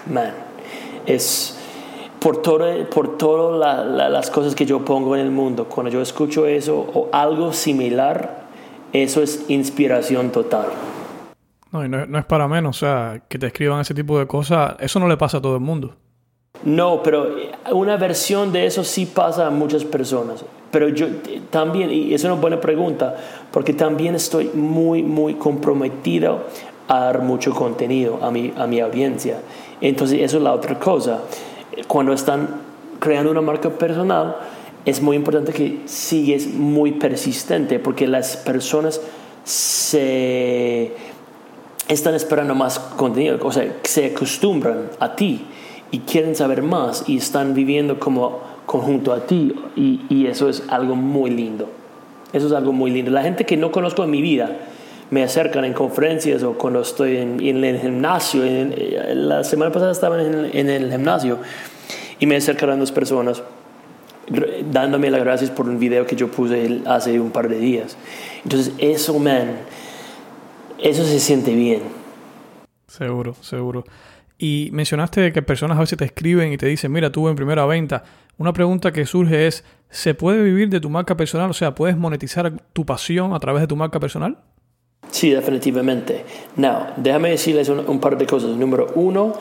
Man, 0.06 0.32
es 1.06 1.58
por 2.20 2.42
todas 2.42 2.86
por 2.88 3.20
las 3.56 4.30
cosas 4.30 4.54
que 4.54 4.66
yo 4.66 4.84
pongo 4.84 5.16
en 5.16 5.22
el 5.22 5.30
mundo. 5.30 5.66
Cuando 5.66 5.90
yo 5.90 6.02
escucho 6.02 6.46
eso 6.46 6.78
o 6.92 7.08
algo 7.12 7.52
similar, 7.52 8.46
eso 8.92 9.22
es 9.22 9.44
inspiración 9.48 10.30
total. 10.30 10.66
No, 11.72 11.86
no, 11.86 12.06
no 12.06 12.18
es 12.18 12.24
para 12.24 12.48
menos. 12.48 12.76
O 12.76 12.80
sea, 12.80 13.22
que 13.28 13.38
te 13.38 13.46
escriban 13.46 13.80
ese 13.80 13.94
tipo 13.94 14.18
de 14.18 14.26
cosas, 14.26 14.76
eso 14.80 15.00
no 15.00 15.08
le 15.08 15.16
pasa 15.16 15.38
a 15.38 15.42
todo 15.42 15.54
el 15.54 15.60
mundo. 15.60 15.96
No, 16.64 17.02
pero 17.02 17.28
una 17.72 17.96
versión 17.96 18.52
de 18.52 18.66
eso 18.66 18.82
sí 18.82 19.06
pasa 19.06 19.46
a 19.46 19.50
muchas 19.50 19.84
personas. 19.84 20.44
Pero 20.70 20.88
yo 20.88 21.06
también, 21.50 21.90
y 21.90 22.12
es 22.12 22.24
una 22.24 22.34
buena 22.34 22.60
pregunta, 22.60 23.16
porque 23.52 23.72
también 23.72 24.14
estoy 24.14 24.50
muy, 24.54 25.02
muy 25.02 25.34
comprometido 25.34 26.44
a 26.88 27.00
dar 27.00 27.22
mucho 27.22 27.54
contenido 27.54 28.18
a 28.22 28.30
mi, 28.30 28.52
a 28.56 28.66
mi 28.66 28.80
audiencia. 28.80 29.40
Entonces, 29.80 30.20
eso 30.20 30.38
es 30.38 30.42
la 30.42 30.52
otra 30.52 30.78
cosa. 30.78 31.20
Cuando 31.86 32.12
están 32.12 32.48
creando 32.98 33.30
una 33.30 33.40
marca 33.40 33.70
personal, 33.70 34.36
es 34.84 35.00
muy 35.00 35.16
importante 35.16 35.52
que 35.52 35.82
sigues 35.86 36.52
muy 36.52 36.92
persistente, 36.92 37.78
porque 37.78 38.06
las 38.06 38.36
personas 38.36 39.00
se 39.44 40.92
están 41.88 42.14
esperando 42.14 42.54
más 42.54 42.78
contenido, 42.78 43.38
o 43.42 43.52
sea, 43.52 43.66
se 43.82 44.06
acostumbran 44.06 44.90
a 45.00 45.16
ti 45.16 45.44
y 45.90 46.00
quieren 46.00 46.36
saber 46.36 46.62
más 46.62 47.04
y 47.06 47.16
están 47.16 47.54
viviendo 47.54 47.98
como 47.98 48.40
conjunto 48.66 49.12
a 49.12 49.26
ti 49.26 49.54
y, 49.74 50.02
y, 50.10 50.26
eso 50.26 50.48
es 50.48 50.64
algo 50.68 50.94
muy 50.94 51.30
lindo. 51.30 51.68
Eso 52.32 52.46
es 52.46 52.52
algo 52.52 52.72
muy 52.72 52.90
lindo. 52.90 53.10
La 53.10 53.22
gente 53.22 53.46
que 53.46 53.56
no 53.56 53.72
conozco 53.72 54.04
en 54.04 54.10
mi 54.10 54.20
vida 54.20 54.50
me 55.10 55.22
acercan 55.22 55.64
en 55.64 55.72
conferencias 55.72 56.42
o 56.42 56.52
cuando 56.52 56.82
estoy 56.82 57.16
en, 57.16 57.40
en 57.40 57.64
el 57.64 57.80
gimnasio. 57.80 58.44
En, 58.44 59.28
la 59.28 59.42
semana 59.44 59.72
pasada 59.72 59.92
estaba 59.92 60.22
en, 60.22 60.50
en, 60.52 60.68
el 60.68 60.90
gimnasio 60.90 61.38
y 62.20 62.26
me 62.26 62.36
acercaron 62.36 62.78
dos 62.78 62.92
personas 62.92 63.42
dándome 64.70 65.10
las 65.10 65.22
gracias 65.22 65.50
por 65.50 65.66
un 65.66 65.78
video 65.78 66.06
que 66.06 66.14
yo 66.14 66.30
puse 66.30 66.82
hace 66.84 67.18
un 67.18 67.30
par 67.30 67.48
de 67.48 67.58
días. 67.58 67.96
Entonces 68.44 68.74
eso, 68.76 69.18
man, 69.18 69.56
eso 70.78 71.04
se 71.04 71.18
siente 71.18 71.54
bien. 71.54 71.82
Seguro, 72.86 73.34
seguro. 73.40 73.84
Y 74.38 74.70
mencionaste 74.72 75.32
que 75.32 75.42
personas 75.42 75.76
a 75.76 75.80
veces 75.80 75.98
te 75.98 76.04
escriben 76.04 76.52
y 76.52 76.56
te 76.56 76.66
dicen, 76.66 76.92
mira, 76.92 77.10
tuve 77.10 77.30
en 77.30 77.36
primera 77.36 77.66
venta. 77.66 78.04
Una 78.38 78.52
pregunta 78.52 78.92
que 78.92 79.04
surge 79.04 79.48
es, 79.48 79.64
¿se 79.90 80.14
puede 80.14 80.42
vivir 80.42 80.68
de 80.68 80.80
tu 80.80 80.88
marca 80.88 81.16
personal? 81.16 81.50
O 81.50 81.54
sea, 81.54 81.74
¿puedes 81.74 81.96
monetizar 81.96 82.52
tu 82.72 82.86
pasión 82.86 83.34
a 83.34 83.40
través 83.40 83.62
de 83.62 83.66
tu 83.66 83.74
marca 83.74 83.98
personal? 83.98 84.38
Sí, 85.10 85.30
definitivamente. 85.30 86.24
Now, 86.56 86.88
déjame 86.96 87.30
decirles 87.30 87.68
un, 87.68 87.80
un, 87.88 87.98
par 87.98 88.16
de 88.16 88.26
cosas. 88.26 88.50
Número 88.50 88.92
uno, 88.94 89.34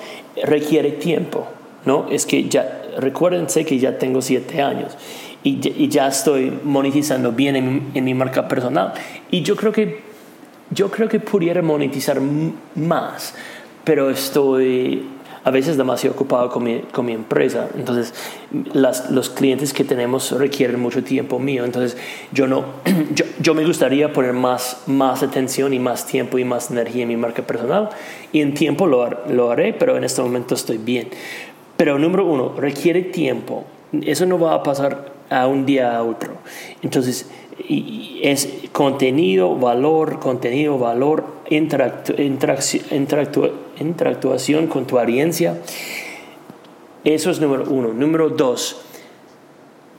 requiere 0.44 0.92
tiempo, 0.92 1.48
¿no? 1.86 2.08
Es 2.10 2.26
que 2.26 2.50
ya, 2.50 2.82
recuérdense 2.98 3.66
que 3.66 3.78
ya 3.78 4.00
tengo 4.00 4.22
siete 4.22 4.62
años 4.62 4.98
y, 5.44 5.60
y 5.84 5.88
ya 5.90 6.08
estoy 6.08 6.58
monetizando 6.64 7.32
bien 7.32 7.56
en, 7.56 7.92
en, 7.94 8.04
mi 8.04 8.14
marca 8.14 8.48
personal. 8.48 8.94
Y 9.30 9.44
yo 9.44 9.56
creo 9.56 9.72
que, 9.72 10.02
yo 10.72 10.92
creo 10.92 11.08
que 11.08 11.20
pudiera 11.20 11.62
monetizar 11.62 12.20
más, 12.76 13.34
pero 13.84 14.10
estoy 14.10 15.08
a 15.48 15.50
veces 15.50 15.78
demasiado 15.78 16.14
ocupado 16.14 16.50
con 16.50 16.62
mi, 16.64 16.80
con 16.92 17.06
mi 17.06 17.14
empresa. 17.14 17.70
Entonces, 17.74 18.14
las, 18.74 19.12
los 19.12 19.30
clientes 19.30 19.72
que 19.72 19.86
tenemos 19.86 20.32
requieren 20.38 20.78
mucho 20.78 21.06
tiempo 21.06 21.40
mío. 21.40 21.64
Entonces, 21.64 21.98
yo, 22.34 22.48
no, 22.48 22.66
yo, 23.16 23.24
yo, 23.40 23.54
me 23.54 23.64
gustaría 23.64 24.12
poner 24.12 24.34
más, 24.34 24.84
más 24.88 25.24
atención 25.24 25.74
y 25.74 25.80
más 25.80 26.06
tiempo 26.06 26.38
y 26.38 26.44
más 26.44 26.70
energía 26.70 27.04
en 27.04 27.08
mi 27.08 27.16
marca 27.16 27.44
personal. 27.44 27.88
Y 28.34 28.42
en 28.42 28.56
tiempo 28.56 28.88
lo, 28.88 29.10
lo 29.30 29.50
haré, 29.50 29.74
pero 29.74 29.96
en 29.96 30.04
este 30.04 30.22
momento 30.22 30.54
estoy 30.54 30.80
bien. 30.80 31.08
Pero 31.78 31.98
número 31.98 32.26
uno, 32.26 32.54
requiere 32.58 33.04
tiempo. 33.04 33.64
Eso 34.02 34.26
no 34.26 34.38
va 34.38 34.54
a 34.54 34.64
pasar 34.64 35.17
a 35.30 35.48
un 35.48 35.66
día 35.66 35.98
a 35.98 36.04
otro. 36.04 36.34
Entonces, 36.82 37.30
y 37.68 38.20
es 38.24 38.50
contenido, 38.72 39.56
valor, 39.56 40.20
contenido, 40.20 40.78
valor, 40.78 41.26
interactu, 41.50 42.14
interactu, 42.22 43.52
interactuación 43.80 44.68
con 44.68 44.86
tu 44.86 45.00
audiencia. 45.00 45.58
Eso 47.04 47.32
es 47.32 47.40
número 47.40 47.66
uno. 47.70 47.94
Número 47.94 48.30
dos, 48.30 48.82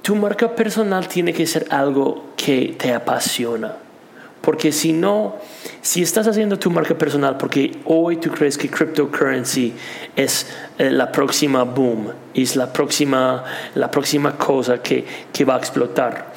tu 0.02 0.14
marca 0.14 0.54
personal 0.54 1.08
tiene 1.08 1.32
que 1.32 1.46
ser 1.46 1.66
algo 1.70 2.24
que 2.36 2.74
te 2.78 2.92
apasiona. 2.92 3.76
Porque 4.40 4.72
si 4.72 4.92
no, 4.92 5.36
si 5.80 6.02
estás 6.02 6.26
haciendo 6.26 6.58
tu 6.58 6.70
marca 6.70 6.96
personal 6.96 7.36
porque 7.36 7.78
hoy 7.84 8.16
tú 8.16 8.30
crees 8.30 8.58
que 8.58 8.68
cryptocurrency 8.68 9.72
es 10.16 10.46
eh, 10.78 10.90
la 10.90 11.12
próxima 11.12 11.62
boom, 11.64 12.12
es 12.34 12.56
la 12.56 12.72
próxima, 12.72 13.44
la 13.74 13.90
próxima 13.90 14.36
cosa 14.36 14.82
que, 14.82 15.04
que 15.32 15.44
va 15.44 15.54
a 15.54 15.58
explotar 15.58 16.32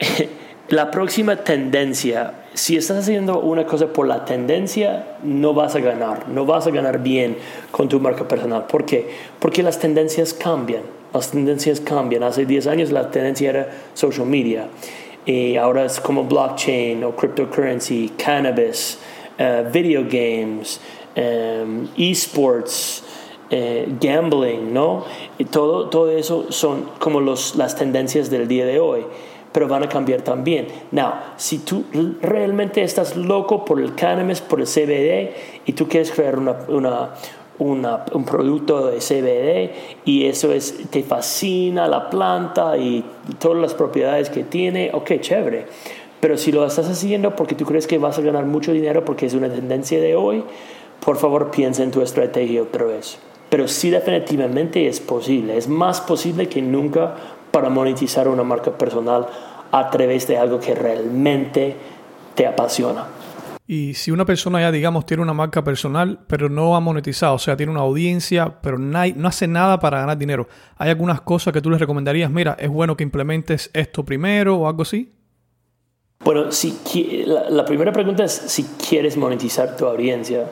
la 0.68 0.90
próxima 0.90 1.36
tendencia, 1.36 2.34
si 2.54 2.76
estás 2.76 2.98
haciendo 2.98 3.40
una 3.40 3.66
cosa 3.66 3.92
por 3.92 4.06
la 4.06 4.24
tendencia, 4.24 5.16
no 5.22 5.54
vas 5.54 5.74
a 5.74 5.80
ganar, 5.80 6.28
no 6.28 6.46
vas 6.46 6.66
a 6.66 6.70
ganar 6.70 7.02
bien 7.02 7.36
con 7.70 7.88
tu 7.88 8.00
marca 8.00 8.26
personal. 8.26 8.66
¿Por 8.66 8.84
qué? 8.84 9.08
Porque 9.38 9.62
las 9.62 9.78
tendencias 9.78 10.34
cambian, 10.34 10.82
las 11.12 11.30
tendencias 11.30 11.80
cambian. 11.80 12.22
Hace 12.22 12.46
10 12.46 12.66
años 12.66 12.90
la 12.90 13.10
tendencia 13.10 13.50
era 13.50 13.70
social 13.94 14.26
media, 14.26 14.68
y 15.26 15.56
ahora 15.56 15.84
es 15.84 16.00
como 16.00 16.24
blockchain 16.24 17.04
o 17.04 17.14
cryptocurrency, 17.14 18.12
cannabis, 18.16 18.98
uh, 19.38 19.70
video 19.70 20.02
games, 20.02 20.80
um, 21.16 21.88
esports. 21.96 23.04
Eh, 23.52 23.88
gambling, 24.00 24.72
¿no? 24.72 25.04
Todo, 25.50 25.88
todo 25.88 26.08
eso 26.08 26.52
son 26.52 26.88
como 27.00 27.20
los, 27.20 27.56
las 27.56 27.74
tendencias 27.74 28.30
del 28.30 28.46
día 28.46 28.64
de 28.64 28.78
hoy 28.78 29.04
pero 29.52 29.68
van 29.68 29.82
a 29.82 29.88
cambiar 29.88 30.22
también. 30.22 30.68
Now, 30.92 31.14
si 31.36 31.58
tú 31.58 31.84
realmente 32.20 32.82
estás 32.82 33.16
loco 33.16 33.64
por 33.64 33.80
el 33.80 33.94
cannabis, 33.94 34.40
por 34.40 34.60
el 34.60 34.66
CBD, 34.66 35.34
y 35.66 35.72
tú 35.72 35.88
quieres 35.88 36.12
crear 36.12 36.38
una, 36.38 36.56
una, 36.68 37.10
un 37.60 38.24
producto 38.24 38.86
de 38.86 38.98
CBD 38.98 39.70
y 40.04 40.26
eso 40.26 40.52
es, 40.52 40.90
te 40.90 41.02
fascina 41.02 41.86
la 41.88 42.08
planta 42.08 42.76
y 42.76 43.04
todas 43.38 43.58
las 43.58 43.74
propiedades 43.74 44.30
que 44.30 44.44
tiene, 44.44 44.90
ok, 44.92 45.20
chévere. 45.20 45.66
Pero 46.20 46.36
si 46.36 46.52
lo 46.52 46.64
estás 46.66 46.88
haciendo 46.88 47.36
porque 47.36 47.54
tú 47.54 47.64
crees 47.64 47.86
que 47.86 47.98
vas 47.98 48.18
a 48.18 48.22
ganar 48.22 48.46
mucho 48.46 48.72
dinero 48.72 49.04
porque 49.04 49.26
es 49.26 49.34
una 49.34 49.48
tendencia 49.48 50.00
de 50.00 50.16
hoy, 50.16 50.42
por 51.04 51.16
favor 51.16 51.50
piensa 51.50 51.82
en 51.82 51.90
tu 51.90 52.02
estrategia 52.02 52.62
otra 52.62 52.84
vez. 52.84 53.18
Pero 53.48 53.68
sí 53.68 53.90
definitivamente 53.90 54.86
es 54.86 55.00
posible, 55.00 55.56
es 55.56 55.68
más 55.68 56.00
posible 56.00 56.48
que 56.48 56.62
nunca 56.62 57.14
para 57.50 57.68
monetizar 57.68 58.28
una 58.28 58.44
marca 58.44 58.70
personal 58.70 59.26
a 59.72 59.90
través 59.90 60.26
de 60.26 60.38
algo 60.38 60.60
que 60.60 60.74
realmente 60.74 61.74
te 62.34 62.46
apasiona. 62.46 63.06
Y 63.72 63.94
si 63.94 64.10
una 64.10 64.24
persona 64.24 64.60
ya, 64.60 64.72
digamos, 64.72 65.06
tiene 65.06 65.22
una 65.22 65.32
marca 65.32 65.62
personal, 65.62 66.18
pero 66.26 66.48
no 66.48 66.74
ha 66.74 66.80
monetizado, 66.80 67.34
o 67.34 67.38
sea, 67.38 67.56
tiene 67.56 67.70
una 67.70 67.82
audiencia, 67.82 68.60
pero 68.60 68.78
no 68.78 69.28
hace 69.28 69.46
nada 69.46 69.78
para 69.78 70.00
ganar 70.00 70.18
dinero, 70.18 70.48
¿hay 70.76 70.90
algunas 70.90 71.20
cosas 71.20 71.52
que 71.52 71.62
tú 71.62 71.70
les 71.70 71.78
recomendarías? 71.78 72.32
Mira, 72.32 72.56
es 72.58 72.68
bueno 72.68 72.96
que 72.96 73.04
implementes 73.04 73.70
esto 73.72 74.04
primero 74.04 74.56
o 74.56 74.66
algo 74.66 74.82
así. 74.82 75.12
Bueno, 76.24 76.50
si, 76.50 76.80
la, 77.24 77.48
la, 77.48 77.64
primera 77.64 77.92
pregunta 77.92 78.24
es 78.24 78.32
si 78.32 78.64
quieres 78.64 79.16
monetizar 79.16 79.76
tu 79.76 79.86
audiencia. 79.86 80.50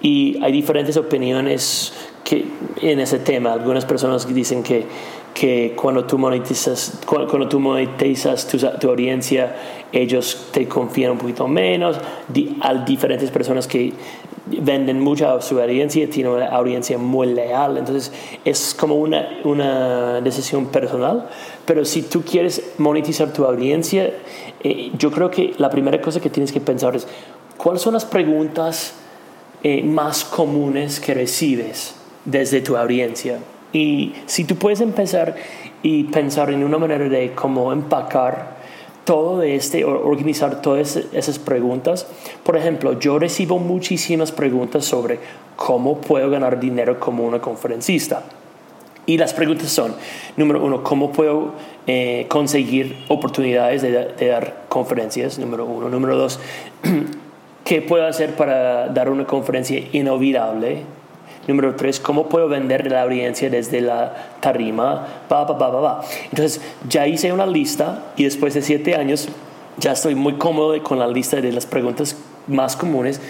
Y 0.00 0.40
hay 0.40 0.52
diferentes 0.52 0.96
opiniones 0.96 1.92
que, 2.22 2.46
en 2.80 3.00
ese 3.00 3.18
tema. 3.18 3.52
Algunas 3.52 3.84
personas 3.84 4.32
dicen 4.32 4.62
que 4.62 4.86
que 5.34 5.74
cuando 5.76 6.04
tú 6.04 6.18
monetizas, 6.18 7.00
cuando 7.06 7.48
tú 7.48 7.60
monetizas 7.60 8.46
tu, 8.46 8.58
tu, 8.58 8.88
audiencia, 8.90 9.56
ellos 9.92 10.48
te 10.52 10.66
confían 10.68 11.12
un 11.12 11.18
poquito 11.18 11.48
menos. 11.48 11.96
a 12.60 12.74
diferentes 12.74 13.30
personas 13.30 13.66
que 13.66 13.92
venden 14.46 15.00
mucho 15.00 15.28
a 15.28 15.40
su 15.40 15.60
audiencia, 15.60 16.08
tienen 16.10 16.32
una 16.32 16.48
audiencia 16.48 16.98
muy 16.98 17.28
leal. 17.28 17.78
Entonces 17.78 18.12
es 18.44 18.74
como 18.74 18.96
una, 18.96 19.40
una 19.44 20.20
decisión 20.20 20.66
personal. 20.66 21.28
Pero 21.64 21.84
si 21.84 22.02
tú 22.02 22.22
quieres 22.22 22.72
monetizar 22.78 23.32
tu 23.32 23.44
audiencia, 23.44 24.12
eh, 24.62 24.90
yo 24.98 25.10
creo 25.10 25.30
que 25.30 25.54
la 25.58 25.70
primera 25.70 26.00
cosa 26.00 26.20
que 26.20 26.30
tienes 26.30 26.52
que 26.52 26.60
pensar 26.60 26.96
es 26.96 27.06
cuáles 27.56 27.82
son 27.82 27.94
las 27.94 28.04
preguntas 28.04 28.94
eh, 29.62 29.82
más 29.82 30.24
comunes 30.24 31.00
que 31.00 31.14
recibes 31.14 31.94
desde 32.24 32.60
tu 32.60 32.76
audiencia. 32.76 33.38
Y 33.72 34.14
si 34.26 34.44
tú 34.44 34.56
puedes 34.56 34.80
empezar 34.80 35.36
y 35.82 36.04
pensar 36.04 36.50
en 36.50 36.64
una 36.64 36.78
manera 36.78 37.08
de 37.08 37.32
cómo 37.32 37.72
empacar 37.72 38.60
todo 39.04 39.42
este, 39.42 39.84
organizar 39.84 40.62
todas 40.62 40.96
esas 41.12 41.38
preguntas. 41.38 42.06
Por 42.44 42.56
ejemplo, 42.56 42.98
yo 42.98 43.18
recibo 43.18 43.58
muchísimas 43.58 44.30
preguntas 44.30 44.84
sobre 44.84 45.18
cómo 45.56 46.00
puedo 46.00 46.30
ganar 46.30 46.60
dinero 46.60 47.00
como 47.00 47.24
una 47.24 47.40
conferencista. 47.40 48.22
Y 49.06 49.18
las 49.18 49.32
preguntas 49.32 49.68
son, 49.70 49.94
número 50.36 50.62
uno, 50.62 50.84
¿cómo 50.84 51.10
puedo 51.10 51.54
eh, 51.88 52.26
conseguir 52.28 53.04
oportunidades 53.08 53.82
de, 53.82 53.90
de, 54.16 54.26
dar 54.28 54.66
conferencias? 54.68 55.38
Número 55.40 55.64
uno. 55.64 55.88
Número 55.88 56.16
dos, 56.16 56.38
¿qué 57.64 57.82
puedo 57.82 58.06
hacer 58.06 58.36
para 58.36 58.88
dar 58.90 59.10
una 59.10 59.26
conferencia 59.26 59.82
inolvidable? 59.92 60.84
Número 61.50 61.74
tres, 61.74 61.98
¿cómo 61.98 62.28
puedo 62.28 62.48
vender 62.48 62.88
la 62.88 63.02
audiencia 63.02 63.50
desde 63.50 63.80
la 63.80 64.14
tarima? 64.38 65.24
Entonces, 66.30 66.60
ya 66.88 67.08
hice 67.08 67.32
una 67.32 67.44
lista 67.44 68.12
y 68.16 68.22
después 68.22 68.54
de 68.54 68.62
siete 68.62 68.94
años 68.94 69.28
ya 69.76 69.90
estoy 69.90 70.14
muy 70.14 70.34
cómodo 70.34 70.80
con 70.84 71.00
la 71.00 71.08
lista 71.08 71.40
de 71.40 71.50
las 71.50 71.66
preguntas 71.66 72.16
más 72.46 72.76
comunes 72.76 73.20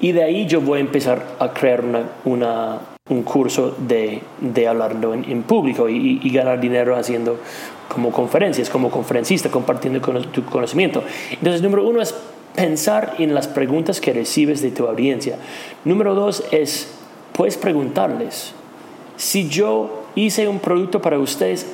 y 0.00 0.10
de 0.10 0.24
ahí 0.24 0.46
yo 0.46 0.60
voy 0.60 0.78
a 0.78 0.80
empezar 0.80 1.22
a 1.38 1.52
crear 1.52 1.84
una, 1.84 2.02
una 2.24 2.80
un 3.10 3.22
curso 3.22 3.76
de, 3.78 4.22
de 4.40 4.66
hablando 4.66 5.14
en, 5.14 5.30
en 5.30 5.44
público 5.44 5.88
y, 5.88 6.18
y, 6.20 6.30
ganar 6.30 6.58
dinero 6.58 6.96
haciendo 6.96 7.38
como 7.86 8.10
conferencias, 8.10 8.68
como 8.70 8.90
conferencista, 8.90 9.52
compartiendo 9.52 10.00
con, 10.00 10.20
tu 10.32 10.44
conocimiento. 10.44 11.04
Entonces, 11.30 11.62
número 11.62 11.88
uno 11.88 12.02
es 12.02 12.12
pensar 12.56 13.14
en 13.20 13.36
las 13.36 13.46
preguntas 13.46 14.00
que 14.00 14.12
recibes 14.12 14.62
de 14.62 14.72
tu 14.72 14.84
audiencia. 14.88 15.36
Número 15.84 16.16
dos 16.16 16.42
es 16.50 16.97
puedes 17.38 17.56
preguntarles, 17.56 18.52
si 19.16 19.48
yo 19.48 20.02
hice 20.16 20.48
un 20.48 20.58
producto 20.58 21.00
para 21.00 21.20
ustedes, 21.20 21.66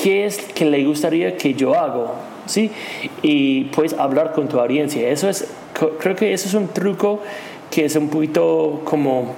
¿qué 0.00 0.26
es 0.26 0.38
que 0.38 0.64
le 0.64 0.84
gustaría 0.84 1.36
que 1.36 1.54
yo 1.54 1.74
haga? 1.74 2.12
¿Sí? 2.46 2.70
Y 3.20 3.64
puedes 3.64 3.94
hablar 3.94 4.32
con 4.32 4.48
tu 4.48 4.60
audiencia. 4.60 5.08
Eso 5.10 5.28
es, 5.28 5.52
creo 5.98 6.14
que 6.14 6.32
eso 6.32 6.46
es 6.46 6.54
un 6.54 6.68
truco 6.68 7.18
que 7.68 7.84
es 7.84 7.96
un 7.96 8.10
poquito 8.10 8.82
como, 8.84 9.34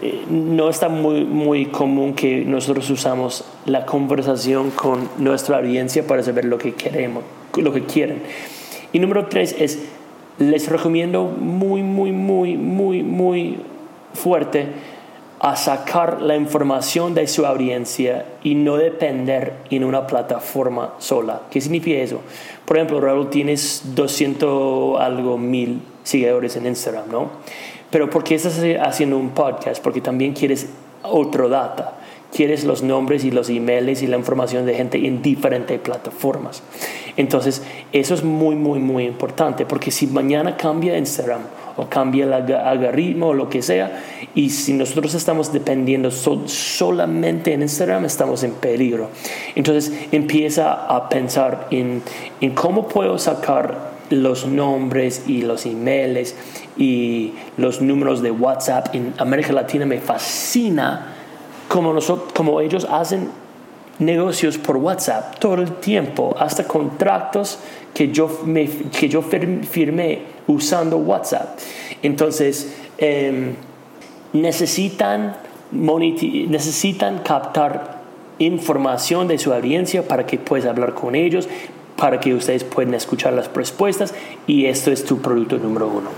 eh, 0.00 0.26
no 0.30 0.70
está 0.70 0.88
muy, 0.88 1.24
muy 1.24 1.66
común 1.66 2.14
que 2.14 2.44
nosotros 2.44 2.88
usamos 2.88 3.44
la 3.66 3.86
conversación 3.86 4.70
con 4.70 5.08
nuestra 5.18 5.58
audiencia 5.58 6.06
para 6.06 6.22
saber 6.22 6.44
lo 6.44 6.56
que 6.56 6.74
queremos, 6.74 7.24
lo 7.56 7.72
que 7.72 7.82
quieren. 7.82 8.22
Y 8.92 9.00
número 9.00 9.26
tres 9.26 9.56
es, 9.58 9.80
les 10.38 10.68
recomiendo 10.68 11.24
muy, 11.24 11.82
muy, 11.82 12.12
muy, 12.12 12.56
muy, 12.56 13.02
muy 13.02 13.58
fuerte 14.14 14.68
a 15.40 15.56
sacar 15.56 16.22
la 16.22 16.36
información 16.36 17.14
de 17.14 17.26
su 17.26 17.44
audiencia 17.44 18.24
y 18.42 18.54
no 18.54 18.76
depender 18.76 19.52
en 19.70 19.84
una 19.84 20.06
plataforma 20.06 20.94
sola. 20.98 21.42
¿Qué 21.50 21.60
significa 21.60 21.98
eso? 21.98 22.20
Por 22.64 22.78
ejemplo, 22.78 23.00
Raúl, 23.00 23.28
tienes 23.28 23.82
200 23.94 24.98
algo 24.98 25.36
mil 25.36 25.82
seguidores 26.02 26.56
en 26.56 26.66
Instagram, 26.66 27.10
¿no? 27.10 27.30
Pero 27.90 28.08
¿por 28.08 28.24
qué 28.24 28.36
estás 28.36 28.58
haciendo 28.80 29.18
un 29.18 29.30
podcast? 29.30 29.82
Porque 29.82 30.00
también 30.00 30.32
quieres 30.32 30.68
otro 31.02 31.48
data. 31.50 31.92
Quieres 32.34 32.64
los 32.64 32.82
nombres 32.82 33.24
y 33.24 33.30
los 33.30 33.48
emails 33.48 34.02
y 34.02 34.06
la 34.06 34.16
información 34.16 34.66
de 34.66 34.74
gente 34.74 35.06
en 35.06 35.22
diferentes 35.22 35.78
plataformas. 35.78 36.62
Entonces, 37.16 37.62
eso 37.92 38.14
es 38.14 38.24
muy, 38.24 38.56
muy, 38.56 38.80
muy 38.80 39.04
importante 39.04 39.64
porque 39.66 39.90
si 39.90 40.06
mañana 40.08 40.56
cambia 40.56 40.98
Instagram 40.98 41.42
o 41.76 41.88
cambia 41.88 42.24
el 42.24 42.32
algoritmo 42.32 43.28
o 43.28 43.34
lo 43.34 43.48
que 43.48 43.62
sea, 43.62 44.02
y 44.34 44.50
si 44.50 44.72
nosotros 44.72 45.14
estamos 45.14 45.52
dependiendo 45.52 46.10
solamente 46.10 47.52
en 47.52 47.62
Instagram, 47.62 48.04
estamos 48.04 48.42
en 48.42 48.52
peligro. 48.52 49.10
Entonces, 49.54 49.92
empieza 50.12 50.72
a 50.72 51.08
pensar 51.08 51.68
en, 51.70 52.02
en 52.40 52.54
cómo 52.54 52.88
puedo 52.88 53.18
sacar 53.18 53.94
los 54.10 54.46
nombres 54.46 55.24
y 55.26 55.42
los 55.42 55.66
emails 55.66 56.34
y 56.76 57.32
los 57.56 57.80
números 57.80 58.22
de 58.22 58.30
WhatsApp 58.30 58.94
en 58.94 59.14
América 59.18 59.52
Latina 59.52 59.86
me 59.86 60.00
fascina 60.00 61.13
como, 61.68 61.92
nosotros, 61.92 62.32
como 62.32 62.60
ellos 62.60 62.86
hacen 62.90 63.28
negocios 63.98 64.58
por 64.58 64.76
WhatsApp 64.76 65.38
todo 65.38 65.54
el 65.54 65.72
tiempo, 65.72 66.34
hasta 66.38 66.64
contratos 66.64 67.58
que 67.92 68.10
yo, 68.10 68.40
me, 68.44 68.68
que 68.68 69.08
yo 69.08 69.22
firmé 69.22 70.22
usando 70.46 70.96
WhatsApp. 70.98 71.58
Entonces, 72.02 72.76
em, 72.98 73.54
necesitan, 74.32 75.36
necesitan 75.70 77.20
captar 77.20 78.02
información 78.38 79.28
de 79.28 79.38
su 79.38 79.52
audiencia 79.52 80.06
para 80.06 80.26
que 80.26 80.38
puedas 80.38 80.66
hablar 80.66 80.94
con 80.94 81.14
ellos, 81.14 81.48
para 81.96 82.18
que 82.18 82.34
ustedes 82.34 82.64
puedan 82.64 82.94
escuchar 82.94 83.32
las 83.32 83.52
respuestas 83.54 84.12
y 84.46 84.66
esto 84.66 84.90
es 84.90 85.04
tu 85.04 85.20
producto 85.20 85.56
número 85.58 85.88
uno. 85.88 86.10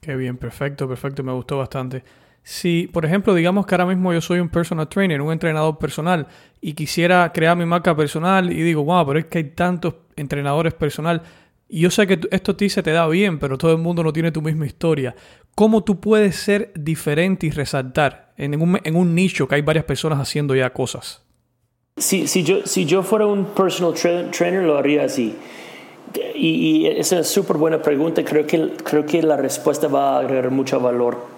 Qué 0.00 0.16
bien, 0.16 0.38
perfecto, 0.38 0.88
perfecto, 0.88 1.22
me 1.22 1.32
gustó 1.32 1.58
bastante. 1.58 2.02
Si, 2.50 2.88
por 2.90 3.04
ejemplo, 3.04 3.34
digamos 3.34 3.66
que 3.66 3.74
ahora 3.74 3.84
mismo 3.84 4.10
yo 4.10 4.22
soy 4.22 4.40
un 4.40 4.48
personal 4.48 4.88
trainer, 4.88 5.20
un 5.20 5.30
entrenador 5.30 5.76
personal, 5.76 6.26
y 6.62 6.72
quisiera 6.72 7.30
crear 7.30 7.54
mi 7.58 7.66
marca 7.66 7.94
personal 7.94 8.50
y 8.50 8.62
digo, 8.62 8.82
wow, 8.84 9.06
pero 9.06 9.18
es 9.18 9.26
que 9.26 9.36
hay 9.36 9.44
tantos 9.50 9.96
entrenadores 10.16 10.72
personal, 10.72 11.20
y 11.68 11.80
yo 11.80 11.90
sé 11.90 12.06
que 12.06 12.18
esto 12.30 12.52
a 12.52 12.56
ti 12.56 12.70
se 12.70 12.82
te 12.82 12.90
da 12.90 13.06
bien, 13.06 13.38
pero 13.38 13.58
todo 13.58 13.72
el 13.72 13.78
mundo 13.78 14.02
no 14.02 14.14
tiene 14.14 14.32
tu 14.32 14.40
misma 14.40 14.64
historia. 14.64 15.14
¿Cómo 15.54 15.84
tú 15.84 16.00
puedes 16.00 16.36
ser 16.36 16.72
diferente 16.74 17.46
y 17.46 17.50
resaltar 17.50 18.32
en 18.38 18.58
un, 18.62 18.80
en 18.82 18.96
un 18.96 19.14
nicho 19.14 19.46
que 19.46 19.56
hay 19.56 19.62
varias 19.62 19.84
personas 19.84 20.18
haciendo 20.18 20.54
ya 20.54 20.70
cosas? 20.70 21.22
Si, 21.98 22.26
si, 22.26 22.44
yo, 22.44 22.64
si 22.64 22.86
yo 22.86 23.02
fuera 23.02 23.26
un 23.26 23.44
personal 23.44 23.92
trainer, 24.30 24.62
lo 24.62 24.78
haría 24.78 25.04
así. 25.04 25.36
Y, 26.34 26.48
y 26.48 26.86
es 26.86 27.12
una 27.12 27.24
súper 27.24 27.58
buena 27.58 27.82
pregunta. 27.82 28.24
Creo 28.24 28.46
que, 28.46 28.70
creo 28.82 29.04
que 29.04 29.22
la 29.22 29.36
respuesta 29.36 29.86
va 29.86 30.16
a 30.16 30.20
agregar 30.20 30.50
mucho 30.50 30.80
valor. 30.80 31.36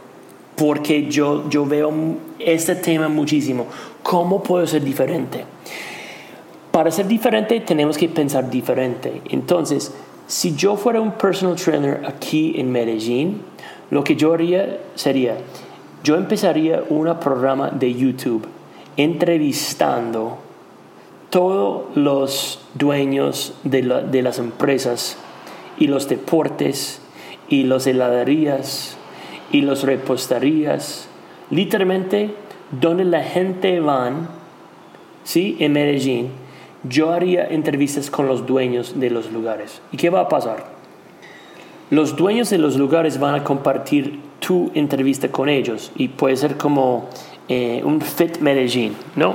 Porque 0.61 1.09
yo, 1.09 1.49
veo 1.65 1.91
este 2.39 2.75
tema 2.75 3.09
muchísimo. 3.09 3.65
¿Cómo 4.03 4.43
puedo 4.43 4.67
ser 4.67 4.85
diferente? 4.85 5.47
Para 6.71 6.91
ser 6.91 7.07
diferente 7.07 7.59
tenemos 7.61 7.97
que 7.97 8.11
pensar 8.11 8.51
diferente. 8.51 9.23
Entonces, 9.31 9.95
si 10.27 10.55
yo 10.55 10.77
fuera 10.77 11.01
un 11.01 11.13
personal 11.13 11.57
trainer 11.57 12.03
aquí 12.07 12.61
en 12.61 12.71
Medellín, 12.71 13.41
lo 13.89 14.05
que 14.05 14.17
yo 14.17 14.35
haría 14.35 14.81
sería, 14.97 15.39
yo 16.05 16.17
empezaría 16.17 16.85
un 16.91 17.07
programa 17.19 17.71
de 17.71 17.95
YouTube 17.95 18.47
entrevistando 18.99 20.41
todos 21.31 21.85
los 21.97 22.61
dueños 22.75 23.55
de, 23.65 23.83
las 23.83 24.39
empresas 24.39 25.17
y 25.79 25.87
los 25.87 26.07
deportes 26.07 27.01
y 27.49 27.63
las 27.63 27.87
heladerías 27.87 28.99
y 29.53 29.63
las 29.63 29.83
reposterías, 29.83 31.09
literalmente 31.51 32.31
donde 32.71 33.05
la 33.05 33.23
gente 33.23 33.81
van, 33.81 34.29
¿sí? 35.25 35.57
En 35.61 35.73
Medellín, 35.73 36.29
yo 36.85 37.13
haría 37.13 37.47
entrevistas 37.47 38.11
con 38.11 38.27
los 38.27 38.47
dueños 38.47 38.99
de 38.99 39.11
los 39.11 39.33
lugares. 39.33 39.83
¿Y 39.93 39.97
qué 39.97 40.11
va 40.11 40.21
a 40.21 40.29
pasar? 40.29 40.67
Los 41.91 42.17
dueños 42.17 42.51
de 42.51 42.59
los 42.59 42.77
lugares 42.77 43.19
van 43.19 43.35
a 43.35 43.45
compartir 43.45 44.21
tu 44.39 44.71
entrevista 44.75 45.31
con 45.31 45.49
ellos 45.49 45.91
y 45.97 46.09
puede 46.09 46.37
ser 46.37 46.57
como 46.57 47.09
eh, 47.49 47.83
un 47.85 48.01
Fit 48.01 48.39
Medellín, 48.39 48.95
¿no? 49.17 49.35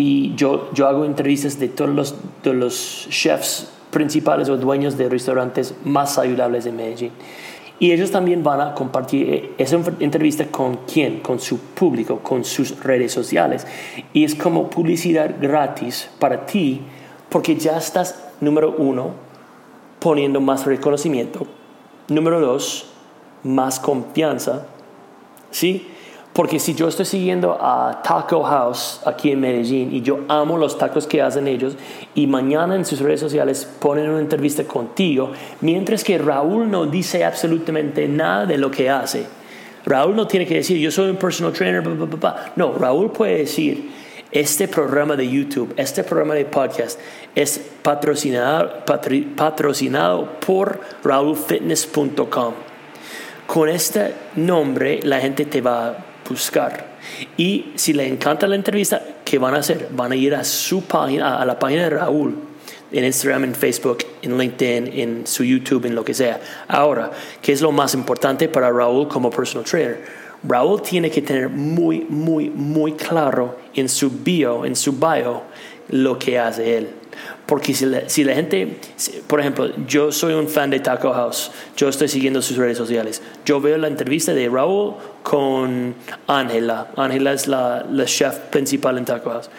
y 0.00 0.34
yo, 0.34 0.70
yo 0.72 0.88
hago 0.88 1.04
entrevistas 1.04 1.58
de 1.58 1.68
todos 1.68 1.90
los, 1.90 2.14
de 2.42 2.54
los 2.54 3.06
chefs 3.10 3.70
principales 3.90 4.48
o 4.48 4.56
dueños 4.56 4.96
de 4.96 5.08
restaurantes 5.08 5.74
más 5.84 6.14
saludables 6.14 6.64
de 6.64 6.72
Medellín. 6.72 7.10
Y 7.80 7.92
ellos 7.92 8.10
también 8.10 8.44
van 8.44 8.60
a 8.60 8.74
compartir 8.74 9.28
eh, 9.30 9.52
esa 9.56 9.80
entrevista 10.00 10.46
con 10.46 10.80
quién, 10.86 11.20
con 11.20 11.40
su 11.40 11.58
público, 11.58 12.20
con 12.20 12.44
sus 12.44 12.78
redes 12.84 13.10
sociales. 13.10 13.66
Y 14.12 14.22
es 14.22 14.34
como 14.34 14.68
publicidad 14.68 15.36
gratis 15.40 16.10
para 16.18 16.44
ti 16.44 16.82
porque 17.30 17.56
ya 17.56 17.78
estás, 17.78 18.22
número 18.40 18.74
uno, 18.76 19.12
poniendo 19.98 20.40
más 20.42 20.66
reconocimiento. 20.66 21.46
Número 22.08 22.38
dos, 22.38 22.90
más 23.44 23.80
confianza. 23.80 24.66
¿Sí? 25.50 25.88
Porque 26.32 26.60
si 26.60 26.74
yo 26.74 26.86
estoy 26.86 27.06
siguiendo 27.06 27.58
a 27.60 28.02
Taco 28.02 28.44
House 28.44 29.00
aquí 29.04 29.32
en 29.32 29.40
Medellín 29.40 29.92
y 29.92 30.00
yo 30.00 30.20
amo 30.28 30.56
los 30.56 30.78
tacos 30.78 31.06
que 31.08 31.20
hacen 31.20 31.48
ellos 31.48 31.74
y 32.14 32.28
mañana 32.28 32.76
en 32.76 32.84
sus 32.84 33.00
redes 33.00 33.18
sociales 33.18 33.68
ponen 33.80 34.08
una 34.08 34.20
entrevista 34.20 34.62
contigo, 34.62 35.32
mientras 35.60 36.04
que 36.04 36.18
Raúl 36.18 36.70
no 36.70 36.86
dice 36.86 37.24
absolutamente 37.24 38.06
nada 38.06 38.46
de 38.46 38.58
lo 38.58 38.70
que 38.70 38.88
hace. 38.88 39.26
Raúl 39.84 40.14
no 40.14 40.28
tiene 40.28 40.46
que 40.46 40.54
decir 40.54 40.78
yo 40.78 40.92
soy 40.92 41.10
un 41.10 41.16
personal 41.16 41.52
trainer, 41.52 41.82
no, 42.54 42.74
Raúl 42.74 43.10
puede 43.10 43.38
decir 43.38 43.90
este 44.30 44.68
programa 44.68 45.16
de 45.16 45.28
YouTube, 45.28 45.74
este 45.76 46.04
programa 46.04 46.34
de 46.34 46.44
podcast 46.44 47.00
es 47.34 47.60
patrocinado, 47.82 48.84
patrocinado 49.34 50.28
por 50.38 50.80
raulfitness.com. 51.02 52.54
Con 53.48 53.68
este 53.68 54.14
nombre 54.36 55.00
la 55.02 55.18
gente 55.18 55.44
te 55.44 55.60
va 55.60 56.06
buscar. 56.30 56.86
Y 57.36 57.72
si 57.74 57.92
le 57.92 58.06
encanta 58.06 58.46
la 58.46 58.54
entrevista, 58.54 59.02
¿qué 59.24 59.38
van 59.38 59.54
a 59.54 59.58
hacer? 59.58 59.88
Van 59.90 60.12
a 60.12 60.16
ir 60.16 60.34
a 60.34 60.44
su 60.44 60.82
página, 60.84 61.40
a 61.40 61.44
la 61.44 61.58
página 61.58 61.84
de 61.84 61.90
Raúl, 61.90 62.34
en 62.92 63.04
Instagram, 63.04 63.44
en 63.44 63.54
Facebook, 63.54 63.98
en 64.22 64.38
LinkedIn, 64.38 64.98
en 64.98 65.26
su 65.26 65.44
YouTube, 65.44 65.86
en 65.86 65.94
lo 65.94 66.04
que 66.04 66.14
sea. 66.14 66.40
Ahora, 66.68 67.10
¿qué 67.42 67.52
es 67.52 67.60
lo 67.60 67.72
más 67.72 67.94
importante 67.94 68.48
para 68.48 68.70
Raúl 68.70 69.08
como 69.08 69.30
personal 69.30 69.64
trainer? 69.64 70.04
Raúl 70.42 70.80
tiene 70.80 71.10
que 71.10 71.20
tener 71.20 71.48
muy, 71.50 72.06
muy, 72.08 72.48
muy 72.48 72.92
claro 72.92 73.58
en 73.74 73.88
su 73.88 74.10
bio, 74.10 74.64
en 74.64 74.74
su 74.74 74.92
bio, 74.92 75.42
lo 75.88 76.18
que 76.18 76.38
hace 76.38 76.78
él. 76.78 76.88
Porque 77.46 77.74
si 77.74 77.86
la, 77.86 78.08
si 78.08 78.24
la, 78.24 78.34
gente, 78.34 78.78
por 79.26 79.40
ejemplo, 79.40 79.70
yo 79.86 80.12
soy 80.12 80.34
un 80.34 80.48
fan 80.48 80.70
de 80.70 80.80
Taco 80.80 81.12
House, 81.12 81.50
yo 81.76 81.88
estoy 81.88 82.08
siguiendo 82.08 82.42
sus 82.42 82.56
redes 82.56 82.78
sociales, 82.78 83.22
yo 83.44 83.60
veo 83.60 83.76
la 83.78 83.88
entrevista 83.88 84.32
de 84.32 84.48
Raúl 84.48 84.94
con 85.22 85.94
Ángela, 86.26 86.88
Ángela 86.96 87.32
es 87.32 87.46
la, 87.48 87.84
la 87.90 88.04
chef 88.04 88.38
principal 88.50 88.98
en 88.98 89.04
Taco 89.04 89.30
House. 89.30 89.50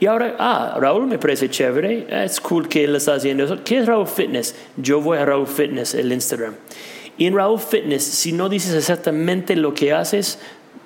Y 0.00 0.06
ahora, 0.06 0.36
ah, 0.38 0.76
Raúl 0.78 1.06
me 1.06 1.18
parece 1.18 1.50
chévere, 1.50 2.06
es 2.24 2.40
cool 2.40 2.68
que 2.68 2.84
él 2.84 2.94
está 2.94 3.14
haciendo 3.14 3.44
eso. 3.44 3.58
¿Qué 3.64 3.78
es 3.78 3.86
Raúl 3.86 4.06
Fitness? 4.06 4.54
Yo 4.76 5.00
voy 5.00 5.18
a 5.18 5.24
Raúl 5.24 5.48
Fitness, 5.48 5.94
el 5.94 6.12
Instagram. 6.12 6.54
Y 7.16 7.26
en 7.26 7.34
Raúl 7.34 7.58
Fitness, 7.58 8.04
si 8.04 8.32
no 8.32 8.48
dices 8.48 8.74
exactamente 8.74 9.56
lo 9.56 9.74
que 9.74 9.92
haces, 9.92 10.38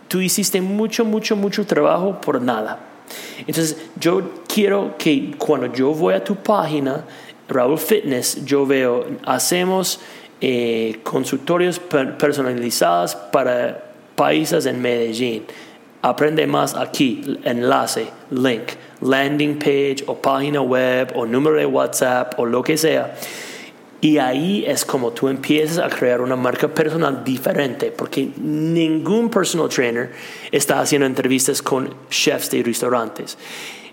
tú 0.09 0.23
hiciste 0.23 0.63
mucho, 0.63 1.05
mucho, 1.05 1.37
mucho 1.37 1.67
trabajo 1.67 2.23
por 2.23 2.41
nada. 2.41 2.92
Entonces, 3.39 3.77
yo 3.99 4.23
quiero 4.47 4.97
que 4.99 5.35
cuando 5.39 5.73
yo 5.73 5.93
voy 5.93 6.15
a 6.15 6.23
tu 6.23 6.37
página, 6.37 7.05
Raúl 7.49 7.79
Fitness, 7.79 8.45
yo 8.45 8.67
veo, 8.67 9.07
hacemos 9.25 10.01
eh, 10.41 11.01
consultorios 11.03 11.79
personalizados 11.79 13.15
para 13.15 13.93
países 14.15 14.67
en 14.67 14.81
Medellín. 14.81 15.45
Aprende 16.03 16.47
más 16.47 16.75
aquí, 16.75 17.39
enlace, 17.45 18.09
link, 18.31 18.73
landing 19.01 19.59
page 19.59 20.05
o 20.07 20.17
página 20.17 20.61
web 20.61 21.13
o 21.15 21.27
número 21.27 21.57
de 21.57 21.67
WhatsApp 21.67 22.35
o 22.39 22.47
lo 22.47 22.63
que 22.63 22.77
sea. 22.77 23.15
Y 24.03 24.19
ahí 24.19 24.65
es 24.67 24.85
como 24.85 25.13
tú 25.13 25.29
empiezas 25.29 25.79
a 25.79 25.89
crear 25.89 26.21
una 26.21 26.35
marca 26.35 26.67
personal 26.67 27.23
diferente, 27.23 27.93
porque 27.93 28.31
ningún 28.37 29.31
personal 29.31 29.69
trainer 29.69 30.11
está 30.51 30.81
haciendo 30.81 31.07
entrevistas 31.07 31.63
con 31.63 31.95
chefs 32.11 32.51
de 32.51 32.65
restaurantes. 32.65 33.39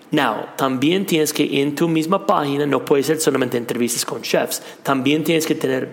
Now, 0.09 0.47
también 0.57 1.05
tienes 1.05 1.31
que 1.31 1.61
en 1.61 1.75
tu 1.75 1.87
misma 1.87 2.25
página, 2.25 2.65
no 2.65 2.83
puede 2.83 3.03
ser 3.03 3.19
solamente 3.19 3.57
entrevistas 3.57 4.03
con 4.03 4.23
chefs, 4.23 4.63
también 4.81 5.23
tienes 5.23 5.45
que 5.45 5.53
tener 5.53 5.89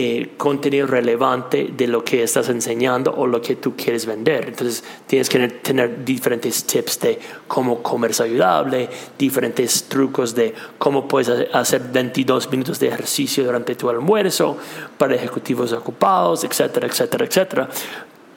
eh, 0.00 0.34
contenido 0.36 0.86
relevante 0.86 1.70
de 1.76 1.88
lo 1.88 2.04
que 2.04 2.22
estás 2.22 2.48
enseñando 2.50 3.12
o 3.16 3.26
lo 3.26 3.42
que 3.42 3.56
tú 3.56 3.74
quieres 3.74 4.06
vender. 4.06 4.44
Entonces 4.46 4.84
tienes 5.08 5.28
que 5.28 5.48
tener 5.48 6.04
diferentes 6.04 6.62
tips 6.62 7.00
de 7.00 7.18
cómo 7.48 7.82
comer 7.82 8.14
saludable, 8.14 8.88
diferentes 9.18 9.88
trucos 9.88 10.36
de 10.36 10.54
cómo 10.78 11.08
puedes 11.08 11.48
hacer 11.52 11.82
22 11.92 12.48
minutos 12.48 12.78
de 12.78 12.86
ejercicio 12.86 13.42
durante 13.42 13.74
tu 13.74 13.90
almuerzo 13.90 14.56
para 14.96 15.16
ejecutivos 15.16 15.72
ocupados, 15.72 16.44
etcétera, 16.44 16.86
etcétera, 16.86 17.24
etcétera. 17.24 17.68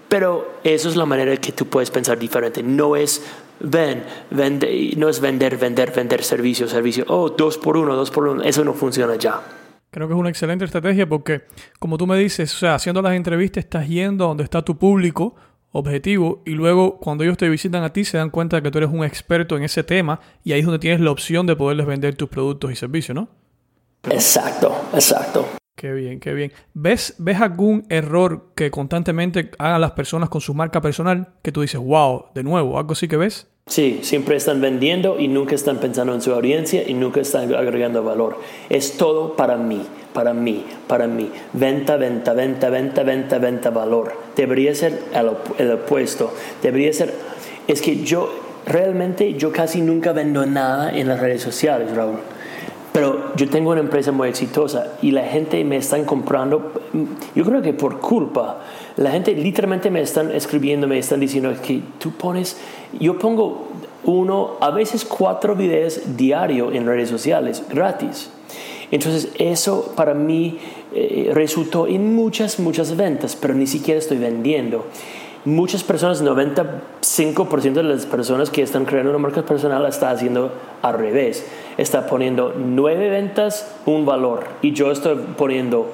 Pero 0.10 0.54
eso 0.64 0.90
es 0.90 0.96
la 0.96 1.06
manera 1.06 1.38
que 1.38 1.52
tú 1.52 1.68
puedes 1.68 1.92
pensar 1.92 2.18
diferente. 2.18 2.64
No 2.64 2.96
es 2.96 3.22
ven, 3.60 4.04
vende, 4.32 4.94
no 4.98 5.10
es 5.10 5.22
vender, 5.22 5.58
vender, 5.58 5.92
vender 5.92 6.24
servicio, 6.24 6.68
servicio. 6.68 7.06
Oh, 7.08 7.30
dos 7.30 7.60
por 7.60 7.78
uno, 7.78 7.96
dos 7.96 8.10
por 8.10 8.28
uno. 8.28 8.42
Eso 8.42 8.66
no 8.66 8.74
funciona 8.74 9.16
ya. 9.16 9.61
Creo 9.92 10.08
que 10.08 10.14
es 10.14 10.20
una 10.20 10.30
excelente 10.30 10.64
estrategia 10.64 11.08
porque, 11.08 11.42
como 11.78 11.98
tú 11.98 12.08
me 12.08 12.18
dices, 12.18 12.54
o 12.56 12.58
sea, 12.58 12.76
haciendo 12.76 13.02
las 13.02 13.14
entrevistas 13.14 13.66
estás 13.66 13.90
yendo 13.90 14.24
a 14.24 14.28
donde 14.30 14.46
está 14.46 14.62
tu 14.62 14.78
público 14.78 15.36
objetivo 15.74 16.42
y 16.46 16.52
luego 16.52 16.98
cuando 16.98 17.26
ellos 17.26 17.38
te 17.38 17.50
visitan 17.50 17.84
a 17.84 17.92
ti 17.92 18.06
se 18.06 18.18
dan 18.18 18.30
cuenta 18.30 18.56
de 18.56 18.64
que 18.64 18.72
tú 18.72 18.78
eres 18.78 18.90
un 18.90 19.04
experto 19.04 19.58
en 19.58 19.64
ese 19.64 19.84
tema 19.84 20.22
y 20.46 20.54
ahí 20.54 20.62
es 20.62 20.66
donde 20.66 20.80
tienes 20.80 21.02
la 21.02 21.12
opción 21.12 21.46
de 21.46 21.58
poderles 21.58 21.86
vender 21.86 22.16
tus 22.16 22.30
productos 22.30 22.72
y 22.72 22.76
servicios, 22.76 23.16
¿no? 23.16 23.28
Exacto, 24.10 24.74
exacto. 24.94 25.61
Qué 25.82 25.94
bien, 25.94 26.20
qué 26.20 26.36
bien. 26.36 26.52
¿Ves, 26.76 27.16
¿Ves 27.18 27.42
algún 27.42 27.88
error 27.90 28.50
que 28.54 28.70
constantemente 28.70 29.50
hagan 29.58 29.82
las 29.82 29.94
personas 29.94 30.30
con 30.30 30.40
su 30.40 30.54
marca 30.54 30.80
personal 30.80 31.30
que 31.42 31.52
tú 31.52 31.62
dices, 31.62 31.82
wow, 31.82 32.26
de 32.36 32.44
nuevo, 32.44 32.78
algo 32.78 32.92
así 32.92 33.08
que 33.08 33.18
ves? 33.18 33.48
Sí, 33.66 34.02
siempre 34.04 34.36
están 34.36 34.62
vendiendo 34.62 35.20
y 35.20 35.28
nunca 35.28 35.56
están 35.56 35.80
pensando 35.80 36.14
en 36.14 36.22
su 36.22 36.32
audiencia 36.34 36.88
y 36.88 36.94
nunca 36.94 37.22
están 37.22 37.52
agregando 37.56 38.04
valor. 38.04 38.38
Es 38.70 38.96
todo 38.96 39.36
para 39.36 39.58
mí, 39.58 39.82
para 40.14 40.36
mí, 40.36 40.64
para 40.86 41.08
mí. 41.08 41.32
Venta, 41.54 41.98
venta, 41.98 42.34
venta, 42.34 42.70
venta, 42.70 43.02
venta, 43.02 43.40
venta, 43.40 43.70
valor. 43.72 44.14
Debería 44.36 44.76
ser 44.76 45.02
el, 45.16 45.32
el 45.58 45.72
opuesto. 45.72 46.32
Debería 46.62 46.94
ser... 46.94 47.12
Es 47.68 47.82
que 47.82 48.04
yo 48.04 48.30
realmente, 48.68 49.34
yo 49.34 49.52
casi 49.52 49.82
nunca 49.82 50.12
vendo 50.12 50.46
nada 50.46 50.96
en 50.96 51.08
las 51.08 51.20
redes 51.20 51.42
sociales, 51.42 51.96
Raúl. 51.96 52.20
Pero 52.94 53.34
yo 53.36 53.50
tengo 53.50 53.72
una 53.72 53.80
empresa 53.80 54.12
muy 54.12 54.28
exitosa 54.28 54.98
y 55.02 55.12
la 55.12 55.24
gente 55.24 55.64
me 55.64 55.78
están 55.78 56.04
comprando, 56.04 56.74
yo 57.34 57.46
creo 57.46 57.62
que 57.62 57.72
por 57.72 58.00
culpa, 58.00 58.60
la 58.98 59.12
gente 59.12 59.34
literalmente 59.34 59.90
me 59.90 60.02
están 60.02 60.32
escribiendo, 60.32 60.88
me 60.88 61.00
están 61.00 61.22
diciendo 61.22 61.54
que 61.66 61.82
tú 62.00 62.12
pones, 62.12 62.58
yo 63.00 63.18
pongo 63.18 63.70
uno, 64.04 64.52
a 64.60 64.72
veces 64.72 65.06
cuatro 65.06 65.56
videos 65.56 66.18
diario 66.18 66.72
en 66.74 66.86
redes 66.86 67.10
sociales, 67.10 67.64
gratis. 67.70 68.30
Entonces 68.92 69.30
eso 69.36 69.94
para 69.96 70.14
mí 70.14 70.58
eh, 70.94 71.32
resultó 71.34 71.88
en 71.88 72.14
muchas, 72.14 72.60
muchas 72.60 72.98
ventas, 72.98 73.38
pero 73.40 73.54
ni 73.54 73.68
siquiera 73.68 74.00
estoy 74.00 74.18
vendiendo 74.18 74.86
muchas 75.46 75.84
personas, 75.84 76.24
95% 76.24 77.74
de 77.74 77.84
las 77.84 78.06
personas 78.06 78.50
que 78.50 78.62
están 78.62 78.86
creando 78.86 79.10
una 79.10 79.20
marca 79.20 79.44
personal 79.44 79.86
está 79.86 80.12
haciendo 80.12 80.52
al 80.82 80.98
revés. 80.98 81.46
Está 81.78 82.08
poniendo 82.08 82.54
nueve 82.58 83.10
ventas, 83.10 83.76
un 83.86 84.06
valor. 84.06 84.46
Y 84.62 84.74
yo 84.74 84.92
estoy 84.92 85.18
poniendo 85.38 85.92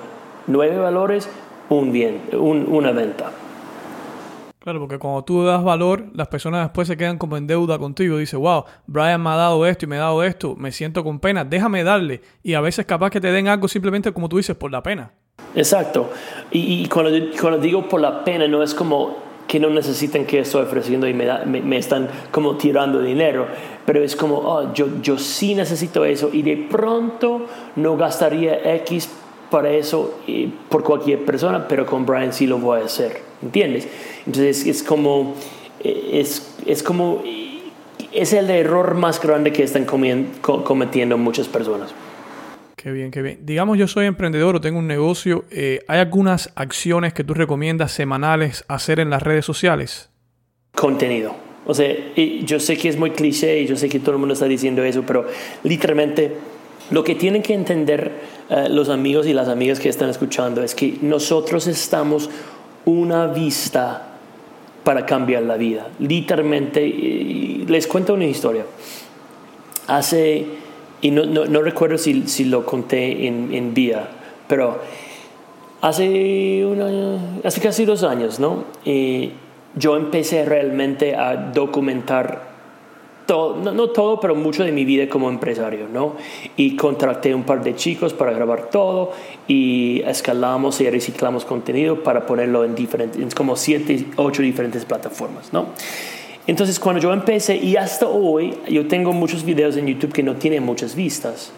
nueve 0.48 0.78
valores, 0.78 1.30
un 1.70 1.92
bien, 1.92 2.22
una 2.34 2.92
venta. 2.92 3.32
Claro, 4.60 4.82
porque 4.82 5.00
cuando 5.00 5.24
tú 5.24 5.46
das 5.46 5.64
valor, 5.64 6.08
las 6.14 6.28
personas 6.28 6.66
después 6.66 6.90
se 6.90 6.98
quedan 6.98 7.18
como 7.18 7.38
en 7.38 7.48
deuda 7.48 7.80
contigo. 7.80 8.18
Dice, 8.18 8.36
wow, 8.36 8.66
Brian 8.86 9.24
me 9.24 9.30
ha 9.30 9.36
dado 9.38 9.66
esto 9.66 9.86
y 9.86 9.88
me 9.88 9.96
ha 9.96 10.02
dado 10.02 10.24
esto, 10.24 10.58
me 10.58 10.74
siento 10.74 11.06
con 11.06 11.20
pena, 11.20 11.46
déjame 11.46 11.86
darle. 11.86 12.22
Y 12.44 12.54
a 12.54 12.60
veces 12.60 12.86
capaz 12.86 13.10
que 13.10 13.22
te 13.22 13.32
den 13.32 13.48
algo 13.48 13.70
simplemente 13.70 14.12
como 14.12 14.28
tú 14.28 14.36
dices, 14.36 14.58
por 14.58 14.70
la 14.70 14.84
pena. 14.84 15.12
Exacto. 15.56 16.12
Y, 16.52 16.86
cuando, 16.90 17.12
cuando 17.40 17.60
digo 17.60 17.88
por 17.88 18.02
la 18.02 18.26
pena, 18.26 18.46
no 18.50 18.62
es 18.62 18.76
como 18.76 19.27
que 19.48 19.60
no 19.60 19.70
necesitan 19.70 20.26
que 20.26 20.40
estoy 20.40 20.64
ofreciendo 20.64 21.08
y 21.08 21.14
me, 21.14 21.26
me, 21.46 21.78
están 21.78 22.10
como 22.32 22.58
tirando 22.58 23.02
dinero, 23.02 23.48
pero 23.86 24.04
es 24.04 24.16
como, 24.16 24.40
oh, 24.40 24.74
yo, 24.74 24.88
yo 25.02 25.18
sí 25.18 25.56
necesito 25.56 26.04
eso 26.06 26.30
y 26.34 26.42
de 26.42 26.58
pronto 26.58 27.46
no 27.78 27.96
gastaría 27.96 28.76
X 28.76 29.10
para 29.50 29.72
eso 29.72 30.20
por 30.70 30.84
cualquier 30.84 31.24
persona, 31.24 31.68
pero 31.68 31.86
con 31.86 32.06
Brian 32.06 32.34
sí 32.34 32.48
lo 32.48 32.58
voy 32.58 32.82
a 32.82 32.86
hacer, 32.86 33.22
¿entiendes? 33.42 33.88
Entonces 34.26 34.66
es 34.66 34.84
como, 34.84 35.36
es, 35.82 36.56
es 36.66 36.84
como, 36.84 37.24
es 38.12 38.34
el 38.34 38.50
error 38.50 38.96
más 38.96 39.22
grande 39.22 39.54
que 39.54 39.64
están 39.64 39.86
cometiendo 39.86 41.18
muchas 41.18 41.48
personas. 41.48 41.94
Qué 42.78 42.92
bien, 42.92 43.10
qué 43.10 43.24
bien. 43.24 43.40
Digamos, 43.42 43.80
yo 43.80 43.88
soy 43.88 44.06
emprendedor 44.06 44.56
o 44.56 44.62
tengo 44.62 44.78
un 44.78 44.86
negocio. 44.86 45.46
Eh, 45.50 45.84
¿Hay 45.88 45.98
algunas 45.98 46.52
acciones 46.54 47.12
que 47.12 47.24
tú 47.24 47.34
recomiendas 47.34 47.92
semanales 47.92 48.66
hacer 48.68 49.00
en 49.00 49.10
las 49.10 49.24
redes 49.24 49.46
sociales? 49.46 50.12
Contenido. 50.76 51.36
O 51.66 51.74
sea, 51.74 51.92
yo 52.16 52.60
sé 52.60 52.78
que 52.78 52.88
es 52.88 52.96
muy 52.96 53.10
cliché 53.12 53.62
y 53.62 53.66
yo 53.66 53.76
sé 53.76 53.90
que 53.90 54.00
todo 54.00 54.12
el 54.12 54.20
mundo 54.20 54.34
está 54.34 54.46
diciendo 54.46 54.84
eso, 54.84 55.04
pero 55.08 55.26
literalmente 55.64 56.36
lo 56.92 57.04
que 57.04 57.16
tienen 57.16 57.42
que 57.42 57.56
entender 57.56 58.12
eh, 58.48 58.68
los 58.70 58.90
amigos 58.90 59.26
y 59.26 59.34
las 59.34 59.48
amigas 59.48 59.80
que 59.80 59.90
están 59.90 60.10
escuchando 60.10 60.62
es 60.62 60.76
que 60.76 61.00
nosotros 61.02 61.66
estamos 61.66 62.30
una 62.86 63.26
vista 63.26 64.20
para 64.84 65.04
cambiar 65.04 65.42
la 65.44 65.58
vida. 65.58 65.88
Literalmente, 65.98 66.86
les 67.68 67.88
cuento 67.88 68.14
una 68.14 68.26
historia. 68.26 68.66
Hace 69.88 70.67
y 71.02 71.12
no, 71.12 71.26
no, 71.26 71.46
no 71.46 71.62
recuerdo 71.62 71.98
si, 71.98 72.28
si, 72.28 72.46
lo 72.46 72.66
conté 72.66 73.28
en, 73.28 73.54
en 73.54 73.74
vía, 73.74 74.10
pero 74.48 74.80
hace, 75.82 76.66
una, 76.66 77.40
hace 77.44 77.62
casi 77.62 77.86
dos 77.86 78.04
años, 78.04 78.40
¿no? 78.40 78.64
Y 78.84 79.32
yo 79.76 79.96
empecé 79.96 80.46
realmente 80.46 81.16
a 81.16 81.36
documentar 81.36 82.58
todo, 83.28 83.58
no, 83.58 83.74
no, 83.74 83.90
todo, 83.90 84.20
pero 84.20 84.34
mucho 84.36 84.64
de 84.64 84.72
mi 84.72 84.86
vida 84.86 85.08
como 85.10 85.30
empresario, 85.30 85.88
¿no? 85.92 86.16
Y 86.56 86.76
contraté 86.76 87.36
un 87.36 87.44
par 87.44 87.64
de 87.64 87.76
chicos 87.76 88.14
para 88.14 88.32
grabar 88.32 88.70
todo 88.70 89.12
y 89.48 90.02
escalamos 90.06 90.82
y 90.82 90.90
reciclamos 90.90 91.46
contenido 91.46 92.02
para 92.04 92.26
ponerlo 92.26 92.64
en 92.64 92.74
diferentes, 92.74 93.22
en 93.22 93.30
como 93.32 93.56
siete, 93.56 94.06
ocho 94.16 94.42
diferentes 94.42 94.86
plataformas, 94.86 95.52
¿no? 95.52 95.68
Entonces 96.48 96.80
cuando 96.80 97.02
yo 97.02 97.12
empecé 97.12 97.58
y 97.58 97.76
hasta 97.76 98.08
hoy 98.08 98.56
yo 98.70 98.88
tengo 98.88 99.12
muchos 99.12 99.44
videos 99.44 99.76
en 99.76 99.86
YouTube 99.86 100.14
que 100.14 100.24
no 100.24 100.36
tienen 100.36 100.64
muchas 100.64 100.96
vistas. 100.96 101.52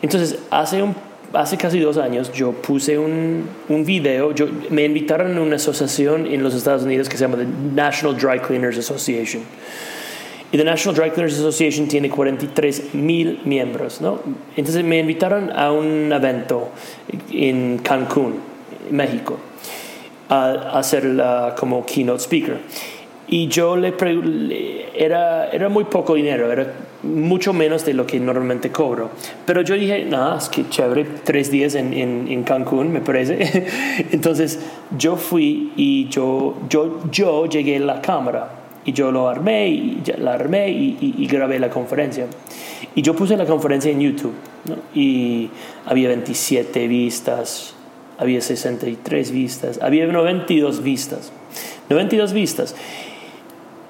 Entonces 0.00 0.38
hace, 0.50 0.82
un, 0.82 0.96
hace 1.34 1.58
casi 1.58 1.78
dos 1.78 1.98
años 1.98 2.32
yo 2.32 2.52
puse 2.52 2.98
un, 2.98 3.46
un 3.68 3.84
video, 3.84 4.34
yo, 4.34 4.46
me 4.70 4.84
invitaron 4.84 5.36
a 5.36 5.40
una 5.42 5.56
asociación 5.56 6.26
en 6.26 6.42
los 6.42 6.54
Estados 6.54 6.82
Unidos 6.82 7.10
que 7.10 7.18
se 7.18 7.24
llama 7.24 7.36
the 7.36 7.46
National 7.74 8.16
Dry 8.16 8.40
Cleaners 8.40 8.78
Association. 8.78 9.42
Y 10.50 10.58
the 10.58 10.64
National 10.64 10.94
Dry 10.94 11.10
Cleaners 11.10 11.34
Association 11.34 11.86
tiene 11.88 12.10
43 12.10 12.94
mil 12.94 13.40
miembros, 13.44 14.02
¿no? 14.02 14.18
Entonces 14.56 14.84
me 14.84 14.98
invitaron 14.98 15.50
a 15.50 15.72
un 15.72 16.12
evento 16.12 16.70
en 17.30 17.78
Cancún, 17.78 18.34
México, 18.90 19.38
a, 20.28 20.78
a 20.78 20.82
ser 20.82 21.04
la, 21.04 21.54
como 21.58 21.86
keynote 21.86 22.22
speaker. 22.22 22.58
Y 23.32 23.48
yo 23.48 23.78
le 23.78 23.94
era, 24.94 25.48
era 25.48 25.70
muy 25.70 25.84
poco 25.84 26.16
dinero, 26.16 26.52
era 26.52 26.70
mucho 27.02 27.54
menos 27.54 27.82
de 27.86 27.94
lo 27.94 28.06
que 28.06 28.20
normalmente 28.20 28.70
cobro. 28.70 29.08
Pero 29.46 29.62
yo 29.62 29.74
dije, 29.74 30.04
nada, 30.04 30.36
es 30.36 30.50
que 30.50 30.68
chévere, 30.68 31.06
tres 31.24 31.50
días 31.50 31.74
en, 31.74 31.94
en, 31.94 32.42
Cancún, 32.42 32.92
me 32.92 33.00
parece. 33.00 33.66
Entonces 34.12 34.60
yo 34.98 35.16
fui 35.16 35.72
y 35.76 36.10
yo, 36.10 36.58
yo, 36.68 37.00
yo 37.10 37.46
llegué 37.46 37.78
a 37.78 37.80
la 37.80 38.02
cámara 38.02 38.50
y 38.84 38.92
yo 38.92 39.10
lo 39.10 39.26
armé, 39.30 39.66
y 39.70 40.02
la 40.18 40.34
armé 40.34 40.68
y, 40.68 41.14
y, 41.18 41.26
grabé 41.26 41.58
la 41.58 41.70
conferencia. 41.70 42.26
Y 42.94 43.00
yo 43.00 43.16
puse 43.16 43.38
la 43.38 43.46
conferencia 43.46 43.90
en 43.90 44.00
YouTube 44.00 44.34
y 44.94 45.48
había 45.86 46.08
27 46.08 46.86
vistas, 46.86 47.74
había 48.18 48.42
63 48.42 49.32
vistas, 49.32 49.80
había 49.80 50.06
92 50.06 50.82
vistas. 50.82 51.32
92 51.88 52.34
vistas 52.34 52.74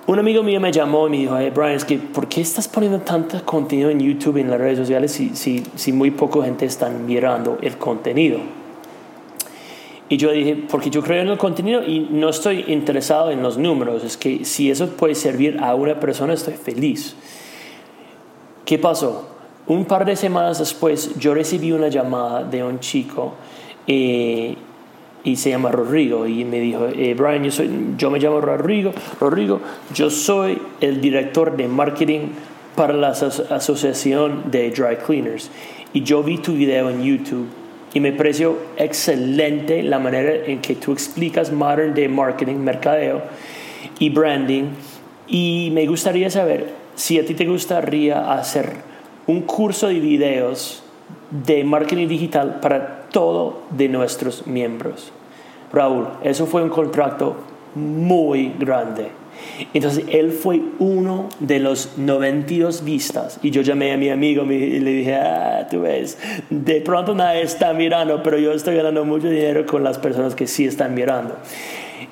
un 0.07 0.19
amigo 0.19 0.43
mío 0.43 0.61
me 0.61 0.73
llamó 0.73 1.07
y 1.07 1.11
me 1.11 1.17
dijo, 1.19 1.37
hey 1.39 1.53
Brian, 1.55 1.73
es 1.73 1.85
que 1.85 1.99
¿por 1.99 2.29
qué 2.29 2.41
estás 2.41 2.67
poniendo 2.67 3.01
tanto 3.01 3.45
contenido 3.45 3.91
en 3.91 4.01
YouTube 4.01 4.39
y 4.39 4.41
en 4.41 4.51
las 4.51 4.59
redes 4.59 4.79
sociales 4.79 5.13
si, 5.13 5.31
si, 5.37 5.63
si 5.77 5.93
muy 5.93 6.11
poca 6.11 6.43
gente 6.43 6.67
está 6.67 6.89
mirando 6.89 7.59
el 7.63 7.79
contenido? 7.79 8.41
Y 10.09 10.19
yo 10.19 10.31
dije, 10.31 10.65
porque 10.69 10.91
yo 10.91 11.03
creo 11.03 11.23
en 11.23 11.29
el 11.29 11.39
contenido 11.39 11.83
y 11.83 12.01
no 12.11 12.29
estoy 12.29 12.67
interesado 12.69 13.31
en 13.31 13.43
los 13.43 13.57
números, 13.57 14.05
es 14.05 14.17
que 14.17 14.45
si 14.45 14.71
eso 14.71 14.89
puede 14.89 15.15
servir 15.15 15.59
a 15.61 15.75
una 15.75 15.99
persona, 16.01 16.35
estoy 16.35 16.55
feliz. 16.55 17.17
¿Qué 18.67 18.79
pasó? 18.79 19.29
Un 19.67 19.87
par 19.87 20.05
de 20.05 20.17
semanas 20.17 20.59
después, 20.59 21.15
yo 21.19 21.33
recibí 21.33 21.73
una 21.73 21.89
llamada 21.89 22.45
de 22.45 22.63
un 22.63 22.81
chico 22.81 23.33
eh, 23.87 24.57
y 25.25 25.37
se 25.37 25.51
llama 25.51 25.71
Rodrigo. 25.71 26.27
Y 26.27 26.45
me 26.45 26.61
dijo, 26.61 26.87
eh, 26.87 27.15
Brian, 27.15 27.45
yo, 27.45 27.51
soy, 27.51 27.71
yo 27.97 28.11
me 28.11 28.19
llamo 28.19 28.41
Rodrigo, 28.41 28.93
Rodrigo, 29.21 29.61
yo 29.95 30.11
soy 30.11 30.59
el 30.81 31.01
director 31.01 31.57
de 31.57 31.69
marketing 31.69 32.29
para 32.75 32.93
la 32.95 33.09
asociación 33.09 34.51
de 34.51 34.71
dry 34.71 34.97
cleaners. 34.97 35.51
Y 35.93 36.03
yo 36.03 36.23
vi 36.23 36.39
tu 36.39 36.55
video 36.55 36.89
en 36.91 37.03
YouTube 37.03 37.47
y 37.95 38.01
me 38.01 38.13
pareció 38.13 38.59
excelente 38.77 39.83
la 39.83 39.99
manera 39.99 40.47
en 40.47 40.61
que 40.61 40.75
tú 40.75 40.93
explicas 40.93 41.53
modern 41.53 41.95
day 41.95 42.09
marketing, 42.09 42.57
mercadeo 42.57 43.23
y 43.99 44.09
branding. 44.09 44.71
Y 45.29 45.71
me 45.73 45.87
gustaría 45.87 46.31
saber 46.31 46.71
si 46.95 47.19
a 47.19 47.25
ti 47.25 47.35
te 47.35 47.45
gustaría 47.45 48.33
hacer 48.33 48.73
un 49.27 49.43
curso 49.43 49.89
de 49.89 50.01
videos 50.01 50.83
de 51.31 51.65
marketing 51.65 52.09
digital 52.09 52.61
para 52.61 53.02
todo 53.13 53.61
de 53.71 53.89
nuestros 53.89 54.47
miembros. 54.47 55.13
Raúl, 55.73 56.09
eso 56.23 56.47
fue 56.47 56.63
un 56.63 56.69
contrato 56.69 57.37
muy 57.75 58.53
grande. 58.59 59.09
Entonces 59.75 60.05
él 60.09 60.31
fue 60.31 60.61
uno 60.79 61.29
de 61.41 61.59
los 61.59 61.97
92 61.97 62.85
vistas 62.85 63.39
y 63.43 63.51
yo 63.51 63.63
llamé 63.63 63.93
a 63.93 63.97
mi 63.97 64.11
amigo 64.11 64.45
y 64.45 64.81
le 64.81 64.91
dije, 64.93 65.15
ah, 65.15 65.67
tú 65.71 65.81
ves, 65.83 66.19
de 66.51 66.81
pronto 66.81 67.15
nadie 67.15 67.43
está 67.43 67.73
mirando, 67.73 68.23
pero 68.23 68.39
yo 68.39 68.53
estoy 68.53 68.77
ganando 68.77 69.05
mucho 69.05 69.29
dinero 69.29 69.65
con 69.67 69.83
las 69.83 69.99
personas 69.99 70.35
que 70.35 70.47
sí 70.47 70.67
están 70.67 70.95
mirando. 70.95 71.37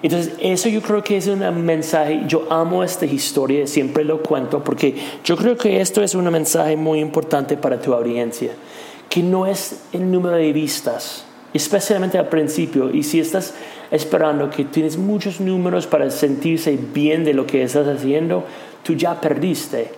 Entonces, 0.02 0.32
eso 0.40 0.70
yo 0.70 0.80
creo 0.80 1.04
que 1.04 1.18
es 1.18 1.26
un 1.26 1.40
mensaje, 1.64 2.22
yo 2.26 2.46
amo 2.48 2.82
esta 2.82 3.04
historia, 3.04 3.66
siempre 3.66 4.02
lo 4.02 4.22
cuento, 4.22 4.64
porque 4.64 4.94
yo 5.24 5.36
creo 5.36 5.58
que 5.58 5.80
esto 5.80 6.02
es 6.02 6.14
un 6.14 6.30
mensaje 6.30 6.76
muy 6.76 7.00
importante 7.00 7.58
para 7.58 7.78
tu 7.80 7.92
audiencia, 7.92 8.52
que 9.10 9.22
no 9.22 9.44
es 9.44 9.82
el 9.92 10.10
número 10.10 10.36
de 10.36 10.52
vistas, 10.52 11.24
especialmente 11.52 12.16
al 12.16 12.28
principio, 12.28 12.94
y 12.94 13.02
si 13.02 13.18
estás 13.18 13.54
esperando 13.90 14.48
que 14.50 14.64
tienes 14.64 14.96
muchos 14.96 15.40
números 15.40 15.88
para 15.88 16.08
sentirse 16.10 16.78
bien 16.94 17.24
de 17.24 17.34
lo 17.34 17.44
que 17.44 17.62
estás 17.64 17.88
haciendo, 17.88 18.44
tú 18.84 18.94
ya 18.94 19.20
perdiste. 19.20 19.90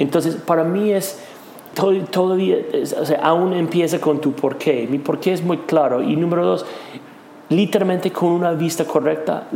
Entonces, 0.00 0.34
para 0.34 0.64
mí 0.64 0.90
es, 0.90 1.20
todavía, 2.10 2.56
o 3.00 3.06
sea, 3.06 3.20
aún 3.22 3.52
empieza 3.52 4.00
con 4.00 4.20
tu 4.20 4.32
por 4.32 4.58
qué. 4.58 4.88
Mi 4.90 4.98
por 4.98 5.20
qué 5.20 5.32
es 5.32 5.42
muy 5.42 5.58
claro. 5.58 6.02
Y 6.02 6.16
número 6.16 6.44
dos, 6.44 6.66
literalmente 7.50 8.10
con 8.10 8.30
una 8.30 8.52
vista 8.52 8.84
correcta, 8.84 9.48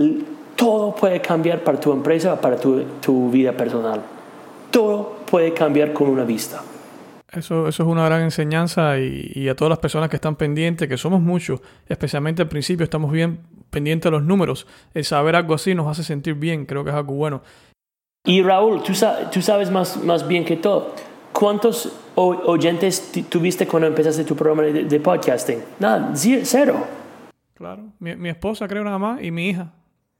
todo 0.54 0.94
puede 0.94 1.20
cambiar 1.20 1.64
para 1.64 1.80
tu 1.80 1.90
empresa, 1.92 2.40
para 2.40 2.56
tu, 2.56 2.84
tu 3.00 3.30
vida 3.30 3.52
personal. 3.52 4.00
Todo 4.70 5.16
puede 5.28 5.52
cambiar 5.52 5.92
con 5.92 6.08
una 6.08 6.22
vista. 6.22 6.62
Eso, 7.32 7.66
eso 7.66 7.82
es 7.82 7.88
una 7.88 8.04
gran 8.04 8.22
enseñanza 8.22 8.98
y, 8.98 9.32
y, 9.34 9.48
a 9.48 9.56
todas 9.56 9.70
las 9.70 9.78
personas 9.78 10.10
que 10.10 10.16
están 10.16 10.36
pendientes, 10.36 10.86
que 10.86 10.98
somos 10.98 11.22
muchos, 11.22 11.60
especialmente 11.88 12.42
al 12.42 12.48
principio 12.48 12.84
estamos 12.84 13.10
bien 13.10 13.40
pendientes 13.70 14.04
de 14.04 14.10
los 14.10 14.22
números. 14.22 14.66
El 14.92 15.04
saber 15.04 15.34
algo 15.34 15.54
así 15.54 15.74
nos 15.74 15.86
hace 15.88 16.04
sentir 16.04 16.34
bien, 16.34 16.66
creo 16.66 16.84
que 16.84 16.90
es 16.90 16.96
algo 16.96 17.14
bueno. 17.14 17.42
Y 18.24 18.42
Raúl, 18.42 18.82
tú, 18.82 18.92
tú 19.32 19.42
sabes 19.42 19.70
más, 19.70 19.96
más 20.04 20.28
bien 20.28 20.44
que 20.44 20.56
todo. 20.56 20.94
¿Cuántos 21.32 21.92
oyentes 22.14 23.10
tuviste 23.28 23.66
cuando 23.66 23.88
empezaste 23.88 24.24
tu 24.24 24.36
programa 24.36 24.62
de, 24.62 24.84
de 24.84 25.00
podcasting? 25.00 25.58
Nada, 25.80 26.12
cero. 26.14 26.86
Claro. 27.54 27.82
Mi, 27.98 28.14
mi, 28.14 28.28
esposa, 28.28 28.68
creo, 28.68 28.84
nada 28.84 28.98
más, 28.98 29.22
y 29.22 29.30
mi 29.30 29.48
hija. 29.48 29.72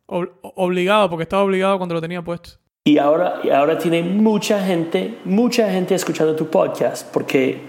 obligado, 0.06 1.10
porque 1.10 1.24
estaba 1.24 1.42
obligado 1.42 1.76
cuando 1.76 1.94
lo 1.94 2.00
tenía 2.00 2.22
puesto. 2.22 2.61
Y 2.84 2.98
ahora, 2.98 3.40
y 3.44 3.50
ahora 3.50 3.78
tiene 3.78 4.02
mucha 4.02 4.60
gente, 4.60 5.18
mucha 5.24 5.70
gente 5.70 5.94
escuchando 5.94 6.34
tu 6.34 6.48
podcast, 6.48 7.06
porque 7.12 7.60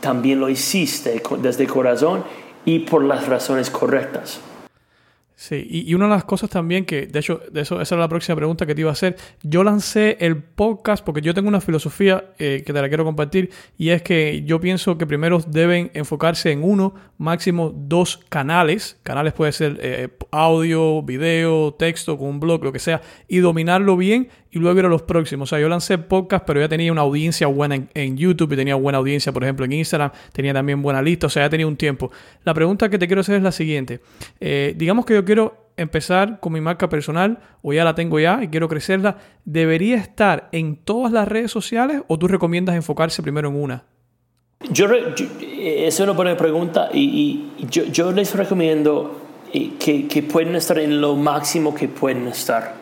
también 0.00 0.40
lo 0.40 0.50
hiciste 0.50 1.22
desde 1.38 1.62
el 1.62 1.70
corazón 1.70 2.22
y 2.66 2.80
por 2.80 3.02
las 3.02 3.26
razones 3.28 3.70
correctas. 3.70 4.42
Sí, 5.42 5.66
y, 5.68 5.92
una 5.94 6.04
de 6.04 6.10
las 6.10 6.22
cosas 6.22 6.50
también 6.50 6.84
que, 6.84 7.06
de 7.08 7.18
hecho, 7.18 7.40
de 7.50 7.62
eso, 7.62 7.80
esa 7.80 7.96
era 7.96 8.02
la 8.02 8.08
próxima 8.08 8.36
pregunta 8.36 8.64
que 8.64 8.76
te 8.76 8.82
iba 8.82 8.90
a 8.90 8.92
hacer. 8.92 9.16
Yo 9.42 9.64
lancé 9.64 10.16
el 10.20 10.36
podcast 10.36 11.04
porque 11.04 11.20
yo 11.20 11.34
tengo 11.34 11.48
una 11.48 11.60
filosofía 11.60 12.26
eh, 12.38 12.62
que 12.64 12.72
te 12.72 12.80
la 12.80 12.86
quiero 12.86 13.04
compartir 13.04 13.50
y 13.76 13.88
es 13.88 14.02
que 14.02 14.44
yo 14.44 14.60
pienso 14.60 14.98
que 14.98 15.04
primero 15.04 15.40
deben 15.44 15.90
enfocarse 15.94 16.52
en 16.52 16.62
uno, 16.62 16.94
máximo 17.18 17.72
dos 17.74 18.18
canales. 18.28 19.00
Canales 19.02 19.32
puede 19.32 19.50
ser 19.50 19.80
eh, 19.82 20.10
audio, 20.30 21.02
video, 21.02 21.74
texto, 21.74 22.16
con 22.16 22.28
un 22.28 22.38
blog, 22.38 22.62
lo 22.62 22.70
que 22.70 22.78
sea, 22.78 23.00
y 23.26 23.38
dominarlo 23.38 23.96
bien 23.96 24.28
y 24.52 24.58
luego 24.58 24.78
ir 24.78 24.84
a 24.84 24.88
los 24.88 25.02
próximos. 25.02 25.48
O 25.48 25.50
sea, 25.50 25.60
yo 25.60 25.68
lancé 25.68 25.96
podcast, 25.96 26.44
pero 26.46 26.60
ya 26.60 26.68
tenía 26.68 26.92
una 26.92 27.00
audiencia 27.00 27.46
buena 27.46 27.82
en, 27.94 28.16
YouTube 28.16 28.52
y 28.52 28.56
tenía 28.56 28.74
buena 28.74 28.98
audiencia, 28.98 29.32
por 29.32 29.42
ejemplo, 29.42 29.64
en 29.64 29.72
Instagram, 29.72 30.12
tenía 30.32 30.52
también 30.52 30.82
buena 30.82 31.00
lista, 31.00 31.26
o 31.26 31.30
sea, 31.30 31.44
ya 31.44 31.50
tenía 31.50 31.66
un 31.66 31.76
tiempo. 31.76 32.10
La 32.44 32.52
pregunta 32.52 32.90
que 32.90 32.98
te 32.98 33.06
quiero 33.06 33.22
hacer 33.22 33.36
es 33.36 33.42
la 33.42 33.50
siguiente. 33.50 34.00
Eh, 34.40 34.74
digamos 34.76 35.06
que 35.06 35.14
yo 35.14 35.24
quiero 35.24 35.70
empezar 35.78 36.38
con 36.38 36.52
mi 36.52 36.60
marca 36.60 36.90
personal 36.90 37.38
o 37.62 37.72
ya 37.72 37.82
la 37.82 37.94
tengo 37.94 38.20
ya 38.20 38.40
y 38.42 38.48
quiero 38.48 38.68
crecerla, 38.68 39.16
¿debería 39.46 39.96
estar 39.96 40.50
en 40.52 40.76
todas 40.76 41.12
las 41.12 41.26
redes 41.26 41.50
sociales 41.50 42.02
o 42.06 42.18
tú 42.18 42.28
recomiendas 42.28 42.76
enfocarse 42.76 43.22
primero 43.22 43.48
en 43.48 43.56
una? 43.56 43.84
Yo, 44.70 44.86
es 45.58 45.98
una 45.98 46.12
buena 46.12 46.36
pregunta 46.36 46.90
y, 46.92 47.52
yo, 47.70 47.84
yo, 47.84 48.12
les 48.12 48.34
recomiendo 48.34 49.18
eh, 49.52 49.72
que, 49.78 50.06
que 50.06 50.22
pueden 50.22 50.54
estar 50.54 50.78
en 50.78 51.00
lo 51.00 51.16
máximo 51.16 51.74
que 51.74 51.88
pueden 51.88 52.28
estar. 52.28 52.81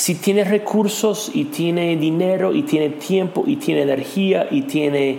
Si 0.00 0.14
tiene 0.14 0.44
recursos 0.44 1.30
y 1.34 1.44
tiene 1.44 1.94
dinero 1.94 2.54
y 2.54 2.62
tiene 2.62 2.88
tiempo 2.88 3.44
y 3.46 3.56
tiene 3.56 3.82
energía 3.82 4.48
y 4.50 4.62
tiene 4.62 5.18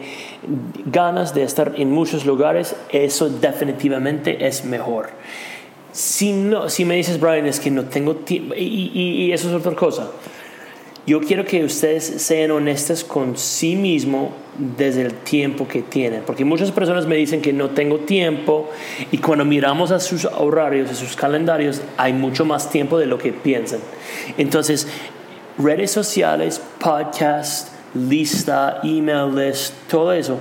ganas 0.85 1.35
de 1.35 1.43
estar 1.43 1.73
en 1.77 1.91
muchos 1.91 2.25
lugares, 2.25 2.75
eso 2.89 3.29
definitivamente 3.29 4.47
es 4.47 4.65
mejor. 4.65 5.11
Si, 5.91 6.33
no, 6.33 6.67
si 6.67 6.85
me 6.85 6.95
dices, 6.95 7.19
Brian, 7.19 7.45
es 7.45 7.59
que 7.59 7.69
no 7.69 7.83
tengo 7.85 8.15
tiempo, 8.15 8.55
y, 8.57 9.31
eso 9.31 9.49
es 9.49 9.53
otra 9.53 9.75
cosa. 9.75 10.09
Yo 11.07 11.19
quiero 11.19 11.45
que 11.45 11.63
ustedes 11.63 12.03
sean 12.03 12.51
honestos 12.51 13.03
con 13.03 13.35
sí 13.35 13.75
mismo 13.75 14.33
desde 14.77 15.01
el 15.01 15.13
tiempo 15.13 15.67
que 15.67 15.81
tienen, 15.81 16.21
porque 16.27 16.45
muchas 16.45 16.71
personas 16.71 17.07
me 17.07 17.15
dicen 17.15 17.41
que 17.41 17.53
no 17.53 17.71
tengo 17.71 17.99
tiempo 17.99 18.69
y 19.11 19.17
cuando 19.17 19.43
miramos 19.43 19.89
a 19.89 19.99
sus 19.99 20.25
horarios, 20.25 20.91
a 20.91 20.95
sus 20.95 21.15
calendarios, 21.15 21.81
hay 21.97 22.13
mucho 22.13 22.45
más 22.45 22.69
tiempo 22.69 22.99
de 22.99 23.07
lo 23.07 23.17
que 23.17 23.33
piensan. 23.33 23.79
Entonces, 24.37 24.87
redes 25.57 25.89
sociales, 25.89 26.61
podcast, 26.79 27.69
lista, 27.95 28.79
email 28.83 29.33
list, 29.35 29.73
todo 29.89 30.13
eso, 30.13 30.37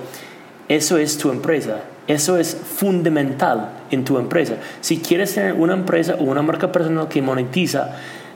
eso 0.69 0.99
es 0.99 1.17
tu 1.17 1.31
empresa. 1.31 1.85
Eso 2.07 2.39
es 2.39 2.57
fundamental 2.57 3.71
en 3.93 4.05
tu 4.05 4.19
empresa. 4.19 4.57
Si 4.81 4.99
quieres 4.99 5.33
tener 5.33 5.53
una 5.53 5.75
empresa 5.75 6.17
o 6.19 6.25
una 6.25 6.43
marca 6.43 6.73
personal 6.73 7.07
que 7.07 7.23
monetiza, 7.23 7.95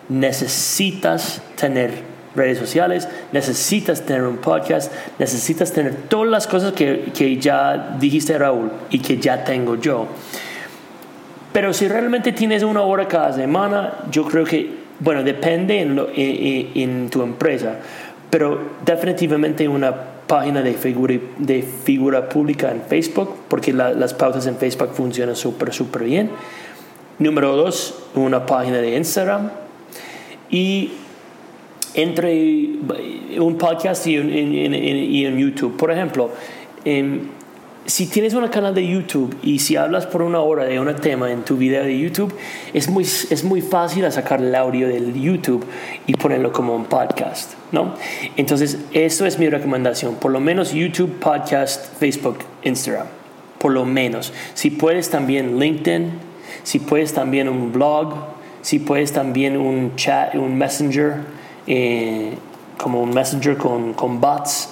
necesitas 0.08 1.42
tener 1.56 2.13
redes 2.34 2.58
sociales, 2.58 3.08
necesitas 3.32 4.02
tener 4.02 4.22
un 4.22 4.38
podcast, 4.38 4.92
necesitas 5.18 5.72
tener 5.72 5.94
todas 6.08 6.28
las 6.28 6.46
cosas 6.46 6.72
que, 6.72 7.12
que 7.16 7.36
ya 7.38 7.96
dijiste 7.98 8.36
Raúl 8.38 8.70
y 8.90 8.98
que 8.98 9.18
ya 9.18 9.44
tengo 9.44 9.76
yo. 9.76 10.06
Pero 11.52 11.72
si 11.72 11.86
realmente 11.86 12.32
tienes 12.32 12.62
una 12.62 12.82
hora 12.82 13.06
cada 13.06 13.32
semana, 13.32 13.94
yo 14.10 14.24
creo 14.24 14.44
que, 14.44 14.70
bueno, 14.98 15.22
depende 15.22 15.80
en, 15.80 16.00
en, 16.16 16.70
en 16.74 17.10
tu 17.10 17.22
empresa, 17.22 17.76
pero 18.30 18.58
definitivamente 18.84 19.68
una 19.68 19.94
página 20.26 20.62
de 20.62 20.72
figura, 20.72 21.14
de 21.38 21.62
figura 21.62 22.28
pública 22.28 22.70
en 22.70 22.82
Facebook, 22.82 23.36
porque 23.48 23.72
las 23.72 24.14
pautas 24.14 24.46
en 24.46 24.56
Facebook 24.56 24.90
funcionan 24.94 25.36
súper, 25.36 25.72
súper 25.72 26.04
bien. 26.04 26.30
Número 27.18 27.54
dos, 27.54 28.02
una 28.14 28.44
página 28.44 28.78
de 28.78 28.96
Instagram. 28.96 29.50
Y 30.50 30.92
entre 31.94 32.70
un 33.38 33.56
podcast 33.58 34.06
y 34.06 34.18
un, 34.18 35.38
YouTube. 35.38 35.76
Por 35.76 35.90
ejemplo, 35.90 36.30
si 37.86 38.06
tienes 38.06 38.32
un 38.34 38.46
canal 38.48 38.74
de 38.74 38.86
YouTube 38.86 39.36
y 39.42 39.58
si 39.58 39.76
hablas 39.76 40.06
por 40.06 40.22
una 40.22 40.40
hora 40.40 40.64
de 40.64 40.80
un 40.80 40.94
tema 40.96 41.30
en 41.30 41.42
tu 41.44 41.56
video 41.56 41.84
de 41.84 41.98
YouTube, 41.98 42.34
es 42.72 42.88
muy, 42.88 43.04
es 43.04 43.44
muy 43.44 43.60
fácil 43.60 44.10
sacar 44.10 44.40
el 44.40 44.54
audio 44.54 44.88
del 44.88 45.14
YouTube 45.14 45.64
y 46.06 46.14
ponerlo 46.14 46.52
como 46.52 46.74
un 46.74 46.86
podcast, 46.86 47.52
¿no? 47.72 47.94
Entonces, 48.36 48.78
eso 48.92 49.26
es 49.26 49.38
mi 49.38 49.48
recomendación. 49.50 50.14
Por 50.14 50.32
lo 50.32 50.40
menos 50.40 50.72
YouTube, 50.72 51.18
podcast, 51.18 51.98
Facebook, 51.98 52.38
Instagram. 52.62 53.06
Por 53.58 53.72
lo 53.72 53.84
menos. 53.84 54.32
Si 54.54 54.70
puedes 54.70 55.10
también 55.10 55.58
LinkedIn, 55.58 56.10
si 56.62 56.78
puedes 56.78 57.12
también 57.12 57.48
un 57.48 57.72
blog, 57.72 58.14
si 58.62 58.78
puedes 58.78 59.12
también 59.12 59.58
un 59.58 59.94
chat, 59.96 60.34
un 60.34 60.56
messenger, 60.56 61.16
eh, 61.66 62.34
como 62.78 63.02
un 63.02 63.10
messenger 63.10 63.56
con, 63.56 63.94
con 63.94 64.20
bots 64.20 64.70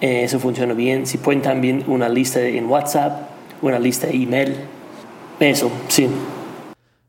eh, 0.00 0.24
eso 0.24 0.38
funciona 0.38 0.74
bien. 0.74 1.06
Si 1.06 1.18
pueden 1.18 1.42
también 1.42 1.84
una 1.86 2.08
lista 2.08 2.40
en 2.40 2.66
WhatsApp, 2.66 3.30
una 3.62 3.78
lista 3.78 4.06
de 4.06 4.14
email. 4.14 4.56
Eso, 5.40 5.70
sí. 5.88 6.08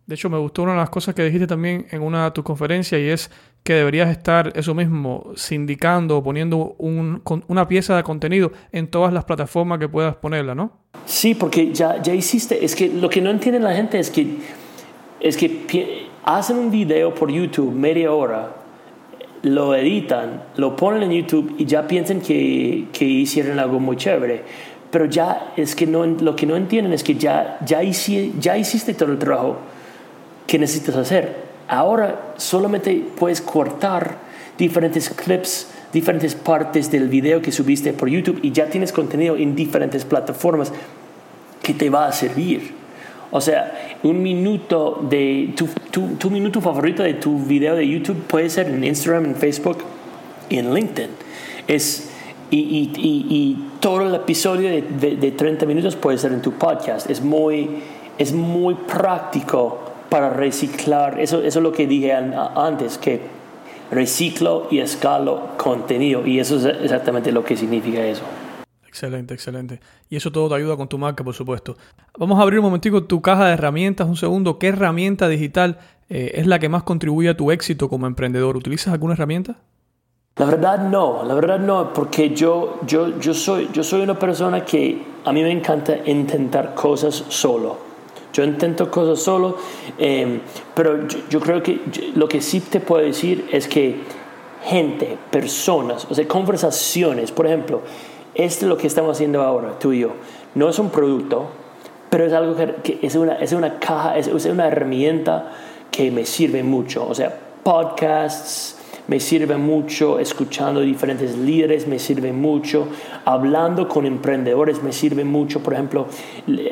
De 0.06 0.16
hecho, 0.16 0.30
me 0.30 0.40
gustó 0.40 0.64
una 0.64 0.72
de 0.72 0.80
las 0.80 0.90
cosas 0.90 1.14
que 1.14 1.24
dijiste 1.24 1.46
también 1.46 1.86
en 1.92 2.02
una 2.02 2.26
de 2.26 2.32
tus 2.32 2.44
conferencias 2.44 3.00
y 3.00 3.10
es 3.10 3.30
que 3.64 3.74
deberías 3.74 4.10
estar 4.10 4.52
eso 4.56 4.74
mismo, 4.74 5.32
sindicando 5.36 6.18
o 6.18 6.24
poniendo 6.24 6.76
un, 6.80 7.22
una 7.48 7.68
pieza 7.68 7.96
de 7.96 8.02
contenido 8.02 8.52
en 8.72 8.88
todas 8.88 9.14
las 9.14 9.26
plataformas 9.26 9.78
que 9.78 9.88
puedas 9.88 10.16
ponerla, 10.16 10.56
¿no? 10.56 10.72
Sí, 11.06 11.36
porque 11.36 11.72
ya, 11.72 12.02
ya 12.02 12.14
hiciste, 12.14 12.64
es 12.66 12.76
que 12.76 12.88
lo 12.88 13.10
que 13.10 13.22
no 13.22 13.30
entiende 13.30 13.60
la 13.60 13.76
gente 13.76 14.00
es 14.00 14.10
que, 14.10 14.38
es 15.20 15.38
que 15.38 16.08
hacen 16.24 16.58
un 16.58 16.72
video 16.72 17.14
por 17.14 17.30
YouTube 17.30 17.72
media 17.72 18.12
hora 18.12 18.59
lo 19.44 19.76
editan, 19.76 20.44
lo 20.58 20.76
ponen 20.76 21.04
en 21.04 21.12
YouTube 21.12 21.56
y 21.58 21.66
ya 21.66 21.88
piensan 21.88 22.22
que, 22.22 22.88
que 22.92 23.06
hicieron 23.06 23.60
algo 23.60 23.80
muy 23.80 23.98
chévere. 23.98 24.44
Pero 24.92 25.06
ya 25.06 25.54
es 25.56 25.76
que 25.76 25.86
no, 25.86 26.06
lo 26.06 26.36
que 26.36 26.46
no 26.46 26.56
entienden 26.56 26.94
es 26.94 27.04
que 27.04 27.16
ya, 27.16 27.58
ya, 27.66 27.82
ya 27.84 28.58
hiciste 28.58 28.94
todo 28.94 29.12
el 29.12 29.20
trabajo 29.20 29.58
que 30.48 30.58
necesitas 30.58 30.96
hacer. 30.96 31.36
Ahora 31.68 32.34
solamente 32.38 33.06
puedes 33.18 33.42
cortar 33.42 34.18
diferentes 34.58 35.10
clips, 35.10 35.68
diferentes 35.94 36.34
partes 36.34 36.90
del 36.92 37.08
video 37.08 37.42
que 37.42 37.52
subiste 37.52 37.94
por 37.94 38.10
YouTube 38.10 38.40
y 38.42 38.52
ya 38.52 38.66
tienes 38.66 38.92
contenido 38.92 39.36
en 39.38 39.56
diferentes 39.56 40.04
plataformas 40.06 40.74
que 41.62 41.74
te 41.74 41.90
va 41.90 42.08
a 42.08 42.12
servir. 42.12 42.79
O 43.32 43.42
sea, 43.42 43.98
un 44.04 44.24
minuto 44.24 45.00
de 45.08 45.54
tu, 45.56 45.68
tu, 46.18 46.32
minuto 46.32 46.62
favorito 46.62 47.04
de 47.04 47.14
tu 47.14 47.38
video 47.38 47.76
de 47.76 47.88
YouTube 47.88 48.24
puede 48.24 48.50
ser 48.50 48.68
en 48.68 48.84
Instagram, 48.84 49.26
en 49.26 49.36
Facebook 49.36 49.78
y 50.50 50.58
en 50.58 50.74
LinkedIn. 50.74 51.10
Es, 51.68 52.12
y, 52.50 52.58
y, 52.58 52.92
y, 52.98 53.66
todo 53.80 54.02
el 54.08 54.16
episodio 54.16 54.70
de, 54.70 54.82
de, 54.82 55.16
de, 55.16 55.32
30 55.32 55.66
minutos 55.68 55.96
puede 55.96 56.18
ser 56.18 56.34
en 56.34 56.42
tu 56.42 56.54
podcast. 56.54 57.10
Es 57.10 57.22
muy, 57.22 57.70
es 58.18 58.34
muy 58.34 58.74
práctico 58.74 59.80
para 60.10 60.32
reciclar. 60.32 61.20
Eso, 61.20 61.44
eso 61.44 61.60
es 61.60 61.64
lo 61.64 61.72
que 61.72 61.86
dije 61.86 62.14
antes, 62.14 62.98
que 62.98 63.22
reciclo 63.92 64.68
y 64.72 64.80
escalo 64.80 65.50
contenido. 65.58 66.26
Y 66.26 66.40
eso 66.40 66.58
es 66.58 66.66
exactamente 66.66 67.32
lo 67.32 67.44
que 67.44 67.56
significa 67.56 68.04
eso. 68.04 68.24
Excelente, 68.90 69.36
excelente. 69.36 69.80
Y 70.10 70.16
eso 70.16 70.32
todo 70.32 70.50
te 70.50 70.56
ayuda 70.56 70.76
con 70.76 70.88
tu 70.88 70.98
marca, 70.98 71.24
por 71.24 71.36
supuesto. 71.36 71.78
Vamos 72.18 72.40
a 72.40 72.42
abrir 72.42 72.58
un 72.58 72.66
momentico 72.66 73.04
tu 73.04 73.22
caja 73.22 73.46
de 73.46 73.54
herramientas, 73.54 74.08
un 74.08 74.18
segundo. 74.18 74.58
¿Qué 74.58 74.70
herramienta 74.70 75.28
digital 75.28 75.78
eh, 76.10 76.32
es 76.34 76.48
la 76.48 76.58
que 76.58 76.70
más 76.70 76.82
contribuye 76.82 77.30
a 77.30 77.38
tu 77.38 77.52
éxito 77.52 77.88
como 77.88 78.08
emprendedor? 78.08 78.58
¿Utilizas 78.58 78.92
alguna 78.92 79.14
herramienta? 79.14 79.58
La 80.38 80.46
verdad 80.46 80.80
no, 80.90 81.24
la 81.24 81.36
verdad 81.36 81.60
no, 81.60 81.94
porque 81.94 82.32
yo, 82.32 82.80
yo, 82.88 83.20
yo, 83.20 83.36
soy, 83.36 83.70
yo 83.74 83.84
soy 83.84 84.02
una 84.02 84.18
persona 84.18 84.66
que 84.66 85.00
a 85.24 85.32
mí 85.32 85.44
me 85.44 85.52
encanta 85.52 85.96
intentar 86.08 86.74
cosas 86.74 87.26
solo. 87.28 87.78
Yo 88.34 88.44
intento 88.44 88.90
cosas 88.90 89.20
solo, 89.20 89.58
eh, 90.00 90.40
pero 90.74 91.08
yo, 91.30 91.40
creo 91.40 91.62
que 91.62 91.80
lo 92.16 92.28
que 92.28 92.42
sí 92.42 92.62
te 92.62 92.80
puedo 92.80 93.04
decir 93.04 93.50
es 93.52 93.68
que 93.68 94.02
gente, 94.64 95.16
personas, 95.30 96.08
o 96.10 96.16
sea, 96.16 96.28
conversaciones, 96.28 97.32
por 97.32 97.46
ejemplo, 97.46 97.82
esto 98.36 98.66
es 98.66 98.70
lo 98.70 98.78
que 98.78 98.88
estamos 98.88 99.18
haciendo 99.18 99.42
ahora, 99.42 99.80
tú 99.80 99.94
y 99.94 100.00
yo. 100.00 100.12
No 100.56 100.70
es 100.70 100.80
un 100.80 100.90
producto, 100.90 101.48
pero 102.10 102.26
es 102.26 102.34
algo 102.34 102.56
que, 102.84 103.00
es, 103.02 103.16
una, 103.16 103.34
es 103.36 103.54
una 103.54 103.80
caja, 103.80 104.18
es, 104.18 104.28
una 104.46 104.68
herramienta 104.68 105.52
que 105.92 106.12
me 106.12 106.26
sirve 106.26 106.64
mucho. 106.64 107.08
O 107.08 107.14
sea, 107.14 107.38
podcasts 107.64 108.78
me 109.08 109.20
sirve 109.20 109.58
mucho, 109.58 110.20
escuchando 110.20 110.82
diferentes 110.82 111.36
líderes 111.38 111.88
me 111.88 111.98
sirve 111.98 112.32
mucho, 112.32 112.88
hablando 113.26 113.88
con 113.88 114.06
emprendedores 114.06 114.84
me 114.84 114.92
sirve 114.92 115.24
mucho. 115.24 115.62
Por 115.62 115.74
ejemplo, 115.74 116.08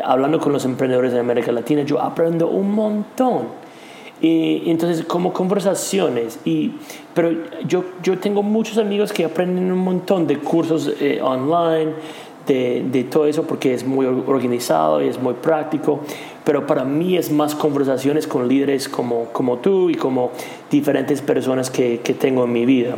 hablando 0.04 0.40
con 0.40 0.54
los 0.54 0.66
emprendedores 0.66 1.14
de 1.14 1.20
América 1.20 1.52
Latina, 1.52 1.82
yo 1.84 2.00
aprendo 2.00 2.48
un 2.50 2.72
montón. 2.72 3.67
Y 4.22 4.70
entonces, 4.70 5.06
como 5.06 5.32
conversaciones, 5.32 6.40
y, 6.44 6.72
pero 7.14 7.32
yo, 7.68 7.84
yo 8.02 8.18
tengo 8.18 8.42
muchos 8.42 8.78
amigos 8.78 9.14
que 9.14 9.26
aprenden 9.26 9.72
un 9.72 9.80
montón 9.80 10.26
de 10.26 10.40
cursos 10.40 10.92
eh, 11.00 11.20
online, 11.22 11.94
de, 12.48 12.86
de, 12.90 13.04
todo 13.04 13.28
eso, 13.28 13.44
porque 13.44 13.74
es 13.74 13.86
muy 13.86 14.06
organizado 14.06 15.04
y 15.04 15.08
es 15.08 15.22
muy 15.22 15.34
práctico. 15.36 16.00
Pero 16.44 16.66
para 16.66 16.84
mí 16.86 17.18
es 17.18 17.32
más 17.32 17.54
conversaciones 17.54 18.26
con 18.26 18.48
líderes 18.48 18.88
como, 18.88 19.26
como 19.26 19.58
tú 19.58 19.90
y 19.90 19.96
como 19.96 20.32
diferentes 20.72 21.22
personas 21.22 21.70
que, 21.70 22.00
que 22.00 22.14
tengo 22.14 22.46
en 22.46 22.54
mi 22.54 22.66
vida. 22.66 22.96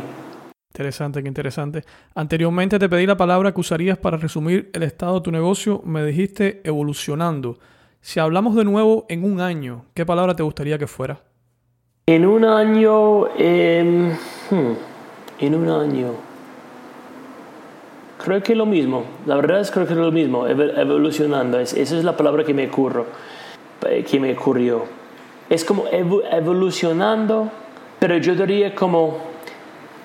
Interesante, 0.72 1.20
qué 1.20 1.28
interesante. 1.28 1.84
Anteriormente 2.14 2.78
te 2.78 2.88
pedí 2.88 3.04
la 3.04 3.16
palabra 3.16 3.52
que 3.52 3.60
usarías 3.60 3.98
para 3.98 4.16
resumir 4.16 4.70
el 4.72 4.84
estado 4.84 5.16
de 5.16 5.20
tu 5.22 5.32
negocio. 5.32 5.82
Me 5.84 6.04
dijiste 6.04 6.60
evolucionando. 6.64 7.58
Si 8.02 8.18
hablamos 8.18 8.54
de 8.56 8.64
nuevo 8.64 9.04
en 9.08 9.24
un 9.24 9.40
año, 9.40 9.84
¿qué 9.94 10.06
palabra 10.06 10.34
te 10.34 10.42
gustaría 10.42 10.78
que 10.78 10.86
fuera? 10.86 11.20
En 12.06 12.24
un 12.24 12.44
año, 12.44 13.28
eh, 13.38 14.16
en 15.38 15.54
un 15.54 15.68
año, 15.68 16.14
creo 18.24 18.42
que 18.42 18.54
lo 18.54 18.64
mismo. 18.64 19.04
La 19.26 19.36
verdad 19.36 19.60
es 19.60 19.70
creo 19.70 19.86
que 19.86 19.92
es 19.92 19.98
lo 19.98 20.10
mismo, 20.10 20.46
evolucionando. 20.46 21.60
esa 21.60 21.78
es 21.78 22.02
la 22.02 22.16
palabra 22.16 22.42
que 22.42 22.54
me 22.54 22.68
ocurrió, 22.68 23.04
eh, 23.86 24.02
que 24.02 24.18
me 24.18 24.32
ocurrió. 24.32 24.84
Es 25.50 25.64
como 25.64 25.84
evolucionando, 25.88 27.50
pero 27.98 28.16
yo 28.16 28.34
diría 28.34 28.74
como 28.74 29.18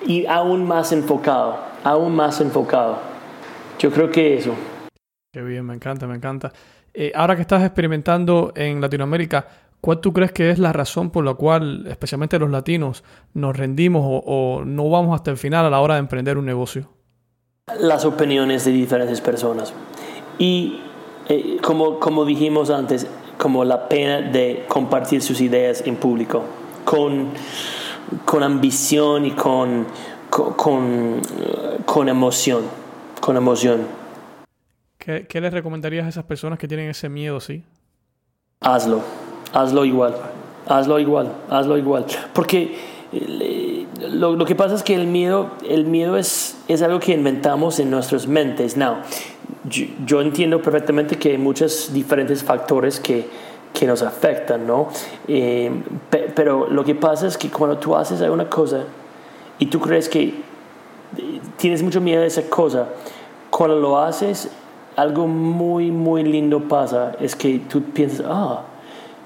y 0.06 0.26
aún 0.26 0.68
más 0.68 0.92
enfocado, 0.92 1.58
aún 1.82 2.14
más 2.14 2.42
enfocado. 2.42 2.98
Yo 3.78 3.90
creo 3.90 4.10
que 4.10 4.36
eso. 4.36 4.54
Qué 5.32 5.42
bien, 5.42 5.64
me 5.64 5.74
encanta, 5.74 6.06
me 6.06 6.16
encanta. 6.16 6.52
Eh, 6.98 7.12
ahora 7.14 7.36
que 7.36 7.42
estás 7.42 7.62
experimentando 7.62 8.54
en 8.56 8.80
Latinoamérica, 8.80 9.46
¿cuál 9.82 10.00
tú 10.00 10.14
crees 10.14 10.32
que 10.32 10.48
es 10.48 10.58
la 10.58 10.72
razón 10.72 11.10
por 11.10 11.26
la 11.26 11.34
cual, 11.34 11.86
especialmente 11.88 12.38
los 12.38 12.50
latinos, 12.50 13.04
nos 13.34 13.54
rendimos 13.54 14.02
o, 14.06 14.62
no 14.64 14.88
vamos 14.88 15.14
hasta 15.14 15.30
el 15.30 15.36
final 15.36 15.66
a 15.66 15.70
la 15.70 15.80
hora 15.80 15.96
de 15.96 16.00
emprender 16.00 16.38
un 16.38 16.46
negocio? 16.46 16.88
Las 17.80 18.06
opiniones 18.06 18.64
de 18.64 18.70
diferentes 18.70 19.20
personas. 19.20 19.74
Y 20.38 20.80
eh, 21.28 21.58
como, 21.62 22.00
como 22.00 22.24
dijimos 22.24 22.70
antes, 22.70 23.06
como 23.36 23.62
la 23.66 23.90
pena 23.90 24.22
de 24.22 24.64
compartir 24.66 25.20
sus 25.20 25.42
ideas 25.42 25.82
en 25.86 25.96
público, 25.96 26.44
con, 26.86 27.28
con 28.24 28.42
ambición 28.42 29.26
y 29.26 29.32
con, 29.32 29.86
con, 30.30 31.20
con 31.84 32.08
emoción, 32.08 32.62
con 33.20 33.36
emoción. 33.36 34.05
¿Qué, 35.06 35.24
¿Qué, 35.28 35.40
les 35.40 35.52
recomendarías 35.52 36.04
a 36.04 36.08
esas 36.08 36.24
personas 36.24 36.58
que 36.58 36.66
tienen 36.66 36.90
ese 36.90 37.08
miedo, 37.08 37.38
sí? 37.38 37.62
Hazlo, 38.60 39.02
hazlo 39.52 39.84
igual, 39.84 40.16
hazlo 40.66 40.98
igual, 40.98 41.32
hazlo 41.48 41.78
igual. 41.78 42.06
Porque 42.32 42.76
eh, 43.12 43.86
lo, 44.10 44.34
lo, 44.34 44.44
que 44.44 44.56
pasa 44.56 44.74
es 44.74 44.82
que 44.82 44.96
el 44.96 45.06
miedo, 45.06 45.52
el 45.64 45.84
miedo 45.84 46.16
es, 46.16 46.58
es 46.66 46.82
algo 46.82 46.98
que 46.98 47.12
inventamos 47.12 47.78
en 47.78 47.88
nuestras 47.88 48.26
mentes. 48.26 48.76
Now, 48.76 48.96
yo, 49.70 49.86
yo 50.04 50.20
entiendo 50.22 50.60
perfectamente 50.60 51.16
que 51.16 51.30
hay 51.30 51.38
muchos 51.38 51.92
diferentes 51.92 52.42
factores 52.42 52.98
que, 52.98 53.28
que 53.72 53.86
nos 53.86 54.02
afectan, 54.02 54.66
¿no? 54.66 54.88
Eh, 55.28 55.70
pe, 56.10 56.32
pero 56.34 56.68
lo 56.68 56.82
que 56.82 56.96
pasa 56.96 57.28
es 57.28 57.38
que 57.38 57.48
cuando 57.48 57.78
tú 57.78 57.94
haces 57.94 58.20
alguna 58.22 58.50
cosa 58.50 58.80
y 59.60 59.66
tú 59.66 59.78
crees 59.78 60.08
que 60.08 60.24
eh, 60.24 60.34
tienes 61.56 61.80
mucho 61.80 62.00
miedo 62.00 62.22
de 62.22 62.26
esa 62.26 62.42
cosa, 62.50 62.88
cuando 63.50 63.78
lo 63.78 64.00
haces 64.00 64.50
algo 64.96 65.28
muy, 65.28 65.90
muy 65.90 66.24
lindo 66.24 66.66
pasa, 66.68 67.14
es 67.20 67.36
que 67.36 67.60
tú 67.68 67.82
piensas, 67.82 68.26
ah, 68.28 68.64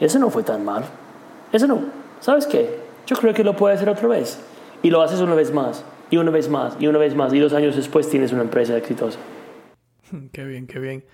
eso 0.01 0.18
no 0.18 0.29
fue 0.29 0.43
tan 0.43 0.64
mal. 0.64 0.85
Eso 1.53 1.66
no, 1.66 1.81
¿sabes 2.21 2.47
qué? 2.47 2.81
Yo 3.07 3.16
creo 3.16 3.33
que 3.33 3.45
lo 3.45 3.57
puedo 3.57 3.75
hacer 3.75 3.89
otra 3.89 4.09
vez. 4.09 4.41
Y 4.83 4.91
lo 4.91 5.03
haces 5.03 5.21
una 5.21 5.35
vez 5.35 5.53
más, 5.53 5.85
y 6.11 6.16
una 6.16 6.31
vez 6.31 6.49
más, 6.49 6.77
y 6.81 6.87
una 6.87 6.99
vez 6.99 7.14
más, 7.14 7.33
y 7.33 7.39
dos 7.39 7.53
años 7.53 7.77
después 7.77 8.09
tienes 8.09 8.33
una 8.33 8.43
empresa 8.43 8.77
exitosa. 8.77 9.18
Qué 10.33 10.45
bien, 10.45 10.66
qué 10.66 10.79
bien. 10.79 11.05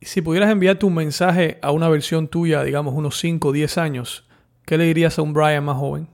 Si 0.00 0.20
pudieras 0.20 0.50
enviar 0.50 0.76
tu 0.76 0.90
mensaje 0.90 1.58
a 1.62 1.70
una 1.70 1.88
versión 1.88 2.26
tuya, 2.26 2.64
digamos 2.64 2.94
unos 2.94 3.18
5 3.20 3.48
o 3.48 3.52
10 3.52 3.78
años, 3.78 4.28
¿qué 4.66 4.76
le 4.76 4.84
dirías 4.84 5.18
a 5.18 5.22
un 5.22 5.32
Brian 5.32 5.64
más 5.64 5.76
joven? 5.76 6.08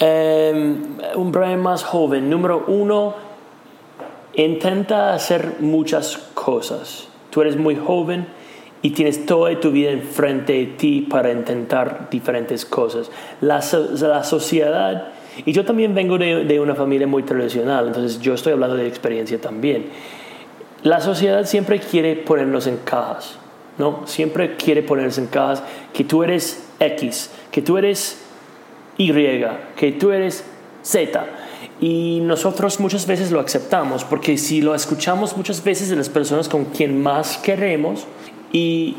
Um, 0.00 0.98
un 1.16 1.32
Brian 1.32 1.60
más 1.60 1.82
joven, 1.82 2.28
número 2.28 2.64
uno, 2.66 3.14
intenta 4.44 5.14
hacer 5.14 5.56
muchas 5.60 6.18
cosas. 6.34 7.08
Tú 7.30 7.42
eres 7.42 7.56
muy 7.56 7.76
joven 7.76 8.26
y 8.82 8.90
tienes 8.90 9.26
toda 9.26 9.58
tu 9.60 9.70
vida 9.70 9.90
enfrente 9.90 10.52
de 10.52 10.66
ti 10.66 11.06
para 11.08 11.32
intentar 11.32 12.08
diferentes 12.10 12.64
cosas. 12.64 13.10
La, 13.40 13.62
la 14.00 14.24
sociedad, 14.24 15.08
y 15.44 15.52
yo 15.52 15.64
también 15.64 15.94
vengo 15.94 16.18
de, 16.18 16.44
de, 16.44 16.60
una 16.60 16.74
familia 16.74 17.06
muy 17.06 17.22
tradicional, 17.22 17.88
entonces 17.88 18.20
yo 18.20 18.34
estoy 18.34 18.52
hablando 18.52 18.76
de 18.76 18.86
experiencia 18.86 19.40
también. 19.40 19.86
La 20.82 21.00
sociedad 21.00 21.44
siempre 21.44 21.78
quiere 21.78 22.16
ponernos 22.16 22.66
en 22.66 22.78
cajas, 22.78 23.36
¿no? 23.76 24.06
Siempre 24.06 24.56
quiere 24.56 24.82
ponernos 24.82 25.18
en 25.18 25.26
cajas 25.26 25.62
que 25.92 26.04
tú 26.04 26.22
eres 26.22 26.66
X, 26.78 27.30
que 27.50 27.60
tú 27.60 27.76
eres 27.76 28.22
Y, 28.96 29.12
que 29.76 29.92
tú 29.92 30.10
eres 30.12 30.44
Z 30.82 31.39
y 31.80 32.20
nosotros 32.20 32.78
muchas 32.78 33.06
veces 33.06 33.30
lo 33.30 33.40
aceptamos, 33.40 34.04
porque 34.04 34.36
si 34.36 34.60
lo 34.60 34.74
escuchamos 34.74 35.36
muchas 35.36 35.64
veces 35.64 35.88
de 35.88 35.96
las 35.96 36.10
personas 36.10 36.48
con 36.48 36.66
quien 36.66 37.02
más 37.02 37.38
queremos 37.38 38.06
y, 38.52 38.96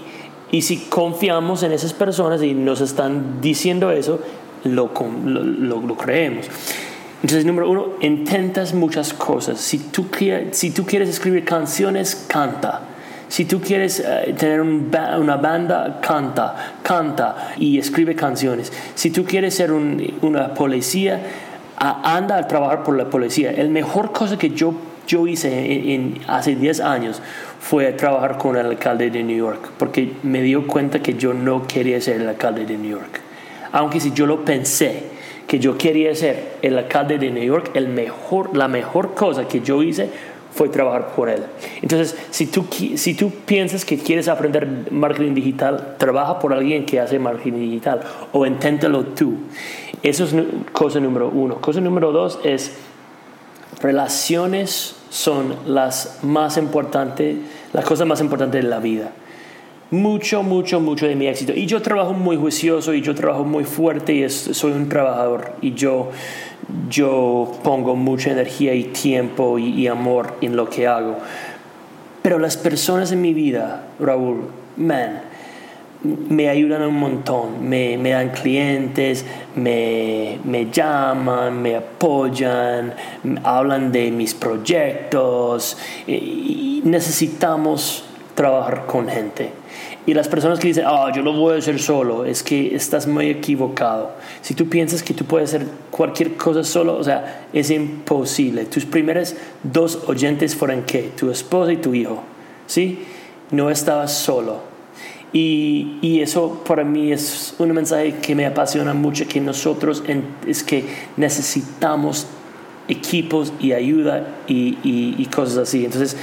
y 0.52 0.64
si 0.64 0.78
confiamos 0.78 1.62
en 1.62 1.74
esas 1.74 1.94
personas 1.94 2.42
y 2.42 2.54
nos 2.54 2.82
están 2.82 3.40
diciendo 3.40 3.92
eso, 3.92 4.20
lo, 4.64 4.92
lo, 5.26 5.82
lo, 5.82 5.96
creemos. 5.96 6.48
Entonces, 7.22 7.46
número 7.46 7.70
uno, 7.70 7.90
intentas 8.02 8.74
muchas 8.74 9.14
cosas. 9.14 9.60
Si 9.60 9.78
tú, 9.78 10.08
si 10.52 10.72
tú 10.72 10.86
quieres 10.86 11.10
escribir 11.10 11.46
canciones, 11.46 12.26
canta. 12.28 12.82
Si 13.28 13.46
tú 13.46 13.62
quieres 13.62 14.00
uh, 14.00 14.34
tener 14.34 14.60
un 14.60 14.92
ba 14.92 15.18
una 15.18 15.38
banda, 15.38 16.00
canta, 16.02 16.74
canta 16.84 17.54
y 17.58 17.78
escribe 17.78 18.16
canciones. 18.16 18.74
Si 18.96 19.10
tú 19.12 19.24
quieres 19.24 19.56
ser 19.56 19.72
un, 19.72 20.18
una 20.22 20.54
policía, 20.54 21.22
anda 21.82 22.38
a 22.38 22.48
trabajar 22.48 22.84
por 22.84 22.96
la 22.96 23.10
policía. 23.10 23.52
El 23.52 23.70
mejor 23.70 24.12
cosa 24.12 24.38
que 24.38 24.52
yo, 24.52 24.74
yo 25.08 25.26
hice 25.28 25.94
en, 25.94 26.20
hace 26.28 26.56
10 26.56 26.80
años 26.82 27.22
fue 27.60 27.92
trabajar 27.94 28.38
con 28.38 28.56
el 28.56 28.68
alcalde 28.68 29.10
de 29.10 29.24
New 29.24 29.38
York, 29.38 29.72
porque 29.78 30.14
me 30.24 30.42
dio 30.44 30.68
cuenta 30.68 31.02
que 31.02 31.16
yo 31.16 31.34
no 31.34 31.68
quería 31.68 32.00
ser 32.00 32.22
el 32.22 32.30
alcalde 32.30 32.66
de 32.66 32.78
New 32.78 32.92
York. 32.92 33.22
Aunque 33.72 34.00
si 34.00 34.12
yo 34.12 34.28
lo 34.28 34.46
pensé, 34.46 35.12
que 35.48 35.60
yo 35.60 35.78
quería 35.78 36.14
ser 36.16 36.54
el 36.62 36.78
alcalde 36.78 37.18
de 37.18 37.32
New 37.32 37.44
York, 37.44 37.72
el 37.74 37.88
mejor, 37.88 38.56
la 38.56 38.68
mejor 38.68 39.14
cosa 39.16 39.48
que 39.48 39.62
yo 39.62 39.82
hice 39.84 40.10
fue 40.52 40.70
trabajar 40.70 41.14
por 41.16 41.30
él. 41.30 41.44
Entonces, 41.82 42.18
si 42.30 42.46
tú, 42.46 42.66
si 42.96 43.14
tú 43.14 43.32
piensas 43.46 43.86
que 43.86 43.98
quieres 43.98 44.28
aprender 44.28 44.92
marketing 44.92 45.34
digital, 45.34 45.96
trabaja 45.98 46.40
por 46.40 46.54
alguien 46.54 46.86
que 46.86 47.00
hace 47.00 47.20
marketing 47.20 47.60
digital 47.60 48.02
o 48.32 48.46
inténtalo 48.46 49.06
tú. 49.06 49.36
Eso 50.04 50.24
es 50.24 50.36
cosa 50.72 51.00
número 51.00 51.30
uno. 51.30 51.56
Cosa 51.56 51.80
número 51.82 52.12
dos 52.12 52.40
es 52.44 52.76
relaciones 53.82 54.96
son 55.10 55.56
las 55.66 56.20
más 56.24 56.58
importantes, 56.58 57.38
las 57.74 57.86
cosas 57.86 58.08
más 58.08 58.22
importantes 58.22 58.64
de 58.64 58.70
la 58.70 58.80
vida. 58.80 59.12
Mucho, 59.92 60.42
mucho, 60.42 60.80
mucho 60.80 61.06
de 61.06 61.18
mi 61.18 61.28
éxito. 61.28 61.52
Y 61.54 61.66
yo 61.66 61.82
trabajo 61.82 62.14
muy 62.14 62.38
juicioso 62.38 62.94
y 62.94 63.02
yo 63.02 63.14
trabajo 63.14 63.44
muy 63.44 63.66
fuerte 63.66 64.14
y 64.14 64.30
soy 64.30 64.72
un 64.72 64.88
trabajador. 64.88 65.52
Y 65.62 65.74
yo, 65.74 66.12
yo 66.90 67.52
pongo 67.62 67.98
mucha 67.98 68.32
energía 68.32 68.74
y 68.74 68.86
tiempo 68.86 69.60
y, 69.60 69.86
amor 69.88 70.38
en 70.40 70.56
lo 70.56 70.70
que 70.70 70.88
hago. 70.88 71.18
Pero 72.22 72.40
las 72.40 72.56
personas 72.56 73.12
en 73.12 73.22
mi 73.22 73.34
vida, 73.34 73.88
Raúl, 74.00 74.46
man, 74.78 75.24
me 76.04 76.48
ayudan 76.48 76.84
un 76.84 76.96
montón, 76.98 77.68
me, 77.68 77.98
me 77.98 78.12
dan 78.12 78.30
clientes, 78.30 79.26
me, 79.58 80.40
me, 80.46 80.72
llaman, 80.72 81.62
me 81.62 81.76
apoyan, 81.76 82.94
hablan 83.44 83.92
de 83.92 84.10
mis 84.10 84.34
proyectos 84.36 85.78
y 86.08 86.82
necesitamos 86.86 88.06
trabajar 88.36 88.86
con 88.86 89.10
gente. 89.10 89.61
Y 90.06 90.16
las 90.16 90.28
personas 90.28 90.60
que 90.60 90.68
dicen, 90.68 90.86
ah, 90.88 91.12
yo 91.14 91.22
lo 91.22 91.34
voy 91.34 91.56
a 91.56 91.58
hacer 91.60 91.80
solo, 91.80 92.26
es 92.26 92.42
que 92.42 92.76
estás 92.76 93.06
muy 93.06 93.30
equivocado. 93.30 94.12
Si 94.42 94.56
tú 94.56 94.68
piensas 94.68 95.04
que 95.04 95.14
tú 95.14 95.26
puedes 95.26 95.54
hacer 95.54 95.68
cualquier 95.92 96.36
cosa 96.38 96.64
solo, 96.64 96.98
o 96.98 97.04
sea, 97.04 97.46
es 97.54 97.70
imposible. 97.70 98.66
Tus 98.66 98.86
primeros 98.86 99.36
dos 99.62 100.00
oyentes 100.08 100.56
fueron 100.56 100.84
qué? 100.84 101.12
Tu 101.16 101.30
esposa 101.30 101.72
y 101.72 101.78
tu 101.78 101.94
hijo. 101.94 102.24
¿Sí? 102.66 103.00
No 103.52 103.70
estabas 103.70 104.18
solo. 104.18 104.72
Y, 105.34 106.00
y, 106.02 106.22
eso 106.22 106.62
para 106.68 106.84
mí 106.84 107.14
es 107.14 107.56
un 107.58 107.72
mensaje 107.72 108.16
que 108.16 108.36
me 108.36 108.46
apasiona 108.46 108.94
mucho, 108.94 109.26
que 109.28 109.40
nosotros 109.40 110.04
es 110.46 110.64
que 110.64 110.86
necesitamos 111.16 112.28
equipos 112.90 113.54
y 113.60 113.72
ayuda 113.72 114.28
y, 114.48 114.78
y, 114.84 115.16
y 115.18 115.26
cosas 115.28 115.58
así. 115.58 115.86
Entonces, 115.86 116.18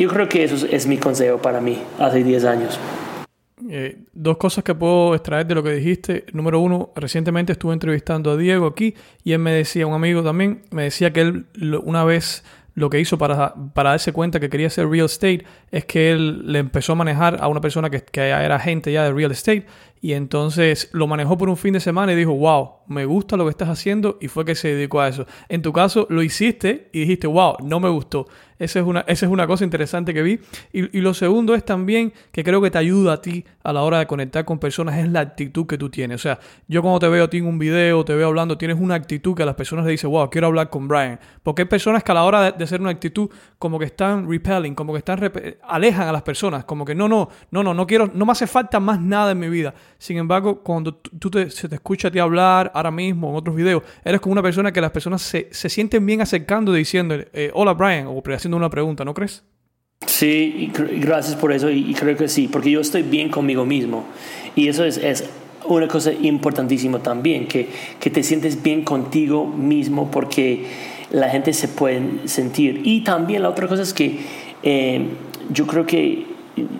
yo 0.00 0.08
creo 0.08 0.28
que 0.28 0.42
eso 0.42 0.66
es 0.66 0.86
mi 0.86 0.96
consejo 0.96 1.38
para 1.38 1.60
mí 1.60 1.78
hace 1.98 2.24
10 2.24 2.44
años. 2.46 2.80
Eh, 3.68 3.98
dos 4.14 4.38
cosas 4.38 4.64
que 4.64 4.74
puedo 4.74 5.14
extraer 5.14 5.46
de 5.46 5.54
lo 5.54 5.62
que 5.62 5.72
dijiste. 5.72 6.24
Número 6.32 6.58
uno, 6.58 6.90
recientemente 6.96 7.52
estuve 7.52 7.74
entrevistando 7.74 8.30
a 8.30 8.36
Diego 8.38 8.66
aquí 8.66 8.94
y 9.22 9.32
él 9.32 9.40
me 9.40 9.52
decía, 9.52 9.86
un 9.86 9.92
amigo 9.92 10.22
también, 10.22 10.62
me 10.70 10.84
decía 10.84 11.12
que 11.12 11.20
él 11.20 11.46
una 11.84 12.02
vez 12.04 12.42
lo 12.74 12.88
que 12.88 12.98
hizo 12.98 13.18
para, 13.18 13.54
para 13.74 13.90
darse 13.90 14.12
cuenta 14.12 14.40
que 14.40 14.48
quería 14.48 14.68
hacer 14.68 14.88
real 14.88 15.06
estate 15.06 15.44
es 15.70 15.84
que 15.84 16.12
él 16.12 16.50
le 16.50 16.60
empezó 16.60 16.92
a 16.92 16.96
manejar 16.96 17.36
a 17.40 17.48
una 17.48 17.60
persona 17.60 17.90
que, 17.90 18.02
que 18.02 18.20
era 18.20 18.56
agente 18.56 18.92
ya 18.92 19.04
de 19.04 19.12
real 19.12 19.32
estate 19.32 19.66
y 20.00 20.14
entonces 20.14 20.88
lo 20.92 21.06
manejó 21.06 21.36
por 21.36 21.50
un 21.50 21.58
fin 21.58 21.74
de 21.74 21.80
semana 21.80 22.12
y 22.12 22.16
dijo, 22.16 22.32
wow, 22.32 22.70
me 22.86 23.04
gusta 23.04 23.36
lo 23.36 23.44
que 23.44 23.50
estás 23.50 23.68
haciendo 23.68 24.16
y 24.20 24.28
fue 24.28 24.46
que 24.46 24.54
se 24.54 24.68
dedicó 24.68 25.00
a 25.00 25.08
eso. 25.08 25.26
En 25.48 25.60
tu 25.60 25.72
caso 25.72 26.06
lo 26.08 26.22
hiciste 26.22 26.88
y 26.92 27.00
dijiste, 27.00 27.26
wow, 27.26 27.56
no 27.62 27.80
me 27.80 27.90
gustó. 27.90 28.26
Esa 28.60 28.78
es 28.78 28.84
una, 28.84 29.00
esa 29.08 29.24
es 29.26 29.32
una 29.32 29.46
cosa 29.46 29.64
interesante 29.64 30.12
que 30.12 30.22
vi. 30.22 30.38
Y, 30.72 30.98
y, 30.98 31.00
lo 31.00 31.14
segundo 31.14 31.54
es 31.54 31.64
también 31.64 32.12
que 32.30 32.44
creo 32.44 32.60
que 32.60 32.70
te 32.70 32.76
ayuda 32.76 33.14
a 33.14 33.22
ti 33.22 33.44
a 33.64 33.72
la 33.72 33.82
hora 33.82 33.98
de 33.98 34.06
conectar 34.06 34.44
con 34.44 34.58
personas, 34.58 34.98
es 34.98 35.08
la 35.08 35.20
actitud 35.20 35.66
que 35.66 35.78
tú 35.78 35.88
tienes. 35.88 36.16
O 36.16 36.22
sea, 36.22 36.38
yo 36.68 36.82
cuando 36.82 36.98
te 36.98 37.08
veo 37.08 37.24
a 37.24 37.30
ti 37.30 37.38
en 37.38 37.46
un 37.46 37.58
video, 37.58 38.04
te 38.04 38.14
veo 38.14 38.28
hablando, 38.28 38.58
tienes 38.58 38.78
una 38.78 38.94
actitud 38.96 39.34
que 39.34 39.42
a 39.44 39.46
las 39.46 39.54
personas 39.54 39.86
le 39.86 39.92
dice, 39.92 40.06
wow, 40.06 40.28
quiero 40.28 40.48
hablar 40.48 40.68
con 40.68 40.86
Brian. 40.88 41.18
Porque 41.42 41.62
hay 41.62 41.68
personas 41.68 42.04
que 42.04 42.12
a 42.12 42.14
la 42.14 42.24
hora 42.24 42.42
de, 42.42 42.52
de 42.52 42.64
hacer 42.64 42.82
una 42.82 42.90
actitud 42.90 43.30
como 43.58 43.78
que 43.78 43.86
están 43.86 44.30
repelling, 44.30 44.74
como 44.74 44.92
que 44.92 44.98
están 44.98 45.18
alejan 45.62 46.08
a 46.08 46.12
las 46.12 46.22
personas, 46.22 46.64
como 46.64 46.84
que 46.84 46.94
no, 46.94 47.08
no, 47.08 47.30
no, 47.50 47.62
no, 47.62 47.72
no 47.72 47.86
quiero, 47.86 48.10
no 48.12 48.26
me 48.26 48.32
hace 48.32 48.46
falta 48.46 48.78
más 48.78 49.00
nada 49.00 49.32
en 49.32 49.38
mi 49.38 49.48
vida. 49.48 49.72
Sin 49.98 50.18
embargo, 50.18 50.62
cuando 50.62 50.94
tú 50.94 51.30
te, 51.30 51.50
se 51.50 51.66
te 51.66 51.76
escucha 51.76 52.08
a 52.08 52.10
ti 52.10 52.18
hablar 52.18 52.70
ahora 52.74 52.90
mismo 52.90 53.30
en 53.30 53.36
otros 53.36 53.56
videos, 53.56 53.82
eres 54.04 54.20
como 54.20 54.32
una 54.32 54.42
persona 54.42 54.70
que 54.70 54.80
las 54.80 54.90
personas 54.90 55.22
se, 55.22 55.48
se 55.50 55.68
sienten 55.68 56.04
bien 56.04 56.20
acercando 56.20 56.72
diciendo, 56.72 57.16
eh, 57.32 57.50
hola 57.54 57.72
Brian, 57.72 58.06
o 58.06 58.22
haciendo 58.34 58.49
una 58.56 58.70
pregunta, 58.70 59.04
¿no 59.04 59.14
crees? 59.14 59.44
Sí, 60.06 60.72
gracias 60.98 61.36
por 61.36 61.52
eso 61.52 61.70
y, 61.70 61.92
creo 61.94 62.16
que 62.16 62.28
sí, 62.28 62.48
porque 62.48 62.70
yo 62.70 62.80
estoy 62.80 63.02
bien 63.02 63.28
conmigo 63.28 63.66
mismo 63.66 64.06
y 64.56 64.68
eso 64.68 64.84
es, 64.84 64.96
es 64.96 65.28
una 65.66 65.88
cosa 65.88 66.12
importantísima 66.12 67.00
también, 67.00 67.46
que, 67.46 67.68
que, 68.00 68.10
te 68.10 68.22
sientes 68.22 68.62
bien 68.62 68.82
contigo 68.82 69.46
mismo 69.46 70.10
porque 70.10 70.64
la 71.10 71.28
gente 71.28 71.52
se 71.52 71.68
puede 71.68 72.26
sentir. 72.28 72.80
Y 72.84 73.02
también 73.02 73.42
la 73.42 73.50
otra 73.50 73.68
cosa 73.68 73.82
es 73.82 73.92
que 73.92 74.20
eh, 74.62 75.06
yo 75.50 75.66
creo 75.66 75.86
que 75.86 76.26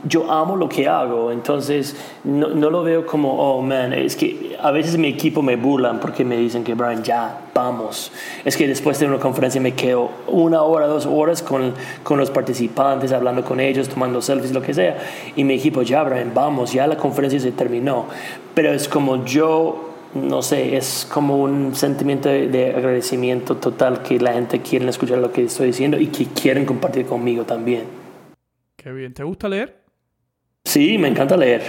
yo 0.04 0.30
amo 0.30 0.56
lo 0.56 0.68
que 0.68 0.88
hago, 0.88 1.30
entonces 1.30 1.96
no, 2.24 2.48
no, 2.48 2.70
lo 2.70 2.82
veo 2.82 3.06
como, 3.06 3.34
oh 3.34 3.62
man, 3.62 3.92
es 3.92 4.16
que 4.16 4.56
a 4.60 4.70
veces 4.70 4.98
mi 4.98 5.08
equipo 5.08 5.42
me 5.42 5.56
burlan 5.56 6.00
porque 6.00 6.24
me 6.24 6.36
dicen 6.36 6.64
que 6.64 6.74
Brian, 6.74 7.02
ya, 7.02 7.42
vamos. 7.54 8.12
Es 8.44 8.56
que 8.56 8.66
después 8.66 8.98
de 8.98 9.06
una 9.06 9.18
conferencia 9.18 9.60
me 9.60 9.74
quedo 9.74 10.10
una 10.26 10.62
hora, 10.62 10.86
dos 10.86 11.06
horas 11.06 11.42
con, 11.42 11.72
con 12.02 12.18
los 12.18 12.30
participantes, 12.30 13.12
hablando 13.12 13.44
con 13.44 13.60
ellos, 13.60 13.88
tomando 13.88 14.20
selfies, 14.20 14.52
lo 14.52 14.62
que 14.62 14.74
sea, 14.74 14.98
y 15.36 15.44
mi 15.44 15.54
equipo, 15.54 15.82
ya, 15.82 16.02
Brian, 16.02 16.32
vamos, 16.34 16.72
ya 16.72 16.86
la 16.86 16.96
conferencia 16.96 17.38
se 17.40 17.52
terminó. 17.52 18.06
Pero 18.54 18.72
es 18.72 18.88
como 18.88 19.24
yo 19.24 19.86
no 20.12 20.42
sé, 20.42 20.76
es 20.76 21.06
como 21.08 21.36
un 21.36 21.76
sentimiento 21.76 22.28
de, 22.28 22.48
de, 22.48 22.74
agradecimiento 22.74 23.58
total 23.58 24.02
que 24.02 24.18
la 24.18 24.32
gente 24.32 24.60
quiere 24.60 24.88
escuchar 24.88 25.18
lo 25.18 25.30
que 25.30 25.44
estoy 25.44 25.68
diciendo 25.68 26.00
y 26.00 26.08
que 26.08 26.26
quieren 26.26 26.66
compartir 26.66 27.06
conmigo 27.06 27.44
también. 27.44 27.99
Qué 28.82 28.90
bien. 28.92 29.12
¿Te 29.12 29.22
gusta 29.22 29.46
leer? 29.46 29.76
Sí, 30.64 30.96
me 30.96 31.08
encanta 31.08 31.36
leer. 31.36 31.60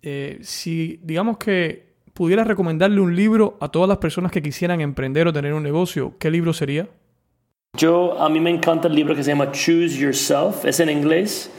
Eh, 0.00 0.38
si 0.40 0.98
digamos 1.02 1.36
que 1.36 1.90
pudieras 2.14 2.46
recomendarle 2.46 2.98
un 2.98 3.14
libro 3.14 3.58
a 3.60 3.68
todas 3.68 3.86
las 3.86 3.98
personas 3.98 4.32
que 4.32 4.40
quisieran 4.40 4.80
emprender 4.80 5.28
o 5.28 5.34
tener 5.34 5.52
un 5.52 5.62
negocio, 5.62 6.14
¿qué 6.18 6.30
libro 6.30 6.54
sería? 6.54 6.88
Yo, 7.76 8.18
a 8.18 8.30
mí 8.30 8.40
me 8.40 8.48
encanta 8.48 8.88
el 8.88 8.94
libro 8.94 9.14
que 9.14 9.22
se 9.22 9.32
llama 9.32 9.52
Choose 9.52 9.98
Yourself, 9.98 10.64
es 10.64 10.80
en 10.80 10.88
inglés. 10.88 11.50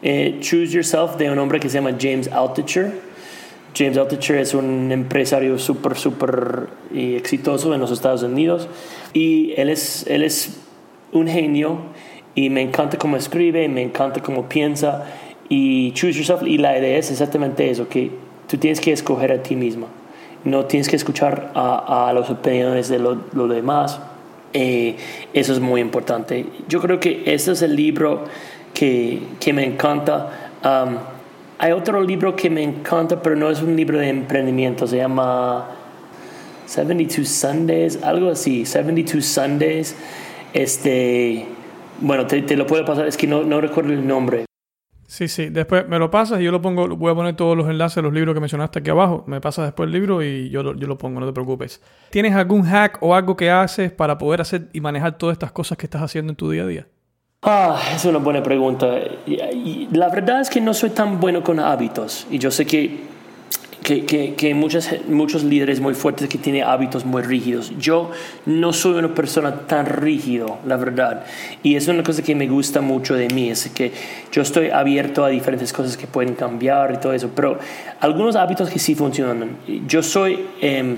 Eh, 0.00 0.38
Choose 0.40 0.72
Yourself 0.72 1.16
de 1.16 1.30
un 1.30 1.38
hombre 1.38 1.60
que 1.60 1.68
se 1.68 1.74
llama 1.78 1.94
James 2.00 2.28
Altucher. 2.28 2.90
James 3.76 3.98
Altucher 3.98 4.38
es 4.38 4.54
un 4.54 4.90
empresario 4.90 5.58
súper, 5.58 5.94
súper 5.94 6.68
eh, 6.94 7.16
exitoso 7.18 7.74
en 7.74 7.80
los 7.80 7.90
Estados 7.90 8.22
Unidos 8.22 8.66
y 9.12 9.52
él 9.58 9.68
es, 9.68 10.06
él 10.06 10.22
es 10.22 10.58
un 11.12 11.28
genio 11.28 11.92
y 12.34 12.50
me 12.50 12.62
encanta 12.62 12.98
cómo 12.98 13.16
escribe, 13.16 13.68
me 13.68 13.82
encanta 13.82 14.22
cómo 14.22 14.48
piensa 14.48 15.04
y 15.48 15.92
choose 15.92 16.12
yourself 16.12 16.42
y 16.42 16.58
la 16.58 16.78
idea 16.78 16.98
es 16.98 17.10
exactamente 17.10 17.70
eso, 17.70 17.88
que 17.88 18.10
tú 18.48 18.56
tienes 18.56 18.80
que 18.80 18.92
escoger 18.92 19.32
a 19.32 19.42
ti 19.42 19.56
misma, 19.56 19.88
no 20.44 20.64
tienes 20.64 20.88
que 20.88 20.96
escuchar 20.96 21.52
a, 21.54 22.08
a 22.08 22.12
las 22.12 22.30
opiniones 22.30 22.88
de 22.88 22.98
los 22.98 23.18
lo 23.34 23.48
demás, 23.48 24.00
eh, 24.54 24.96
eso 25.32 25.52
es 25.52 25.60
muy 25.60 25.80
importante. 25.80 26.46
Yo 26.68 26.80
creo 26.80 27.00
que 27.00 27.22
este 27.26 27.52
es 27.52 27.62
el 27.62 27.74
libro 27.74 28.24
que, 28.74 29.22
que 29.40 29.52
me 29.52 29.64
encanta. 29.64 30.50
Hay 31.58 31.72
otro 31.72 32.02
libro 32.02 32.34
que 32.36 32.50
me 32.50 32.62
encanta, 32.62 33.22
pero 33.22 33.36
no 33.36 33.50
es 33.50 33.62
un 33.62 33.76
libro 33.76 33.98
de 33.98 34.08
emprendimiento, 34.08 34.86
se 34.86 34.96
llama 34.96 35.68
72 36.66 37.28
Sundays, 37.28 38.02
algo 38.02 38.30
así, 38.30 38.66
72 38.66 39.24
Sundays. 39.24 39.94
Este, 40.52 41.46
bueno, 42.02 42.26
te, 42.26 42.42
te, 42.42 42.56
lo 42.56 42.66
puedo 42.66 42.84
pasar, 42.84 43.06
es 43.06 43.16
que 43.16 43.26
no, 43.26 43.42
no 43.42 43.60
recuerdo 43.60 43.92
el 43.92 44.06
nombre. 44.06 44.44
Sí, 45.12 45.28
sí, 45.28 45.50
después 45.50 45.86
me 45.88 45.98
lo 45.98 46.10
pasas 46.10 46.40
y 46.40 46.44
yo 46.44 46.50
lo 46.50 46.62
pongo, 46.62 46.88
voy 46.96 47.12
a 47.12 47.14
poner 47.14 47.36
todos 47.36 47.54
los 47.54 47.68
enlaces 47.68 47.96
de 47.96 48.02
los 48.02 48.14
libros 48.14 48.34
que 48.34 48.40
mencionaste 48.40 48.78
aquí 48.78 48.88
abajo. 48.88 49.24
Me 49.26 49.42
pasas 49.42 49.66
después 49.66 49.86
el 49.86 49.92
libro 49.92 50.22
y 50.22 50.48
yo 50.48 50.62
lo, 50.62 50.74
yo 50.74 50.86
lo 50.86 50.96
pongo, 50.96 51.20
no 51.20 51.26
te 51.26 51.34
preocupes. 51.34 51.82
¿Tienes 52.08 52.34
algún 52.34 52.62
hack 52.62 52.96
o 53.02 53.14
algo 53.14 53.36
que 53.36 53.50
haces 53.50 53.92
para 53.92 54.16
poder 54.16 54.40
hacer 54.40 54.68
y 54.72 54.80
manejar 54.80 55.18
todas 55.18 55.34
estas 55.34 55.52
cosas 55.52 55.76
que 55.76 55.84
estás 55.84 56.00
haciendo 56.00 56.32
en 56.32 56.36
tu 56.36 56.50
día 56.50 56.62
a 56.62 56.66
día? 56.66 56.86
Ah, 57.42 57.78
es 57.94 58.04
una 58.06 58.20
buena 58.20 58.42
pregunta. 58.42 58.86
La 59.90 60.08
verdad 60.08 60.40
es 60.40 60.48
que 60.48 60.62
no 60.62 60.72
soy 60.72 60.90
tan 60.90 61.20
bueno 61.20 61.42
con 61.42 61.60
hábitos 61.60 62.26
y 62.30 62.38
yo 62.38 62.50
sé 62.50 62.64
que 62.64 63.02
que, 63.82 64.04
que, 64.04 64.34
que 64.34 64.54
muchos, 64.54 65.44
líderes 65.44 65.80
muy 65.80 65.94
fuertes 65.94 66.28
que 66.28 66.38
tienen 66.38 66.64
hábitos 66.64 67.04
muy 67.04 67.22
rígidos. 67.22 67.72
Yo 67.78 68.10
no 68.46 68.72
soy 68.72 68.94
una 68.94 69.14
persona 69.14 69.66
tan 69.66 69.86
rígido, 69.86 70.58
la 70.66 70.76
verdad. 70.76 71.24
Y 71.62 71.76
es 71.76 71.88
una 71.88 72.02
cosa 72.02 72.22
que 72.22 72.34
me 72.34 72.46
gusta 72.46 72.80
mucho 72.80 73.14
de 73.14 73.28
mí, 73.28 73.50
es 73.50 73.68
que 73.70 73.92
yo 74.30 74.42
estoy 74.42 74.70
abierto 74.70 75.24
a 75.24 75.28
diferentes 75.28 75.72
cosas 75.72 75.96
que 75.96 76.06
pueden 76.06 76.34
cambiar 76.34 76.92
y 76.92 76.96
todo 76.98 77.12
eso. 77.12 77.30
Pero 77.34 77.58
algunos 78.00 78.36
hábitos 78.36 78.70
que 78.70 78.78
sí 78.78 78.94
funcionan. 78.94 79.58
Yo 79.86 80.02
soy... 80.02 80.38
Eh, 80.60 80.96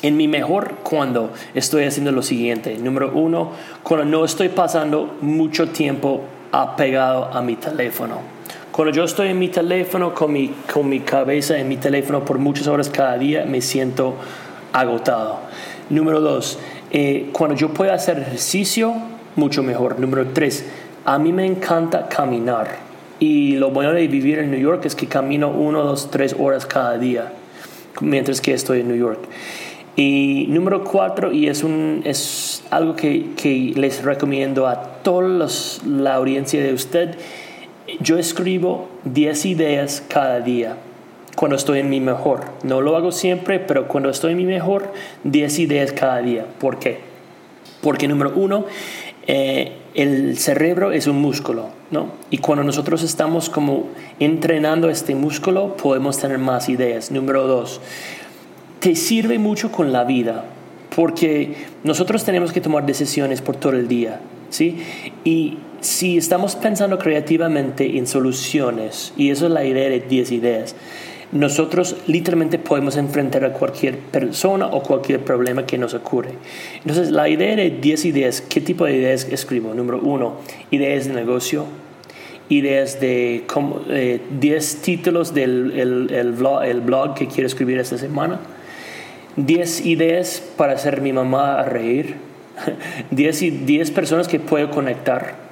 en 0.00 0.16
mi 0.16 0.28
mejor 0.28 0.76
cuando 0.84 1.32
estoy 1.54 1.82
haciendo 1.82 2.12
lo 2.12 2.22
siguiente. 2.22 2.78
Número 2.78 3.10
uno, 3.12 3.50
cuando 3.82 4.04
no 4.04 4.24
estoy 4.24 4.48
pasando 4.48 5.16
mucho 5.20 5.70
tiempo 5.70 6.22
apegado 6.52 7.24
a 7.24 7.42
mi 7.42 7.56
teléfono. 7.56 8.37
Cuando 8.78 8.94
yo 8.94 9.02
estoy 9.02 9.30
en 9.30 9.40
mi 9.40 9.48
teléfono, 9.48 10.14
con 10.14 10.32
mi, 10.32 10.54
con 10.72 10.88
mi 10.88 11.00
cabeza 11.00 11.58
en 11.58 11.66
mi 11.66 11.78
teléfono 11.78 12.24
por 12.24 12.38
muchas 12.38 12.68
horas 12.68 12.88
cada 12.88 13.18
día, 13.18 13.44
me 13.44 13.60
siento 13.60 14.14
agotado. 14.72 15.40
Número 15.90 16.20
dos, 16.20 16.60
eh, 16.92 17.30
cuando 17.32 17.56
yo 17.56 17.74
puedo 17.74 17.92
hacer 17.92 18.20
ejercicio, 18.20 18.94
mucho 19.34 19.64
mejor. 19.64 19.98
Número 19.98 20.28
tres, 20.32 20.64
a 21.04 21.18
mí 21.18 21.32
me 21.32 21.44
encanta 21.44 22.08
caminar. 22.08 22.76
Y 23.18 23.56
lo 23.56 23.72
bueno 23.72 23.92
de 23.92 24.06
vivir 24.06 24.38
en 24.38 24.52
New 24.52 24.60
York 24.60 24.84
es 24.84 24.94
que 24.94 25.08
camino 25.08 25.48
uno, 25.48 25.82
dos, 25.82 26.08
tres 26.12 26.36
horas 26.38 26.64
cada 26.64 26.98
día 26.98 27.32
mientras 28.00 28.40
que 28.40 28.52
estoy 28.52 28.82
en 28.82 28.86
New 28.90 28.96
York. 28.96 29.18
Y 29.96 30.46
número 30.50 30.84
cuatro, 30.84 31.32
y 31.32 31.48
es, 31.48 31.64
un, 31.64 32.02
es 32.04 32.62
algo 32.70 32.94
que, 32.94 33.30
que 33.36 33.72
les 33.74 34.04
recomiendo 34.04 34.68
a 34.68 34.80
toda 35.02 35.48
la 35.84 36.14
audiencia 36.14 36.62
de 36.62 36.72
usted, 36.72 37.16
yo 38.00 38.18
escribo 38.18 38.88
10 39.04 39.46
ideas 39.46 40.02
cada 40.08 40.40
día 40.40 40.76
cuando 41.36 41.56
estoy 41.56 41.78
en 41.78 41.88
mi 41.88 42.00
mejor. 42.00 42.40
No 42.64 42.80
lo 42.80 42.96
hago 42.96 43.12
siempre, 43.12 43.60
pero 43.60 43.86
cuando 43.86 44.10
estoy 44.10 44.32
en 44.32 44.38
mi 44.38 44.44
mejor, 44.44 44.92
10 45.24 45.58
ideas 45.60 45.92
cada 45.92 46.18
día. 46.18 46.46
¿Por 46.58 46.78
qué? 46.78 46.98
Porque 47.80 48.08
número 48.08 48.32
uno, 48.34 48.64
eh, 49.26 49.72
el 49.94 50.36
cerebro 50.38 50.90
es 50.90 51.06
un 51.06 51.20
músculo, 51.20 51.68
¿no? 51.90 52.12
Y 52.30 52.38
cuando 52.38 52.64
nosotros 52.64 53.02
estamos 53.02 53.48
como 53.50 53.88
entrenando 54.18 54.90
este 54.90 55.14
músculo, 55.14 55.76
podemos 55.76 56.18
tener 56.18 56.38
más 56.38 56.68
ideas. 56.68 57.10
Número 57.10 57.46
dos, 57.46 57.80
te 58.80 58.96
sirve 58.96 59.38
mucho 59.38 59.70
con 59.70 59.92
la 59.92 60.04
vida, 60.04 60.44
porque 60.94 61.54
nosotros 61.84 62.24
tenemos 62.24 62.52
que 62.52 62.60
tomar 62.60 62.84
decisiones 62.84 63.42
por 63.42 63.56
todo 63.56 63.74
el 63.74 63.86
día, 63.86 64.20
¿sí? 64.50 64.78
Y 65.24 65.58
si 65.80 66.16
estamos 66.16 66.56
pensando 66.56 66.98
creativamente 66.98 67.98
en 67.98 68.06
soluciones, 68.06 69.12
y 69.16 69.30
eso 69.30 69.46
es 69.46 69.52
la 69.52 69.64
idea 69.64 69.88
de 69.88 70.00
10 70.00 70.32
ideas, 70.32 70.74
nosotros 71.30 71.96
literalmente 72.06 72.58
podemos 72.58 72.96
enfrentar 72.96 73.44
a 73.44 73.52
cualquier 73.52 73.98
persona 73.98 74.66
o 74.66 74.82
cualquier 74.82 75.20
problema 75.20 75.66
que 75.66 75.76
nos 75.76 75.92
ocurre. 75.94 76.30
Entonces, 76.76 77.10
la 77.10 77.28
idea 77.28 77.54
de 77.54 77.70
10 77.70 78.06
ideas, 78.06 78.40
¿qué 78.40 78.60
tipo 78.60 78.86
de 78.86 78.96
ideas 78.96 79.26
escribo? 79.30 79.74
Número 79.74 80.00
uno, 80.00 80.36
ideas 80.70 81.06
de 81.06 81.12
negocio, 81.12 81.66
ideas 82.48 82.98
de 82.98 83.44
10 84.30 84.74
eh, 84.74 84.78
títulos 84.82 85.34
del 85.34 86.08
el, 86.10 86.80
blog, 86.80 87.14
que 87.14 87.26
quiero 87.26 87.46
escribir 87.46 87.78
esta 87.78 87.98
semana, 87.98 88.40
10 89.36 89.84
ideas 89.84 90.42
para 90.56 90.72
hacer 90.72 91.02
mi 91.02 91.12
mamá 91.12 91.62
reír, 91.62 92.16
10, 93.10 93.66
10 93.66 93.90
personas 93.90 94.28
que 94.28 94.40
puedo 94.40 94.70
conectar 94.70 95.47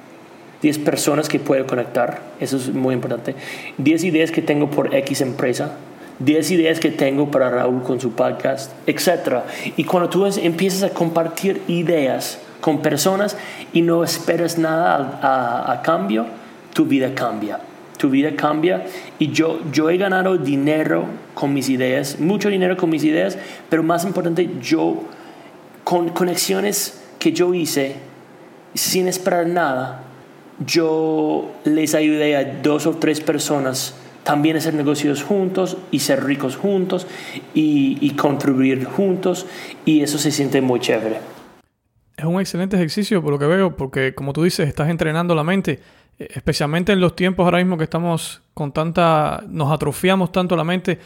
10 0.61 0.79
personas 0.79 1.29
que 1.29 1.39
puedo 1.39 1.65
conectar, 1.67 2.21
eso 2.39 2.57
es 2.57 2.73
muy 2.73 2.95
importante. 2.95 3.35
10 3.77 4.03
ideas 4.05 4.31
que 4.31 4.41
tengo 4.41 4.69
por 4.69 4.93
X 4.93 5.21
empresa, 5.21 5.77
10 6.19 6.51
ideas 6.51 6.79
que 6.79 6.89
tengo 6.89 7.29
para 7.29 7.49
Raúl 7.49 7.83
con 7.83 7.99
su 8.01 8.13
podcast, 8.13 8.71
etc. 8.87 9.43
Y 9.75 9.83
cuando 9.83 10.09
tú 10.09 10.25
empiezas 10.25 10.83
a 10.83 10.93
compartir 10.93 11.61
ideas 11.67 12.39
con 12.59 12.81
personas 12.81 13.37
y 13.71 13.81
no 13.81 14.03
esperas 14.03 14.57
nada 14.57 15.19
a, 15.21 15.71
a, 15.71 15.81
cambio, 15.83 16.25
tu 16.73 16.85
vida 16.85 17.13
cambia. 17.13 17.59
Tu 17.97 18.09
vida 18.09 18.35
cambia 18.35 18.85
y 19.17 19.31
yo, 19.31 19.59
yo 19.71 19.89
he 19.89 19.97
ganado 19.97 20.37
dinero 20.37 21.05
con 21.33 21.53
mis 21.53 21.69
ideas, 21.69 22.19
mucho 22.19 22.49
dinero 22.49 22.77
con 22.77 22.91
mis 22.91 23.03
ideas, 23.03 23.37
pero 23.69 23.81
más 23.81 24.03
importante, 24.05 24.49
yo 24.61 25.03
con 25.83 26.09
conexiones 26.09 27.01
que 27.17 27.31
yo 27.31 27.53
hice 27.53 27.95
sin 28.75 29.07
esperar 29.07 29.47
nada, 29.47 30.03
yo 30.65 31.51
les 31.65 31.95
ayudé 31.95 32.35
a 32.35 32.43
dos 32.61 32.85
o 32.87 32.95
tres 32.95 33.21
personas 33.21 33.95
también 34.23 34.57
hacer 34.57 34.73
negocios 34.73 35.23
juntos 35.23 35.77
y 35.89 35.99
ser 35.99 36.25
ricos 36.25 36.57
juntos 36.57 37.07
y, 37.53 38.09
contribuir 38.17 38.83
juntos 38.83 39.45
y 39.85 40.01
eso 40.01 40.17
se 40.17 40.31
siente 40.31 40.59
muy 40.59 40.81
chévere. 40.81 41.17
Es 42.17 42.25
un 42.25 42.41
excelente 42.41 42.75
ejercicio 42.75 43.21
por 43.21 43.31
lo 43.31 43.39
que 43.39 43.45
veo 43.45 43.77
porque 43.77 44.13
como 44.13 44.33
tú 44.33 44.43
dices 44.43 44.67
estás 44.67 44.89
entrenando 44.89 45.33
la 45.33 45.43
mente 45.43 45.79
especialmente 46.19 46.91
en 46.91 46.99
los 46.99 47.15
tiempos 47.15 47.43
ahora 47.43 47.59
mismo 47.59 47.77
que 47.77 47.83
estamos 47.83 48.41
con 48.53 48.71
tanta, 48.71 49.43
nos 49.47 49.71
atrofiamos 49.71 50.31
tanto 50.31 50.55
la 50.55 50.63
mente, 50.63 50.99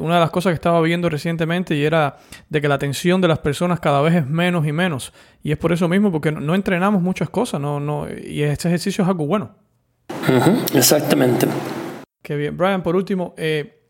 una 0.00 0.14
de 0.14 0.20
las 0.20 0.30
cosas 0.30 0.50
que 0.50 0.54
estaba 0.54 0.80
viendo 0.82 1.08
recientemente 1.08 1.74
y 1.74 1.82
era 1.82 2.18
de 2.50 2.60
que 2.60 2.68
la 2.68 2.74
atención 2.74 3.20
de 3.22 3.28
las 3.28 3.38
personas 3.38 3.80
cada 3.80 4.02
vez 4.02 4.14
es 4.14 4.26
menos 4.26 4.66
y 4.66 4.72
menos. 4.72 5.14
Y 5.42 5.52
es 5.52 5.58
por 5.58 5.72
eso 5.72 5.88
mismo, 5.88 6.12
porque 6.12 6.30
no, 6.30 6.54
entrenamos 6.54 7.00
muchas 7.00 7.30
cosas, 7.30 7.60
no, 7.60 7.80
no, 7.80 8.06
y 8.10 8.42
este 8.42 8.68
ejercicio 8.68 9.02
es 9.02 9.08
algo 9.08 9.26
bueno. 9.26 9.54
exactamente. 10.74 11.46
Qué 12.22 12.36
bien. 12.36 12.54
Brian, 12.54 12.82
por 12.82 12.94
último, 12.94 13.34
eh, 13.38 13.84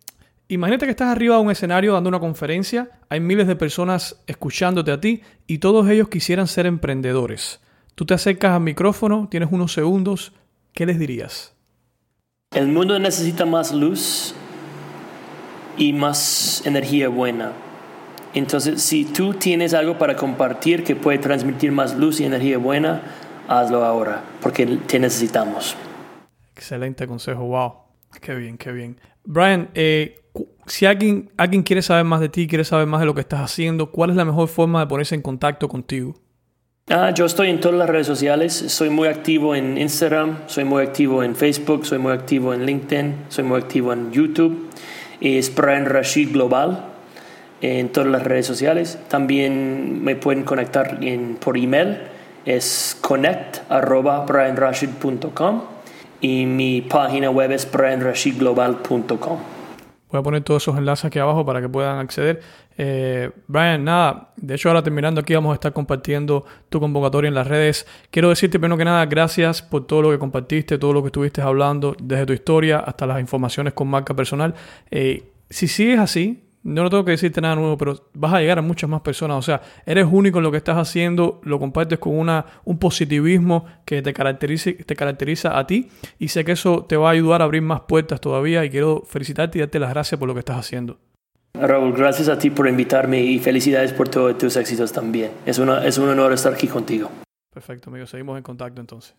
imagínate 0.46 0.86
que 0.86 0.92
estás 0.92 1.08
arriba 1.08 1.34
de 1.34 1.42
un 1.42 1.50
escenario 1.50 1.94
dando 1.94 2.08
una 2.08 2.20
conferencia, 2.20 2.88
hay 3.08 3.18
miles 3.18 3.48
de 3.48 3.56
personas 3.56 4.22
escuchándote 4.28 4.92
a 4.92 5.00
ti 5.00 5.22
y 5.48 5.58
todos 5.58 5.88
ellos 5.88 6.08
quisieran 6.08 6.46
ser 6.46 6.66
emprendedores. 6.66 7.60
Tú 7.96 8.06
te 8.06 8.14
acercas 8.14 8.52
al 8.52 8.60
micrófono, 8.60 9.26
tienes 9.28 9.48
unos 9.50 9.72
segundos, 9.72 10.32
¿qué 10.78 10.86
les 10.86 11.00
dirías? 11.00 11.52
El 12.54 12.68
mundo 12.68 12.96
necesita 13.00 13.44
más 13.44 13.74
luz 13.74 14.32
y 15.76 15.92
más 15.92 16.64
energía 16.66 17.08
buena. 17.08 17.50
Entonces, 18.32 18.80
si 18.80 19.04
tú 19.04 19.34
tienes 19.34 19.74
algo 19.74 19.98
para 19.98 20.14
compartir 20.14 20.84
que 20.84 20.94
puede 20.94 21.18
transmitir 21.18 21.72
más 21.72 21.96
luz 21.96 22.20
y 22.20 22.26
energía 22.26 22.58
buena, 22.58 23.02
hazlo 23.48 23.84
ahora, 23.84 24.22
porque 24.40 24.66
te 24.66 25.00
necesitamos. 25.00 25.74
Excelente 26.54 27.08
consejo, 27.08 27.42
wow. 27.42 27.72
Qué 28.20 28.36
bien, 28.36 28.56
qué 28.56 28.70
bien. 28.70 29.00
Brian, 29.24 29.70
eh, 29.74 30.20
si 30.68 30.86
alguien, 30.86 31.32
alguien 31.36 31.64
quiere 31.64 31.82
saber 31.82 32.04
más 32.04 32.20
de 32.20 32.28
ti, 32.28 32.46
quiere 32.46 32.62
saber 32.62 32.86
más 32.86 33.00
de 33.00 33.06
lo 33.06 33.16
que 33.16 33.22
estás 33.22 33.40
haciendo, 33.40 33.90
¿cuál 33.90 34.10
es 34.10 34.16
la 34.16 34.24
mejor 34.24 34.46
forma 34.46 34.78
de 34.78 34.86
ponerse 34.86 35.16
en 35.16 35.22
contacto 35.22 35.66
contigo? 35.66 36.14
Ah, 36.90 37.10
yo 37.10 37.26
estoy 37.26 37.50
en 37.50 37.60
todas 37.60 37.76
las 37.76 37.90
redes 37.90 38.06
sociales, 38.06 38.54
soy 38.68 38.88
muy 38.88 39.08
activo 39.08 39.54
en 39.54 39.76
Instagram, 39.76 40.38
soy 40.46 40.64
muy 40.64 40.82
activo 40.82 41.22
en 41.22 41.36
Facebook, 41.36 41.84
soy 41.84 41.98
muy 41.98 42.12
activo 42.12 42.54
en 42.54 42.64
LinkedIn, 42.64 43.26
soy 43.28 43.44
muy 43.44 43.58
activo 43.58 43.92
en 43.92 44.10
YouTube. 44.10 44.70
Es 45.20 45.54
Brian 45.54 45.84
Rashid 45.84 46.32
Global 46.32 46.86
en 47.60 47.90
todas 47.90 48.08
las 48.08 48.22
redes 48.22 48.46
sociales. 48.46 48.98
También 49.08 50.02
me 50.02 50.16
pueden 50.16 50.44
conectar 50.44 50.98
por 51.40 51.58
email, 51.58 51.98
es 52.46 52.96
connect.brianrashid.com 53.02 55.62
y 56.22 56.46
mi 56.46 56.80
página 56.80 57.28
web 57.28 57.52
es 57.52 57.70
brianrashidglobal.com. 57.70 59.57
Voy 60.10 60.20
a 60.20 60.22
poner 60.22 60.42
todos 60.42 60.62
esos 60.62 60.78
enlaces 60.78 61.04
aquí 61.04 61.18
abajo 61.18 61.44
para 61.44 61.60
que 61.60 61.68
puedan 61.68 61.98
acceder. 61.98 62.40
Eh, 62.76 63.30
Brian, 63.46 63.84
nada, 63.84 64.32
de 64.36 64.54
hecho 64.54 64.68
ahora 64.68 64.82
terminando 64.82 65.20
aquí 65.20 65.34
vamos 65.34 65.50
a 65.50 65.54
estar 65.54 65.72
compartiendo 65.72 66.44
tu 66.68 66.80
convocatoria 66.80 67.28
en 67.28 67.34
las 67.34 67.46
redes. 67.46 67.86
Quiero 68.10 68.28
decirte 68.28 68.58
primero 68.58 68.78
que 68.78 68.84
nada, 68.84 69.04
gracias 69.06 69.62
por 69.62 69.86
todo 69.86 70.02
lo 70.02 70.10
que 70.10 70.18
compartiste, 70.18 70.78
todo 70.78 70.92
lo 70.92 71.02
que 71.02 71.08
estuviste 71.08 71.42
hablando, 71.42 71.96
desde 72.00 72.26
tu 72.26 72.32
historia 72.32 72.78
hasta 72.78 73.06
las 73.06 73.20
informaciones 73.20 73.72
con 73.74 73.88
marca 73.88 74.14
personal. 74.14 74.54
Eh, 74.90 75.32
si 75.50 75.68
sigues 75.68 75.98
así, 75.98 76.47
no, 76.62 76.82
no 76.82 76.90
tengo 76.90 77.04
que 77.04 77.12
decirte 77.12 77.40
nada 77.40 77.54
nuevo, 77.54 77.78
pero 77.78 78.10
vas 78.14 78.34
a 78.34 78.40
llegar 78.40 78.58
a 78.58 78.62
muchas 78.62 78.90
más 78.90 79.00
personas. 79.00 79.38
O 79.38 79.42
sea, 79.42 79.62
eres 79.86 80.06
único 80.10 80.38
en 80.38 80.44
lo 80.44 80.50
que 80.50 80.56
estás 80.56 80.76
haciendo, 80.76 81.40
lo 81.44 81.58
compartes 81.58 81.98
con 81.98 82.18
una, 82.18 82.44
un 82.64 82.78
positivismo 82.78 83.66
que 83.84 84.02
te, 84.02 84.12
caracteriza, 84.12 84.70
te 84.84 84.96
caracteriza 84.96 85.58
a 85.58 85.66
ti 85.66 85.88
y 86.18 86.28
sé 86.28 86.44
que 86.44 86.52
eso 86.52 86.84
te 86.84 86.96
va 86.96 87.08
a 87.08 87.12
ayudar 87.12 87.42
a 87.42 87.44
abrir 87.44 87.62
más 87.62 87.82
puertas 87.82 88.20
todavía 88.20 88.64
y 88.64 88.70
quiero 88.70 89.02
felicitarte 89.06 89.58
y 89.58 89.60
darte 89.60 89.78
las 89.78 89.90
gracias 89.90 90.18
por 90.18 90.28
lo 90.28 90.34
que 90.34 90.40
estás 90.40 90.58
haciendo. 90.58 90.98
Raúl, 91.54 91.92
gracias 91.92 92.28
a 92.28 92.38
ti 92.38 92.50
por 92.50 92.68
invitarme 92.68 93.20
y 93.20 93.38
felicidades 93.38 93.92
por 93.92 94.08
todos 94.08 94.36
tus 94.38 94.56
éxitos 94.56 94.92
también. 94.92 95.32
Es, 95.46 95.58
una, 95.58 95.84
es 95.86 95.98
un 95.98 96.08
honor 96.08 96.32
estar 96.32 96.52
aquí 96.52 96.68
contigo. 96.68 97.10
Perfecto, 97.52 97.90
amigo. 97.90 98.06
Seguimos 98.06 98.36
en 98.36 98.42
contacto 98.42 98.80
entonces. 98.80 99.14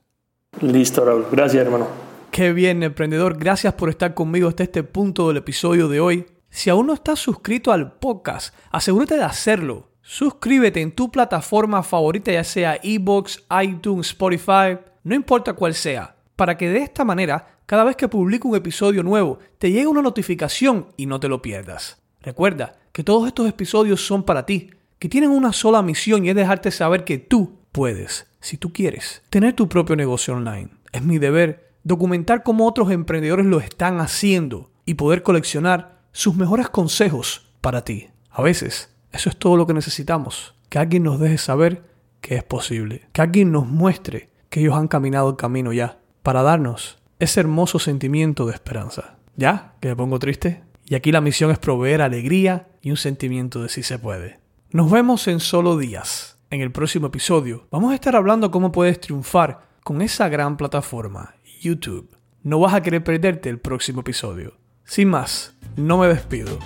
Listo, 0.62 1.04
Raúl. 1.04 1.26
Gracias, 1.32 1.66
hermano. 1.66 1.88
Qué 2.32 2.54
bien, 2.54 2.84
emprendedor. 2.84 3.38
Gracias 3.38 3.74
por 3.74 3.90
estar 3.90 4.14
conmigo 4.14 4.48
hasta 4.48 4.64
este 4.64 4.84
punto 4.84 5.28
del 5.28 5.38
episodio 5.38 5.88
de 5.90 6.00
hoy. 6.00 6.26
Si 6.50 6.70
aún 6.70 6.88
no 6.88 6.93
estás 6.93 7.20
suscrito 7.20 7.72
al 7.72 7.93
podcast, 7.93 8.54
asegúrate 8.72 9.16
de 9.16 9.24
hacerlo. 9.24 9.89
Suscríbete 10.02 10.82
en 10.82 10.91
tu 10.91 11.12
plataforma 11.12 11.84
favorita, 11.84 12.32
ya 12.32 12.43
sea 12.43 12.80
Ebox, 12.82 13.45
iTunes, 13.62 14.08
Spotify, 14.08 14.80
no 15.04 15.16
importa 15.16 15.54
cuál 15.54 15.76
sea, 15.76 16.16
para 16.36 16.58
que 16.58 16.70
de 16.70 16.80
esta 16.80 17.06
manera, 17.06 17.60
cada 17.66 17.84
vez 17.84 17.95
que 17.95 18.08
publique 18.08 18.47
un 18.47 18.56
episodio 18.56 19.04
nuevo, 19.04 19.38
te 19.60 19.72
llegue 19.72 19.88
una 19.88 20.02
notificación 20.02 20.88
y 20.97 21.06
no 21.06 21.20
te 21.20 21.28
lo 21.28 21.41
pierdas. 21.41 22.02
Recuerda 22.22 22.80
que 22.91 23.04
todos 23.04 23.28
estos 23.28 23.47
episodios 23.47 24.06
son 24.06 24.24
para 24.24 24.45
ti, 24.45 24.72
que 24.97 25.10
tienen 25.10 25.30
una 25.30 25.54
sola 25.54 25.82
misión 25.82 26.26
y 26.26 26.30
es 26.30 26.36
dejarte 26.36 26.72
saber 26.72 27.04
que 27.04 27.20
tú 27.20 27.60
puedes, 27.72 28.28
si 28.39 28.58
tú 28.58 28.74
quieres, 28.74 29.22
tener 29.30 29.54
tu 29.54 29.70
propio 29.70 29.95
negocio 29.95 30.34
online. 30.34 30.69
Es 30.91 31.03
mi 31.03 31.19
deber 31.19 31.72
documentar 31.84 32.44
cómo 32.44 32.68
otros 32.68 32.91
emprendedores 32.91 33.45
lo 33.45 33.60
están 33.60 33.99
haciendo 33.99 34.72
y 34.86 34.95
poder 34.95 35.23
coleccionar 35.23 35.98
sus 36.11 36.36
mejores 36.36 36.69
consejos 36.69 37.52
para 37.61 37.84
ti. 37.84 38.10
A 38.30 38.41
veces, 38.41 38.95
eso 39.11 39.30
es 39.30 39.38
todo 39.38 39.57
lo 39.57 39.68
que 39.68 39.73
necesitamos. 39.73 40.56
Que 40.69 40.80
alguien 40.80 41.03
nos 41.03 41.19
deje 41.19 41.38
saber 41.38 41.84
que 42.22 42.36
es 42.36 42.44
posible. 42.44 43.07
Que 43.11 43.22
alguien 43.22 43.52
nos 43.52 43.68
muestre 43.68 44.30
que 44.49 44.61
ellos 44.61 44.76
han 44.76 44.88
caminado 44.88 45.30
el 45.30 45.36
camino 45.36 45.73
ya. 45.73 45.99
Para 46.23 46.44
darnos 46.44 46.99
ese 47.19 47.40
hermoso 47.40 47.80
sentimiento 47.80 48.45
de 48.45 48.53
esperanza. 48.53 49.15
¿Ya? 49.36 49.73
¿Que 49.80 49.90
me 49.90 49.95
pongo 49.95 50.19
triste? 50.19 50.64
Y 50.86 50.95
aquí 50.95 51.11
la 51.11 51.22
misión 51.22 51.52
es 51.52 51.60
proveer 51.60 52.02
alegría 52.02 52.68
y 52.81 52.91
un 52.91 52.98
sentimiento 52.98 53.61
de 53.61 53.69
si 53.69 53.84
se 53.84 53.99
puede. 53.99 54.40
Nos 54.72 54.90
vemos 54.90 55.27
en 55.27 55.40
solo 55.40 55.77
días. 55.77 56.38
En 56.49 56.61
el 56.61 56.72
próximo 56.72 57.07
episodio 57.07 57.68
vamos 57.72 57.91
a 57.91 57.95
estar 57.95 58.15
hablando 58.15 58.49
cómo 58.49 58.72
puedes 58.72 58.99
triunfar 58.99 59.68
con 59.84 60.02
esa 60.02 60.30
gran 60.30 60.57
plataforma, 60.57 61.36
YouTube. 61.61 62.15
No 62.41 62.60
vas 62.60 62.73
a 62.73 62.81
querer 62.81 63.03
perderte 63.03 63.49
el 63.49 63.60
próximo 63.60 64.02
episodio. 64.02 64.59
Sin 64.90 65.07
más, 65.07 65.53
no 65.76 65.99
me 65.99 66.07
despido. 66.07 66.57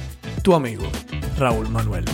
Tu 0.44 0.56
amigo, 0.56 0.86
Raúl 1.38 1.68
Manuel. 1.68 2.06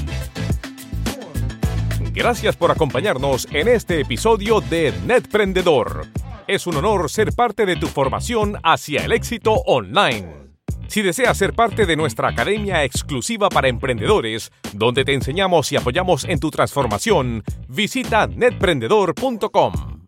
Gracias 2.15 2.55
por 2.55 2.71
acompañarnos 2.71 3.47
en 3.51 3.67
este 3.67 4.01
episodio 4.01 4.59
de 4.59 4.91
Netprendedor. 5.05 6.07
Es 6.47 6.65
un 6.65 6.77
honor 6.77 7.11
ser 7.11 7.31
parte 7.33 7.67
de 7.67 7.75
tu 7.75 7.85
formación 7.85 8.57
hacia 8.63 9.05
el 9.05 9.11
éxito 9.11 9.53
online. 9.67 10.49
Si 10.87 11.03
deseas 11.03 11.37
ser 11.37 11.53
parte 11.53 11.85
de 11.85 11.95
nuestra 11.95 12.29
academia 12.29 12.83
exclusiva 12.83 13.49
para 13.49 13.67
emprendedores, 13.67 14.51
donde 14.73 15.05
te 15.05 15.13
enseñamos 15.13 15.71
y 15.71 15.75
apoyamos 15.75 16.23
en 16.23 16.39
tu 16.39 16.49
transformación, 16.49 17.43
visita 17.67 18.25
netprendedor.com. 18.25 19.98